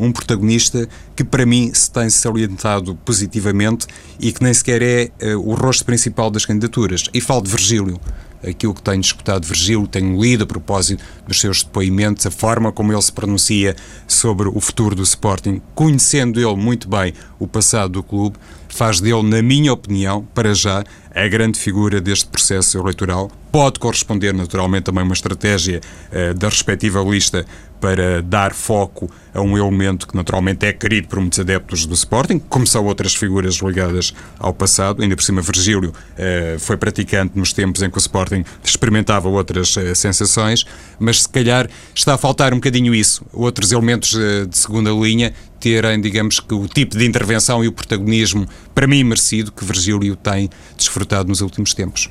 um 0.04 0.12
protagonista 0.12 0.90
que 1.16 1.24
para 1.24 1.46
mim 1.46 1.72
se 1.72 1.92
tem 1.92 2.10
salientado 2.10 2.96
positivamente 2.96 3.86
e 4.20 4.32
que 4.32 4.42
nem 4.42 4.52
sequer 4.52 4.82
é 4.82 5.12
uh, 5.36 5.40
o 5.48 5.54
rosto 5.54 5.86
principal 5.86 6.32
das 6.32 6.44
candidaturas. 6.44 7.04
E 7.14 7.22
falo 7.22 7.44
de 7.44 7.52
Virgílio 7.52 8.00
aquilo 8.48 8.74
que 8.74 8.82
tenho 8.82 9.02
escutado 9.02 9.46
Virgílio, 9.46 9.88
tenho 9.88 10.21
lido 10.21 10.44
a 10.44 10.48
propósito 10.48 11.04
dos 11.26 11.40
seus 11.40 11.63
depoimentos, 11.63 12.26
a 12.26 12.32
forma 12.32 12.71
como 12.71 12.92
ele 12.92 13.02
se 13.02 13.12
pronuncia 13.12 13.76
sobre 14.08 14.50
o 14.50 14.60
futuro 14.60 14.96
do 14.96 15.04
Sporting, 15.04 15.62
conhecendo 15.74 16.40
ele 16.40 16.56
muito 16.56 16.90
bem 16.90 17.13
o 17.40 17.48
passado 17.48 17.94
do 17.94 18.04
clube, 18.04 18.38
faz 18.74 19.00
dele, 19.00 19.24
na 19.24 19.42
minha 19.42 19.71
opinião, 19.71 20.28
para 20.34 20.54
já, 20.54 20.84
a 21.13 21.28
grande 21.28 21.60
figura 21.60 22.02
deste 22.02 22.28
processo 22.28 22.78
eleitoral. 22.78 23.32
Pode 23.54 23.77
corresponder, 23.77 24.33
naturalmente, 24.33 24.85
também 24.85 25.04
uma 25.04 25.13
estratégia 25.13 25.79
uh, 26.12 26.33
da 26.33 26.49
respectiva 26.49 26.99
lista 27.04 27.45
para 27.79 28.19
dar 28.23 28.51
foco 28.51 29.08
a 29.31 29.41
um 29.41 29.56
elemento 29.56 30.08
que 30.08 30.15
naturalmente 30.15 30.65
é 30.65 30.73
querido 30.73 31.08
por 31.08 31.19
muitos 31.19 31.39
adeptos 31.39 31.85
do 31.85 31.93
Sporting, 31.93 32.39
como 32.39 32.65
são 32.65 32.83
outras 32.83 33.13
figuras 33.13 33.58
ligadas 33.58 34.12
ao 34.39 34.56
passado. 34.56 35.04
Ainda 35.04 35.15
por 35.15 35.21
cima, 35.21 35.39
Virgílio 35.39 35.91
uh, 35.91 36.60
foi 36.60 36.77
praticante 36.77 37.37
nos 37.37 37.54
tempos 37.54 37.83
em 37.83 37.91
que 37.91 37.97
o 37.97 37.99
Sporting 37.99 38.43
experimentava 38.63 39.29
outras 39.29 39.77
uh, 39.77 39.93
sensações, 39.93 40.65
mas 40.97 41.21
se 41.21 41.29
calhar 41.29 41.69
está 41.93 42.15
a 42.15 42.17
faltar 42.17 42.54
um 42.54 42.58
bocadinho 42.58 42.95
isso. 42.95 43.23
Outros 43.31 43.71
elementos 43.71 44.15
uh, 44.15 44.47
de 44.47 44.58
segunda 44.58 44.89
linha 44.89 45.31
terem, 45.60 46.01
digamos 46.01 46.39
que, 46.39 46.56
o 46.56 46.67
tipo 46.67 46.97
de 46.97 47.06
intervenção 47.06 47.63
e 47.63 47.67
o 47.67 47.71
protagonismo, 47.71 48.47
para 48.73 48.87
mim, 48.87 49.04
merecido 49.04 49.51
que 49.51 49.63
Virgílio 49.63 50.15
tem 50.15 50.49
desfrutado 50.75 51.29
nos 51.29 51.41
últimos 51.41 51.75
tempos. 51.75 52.10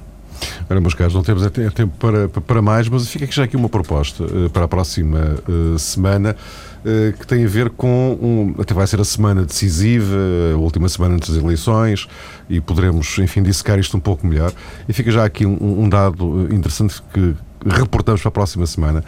Ora, 0.68 0.80
meus 0.80 0.94
caros, 0.94 1.14
não 1.14 1.22
temos 1.22 1.42
tempo 1.74 1.94
para, 1.98 2.28
para 2.28 2.62
mais, 2.62 2.88
mas 2.88 3.08
fica 3.08 3.24
aqui 3.24 3.34
já 3.34 3.44
aqui 3.44 3.56
uma 3.56 3.68
proposta 3.68 4.24
uh, 4.24 4.50
para 4.50 4.64
a 4.64 4.68
próxima 4.68 5.36
uh, 5.48 5.78
semana. 5.78 6.36
eh, 6.84 7.14
que 7.16 7.26
tem 7.26 7.44
a 7.44 7.48
ver 7.48 7.70
com. 7.70 8.18
Um, 8.20 8.60
até 8.60 8.74
vai 8.74 8.86
ser 8.86 9.00
a 9.00 9.04
semana 9.04 9.44
decisiva, 9.44 10.16
a 10.52 10.56
última 10.56 10.88
semana 10.88 11.14
antes 11.14 11.30
das 11.30 11.42
eleições, 11.42 12.08
e 12.50 12.60
poderemos, 12.60 13.18
enfim, 13.18 13.42
dissecar 13.42 13.78
isto 13.78 13.96
um 13.96 14.00
pouco 14.00 14.26
melhor. 14.26 14.52
E 14.88 14.92
fica 14.92 15.10
já 15.10 15.24
aqui 15.24 15.46
um, 15.46 15.82
um 15.82 15.88
dado 15.88 16.48
interessante 16.52 17.00
que 17.12 17.34
reportamos 17.64 18.20
para 18.20 18.28
a 18.28 18.32
próxima 18.32 18.66
semana 18.66 19.04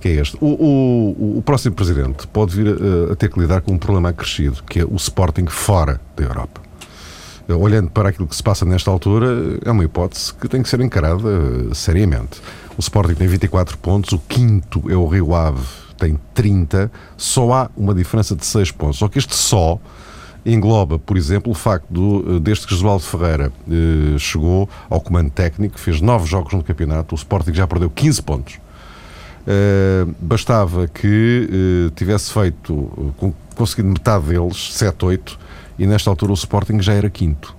que 0.00 0.08
é 0.08 0.12
este. 0.12 0.36
O, 0.40 0.46
o, 0.46 1.38
o 1.38 1.42
próximo 1.42 1.74
presidente 1.74 2.26
pode 2.28 2.56
vir 2.56 2.68
a, 2.68 3.12
a, 3.12 3.16
ter 3.16 3.28
que 3.28 3.38
lidar 3.38 3.60
com 3.60 3.72
um 3.72 3.78
problema 3.78 4.08
acrescido, 4.08 4.62
que 4.64 4.80
é 4.80 4.84
o 4.84 4.96
Sporting 4.96 5.46
fora 5.46 6.00
da 6.16 6.24
Europa. 6.24 6.69
Olhando 7.56 7.90
para 7.90 8.08
aquilo 8.08 8.26
que 8.26 8.36
se 8.36 8.42
passa 8.42 8.64
nesta 8.64 8.90
altura, 8.90 9.58
é 9.64 9.70
uma 9.70 9.84
hipótese 9.84 10.34
que 10.34 10.48
tem 10.48 10.62
que 10.62 10.68
ser 10.68 10.80
encarada 10.80 11.26
uh, 11.26 11.74
seriamente. 11.74 12.40
O 12.76 12.80
Sporting 12.80 13.14
tem 13.14 13.28
24 13.28 13.76
pontos, 13.78 14.12
o 14.12 14.18
quinto 14.18 14.90
é 14.90 14.96
o 14.96 15.06
Rio 15.06 15.34
Ave, 15.34 15.66
tem 15.98 16.18
30, 16.34 16.90
só 17.16 17.52
há 17.52 17.70
uma 17.76 17.94
diferença 17.94 18.34
de 18.34 18.44
6 18.46 18.70
pontos. 18.72 18.98
Só 18.98 19.08
que 19.08 19.18
este 19.18 19.34
só 19.34 19.78
engloba, 20.44 20.98
por 20.98 21.16
exemplo, 21.16 21.52
o 21.52 21.54
facto 21.54 21.86
do, 21.90 22.36
eh, 22.36 22.40
desde 22.40 22.66
que 22.66 22.72
Josualdo 22.72 23.02
Ferreira 23.02 23.52
eh, 23.70 24.18
chegou 24.18 24.68
ao 24.88 25.00
comando 25.00 25.30
técnico, 25.30 25.78
fez 25.78 26.00
9 26.00 26.26
jogos 26.26 26.54
no 26.54 26.62
campeonato, 26.62 27.14
o 27.14 27.18
Sporting 27.18 27.52
já 27.52 27.66
perdeu 27.66 27.90
15 27.90 28.22
pontos. 28.22 28.58
Uh, 29.40 30.14
bastava 30.20 30.86
que 30.86 31.48
uh, 31.88 31.90
tivesse 31.92 32.30
feito, 32.30 32.74
uh, 32.74 33.34
conseguido 33.56 33.88
metade 33.88 34.26
deles, 34.26 34.74
7, 34.74 35.02
8, 35.02 35.38
e 35.80 35.86
nesta 35.86 36.10
altura 36.10 36.30
o 36.30 36.34
Sporting 36.34 36.80
já 36.80 36.92
era 36.92 37.10
quinto. 37.10 37.58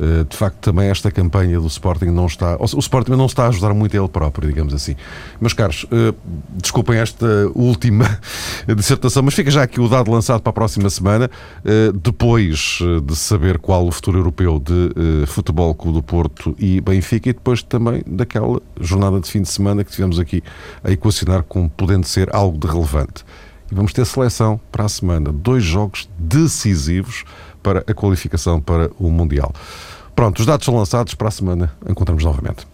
Eh, 0.00 0.24
de 0.28 0.36
facto, 0.36 0.58
também 0.58 0.88
esta 0.88 1.10
campanha 1.10 1.58
do 1.58 1.66
Sporting 1.66 2.06
não 2.06 2.26
está. 2.26 2.56
O 2.56 2.78
Sporting 2.78 3.12
não 3.12 3.26
está 3.26 3.46
a 3.46 3.48
ajudar 3.48 3.74
muito 3.74 3.96
ele 3.96 4.08
próprio, 4.08 4.48
digamos 4.48 4.72
assim. 4.72 4.94
Meus 5.40 5.52
caros, 5.52 5.86
eh, 5.90 6.14
desculpem 6.52 6.98
esta 6.98 7.26
última 7.54 8.20
dissertação, 8.76 9.22
mas 9.22 9.34
fica 9.34 9.50
já 9.50 9.62
aqui 9.62 9.80
o 9.80 9.88
dado 9.88 10.10
lançado 10.10 10.40
para 10.40 10.50
a 10.50 10.52
próxima 10.52 10.88
semana, 10.88 11.28
eh, 11.64 11.90
depois 11.92 12.78
de 13.02 13.16
saber 13.16 13.58
qual 13.58 13.86
o 13.86 13.90
futuro 13.90 14.18
europeu 14.18 14.60
de 14.60 15.26
Futebol 15.26 15.74
Clube 15.74 15.98
do 15.98 16.02
Porto 16.02 16.54
e 16.58 16.80
Benfica, 16.80 17.30
e 17.30 17.32
depois 17.32 17.62
também 17.62 18.02
daquela 18.06 18.60
jornada 18.80 19.20
de 19.20 19.28
fim 19.28 19.42
de 19.42 19.48
semana 19.48 19.82
que 19.82 19.90
tivemos 19.90 20.18
aqui 20.18 20.42
a 20.84 20.92
equacionar 20.92 21.42
como 21.42 21.68
podendo 21.68 22.06
ser 22.06 22.34
algo 22.34 22.56
de 22.56 22.66
relevante. 22.66 23.24
E 23.70 23.74
vamos 23.74 23.92
ter 23.92 24.04
seleção 24.04 24.60
para 24.70 24.84
a 24.84 24.88
semana. 24.88 25.32
Dois 25.32 25.64
jogos 25.64 26.08
decisivos 26.18 27.24
para 27.62 27.80
a 27.80 27.94
qualificação 27.94 28.60
para 28.60 28.90
o 28.98 29.10
Mundial. 29.10 29.52
Pronto, 30.14 30.40
os 30.40 30.46
dados 30.46 30.64
são 30.64 30.76
lançados 30.76 31.14
para 31.14 31.28
a 31.28 31.30
semana. 31.30 31.72
Encontramos 31.88 32.24
novamente. 32.24 32.67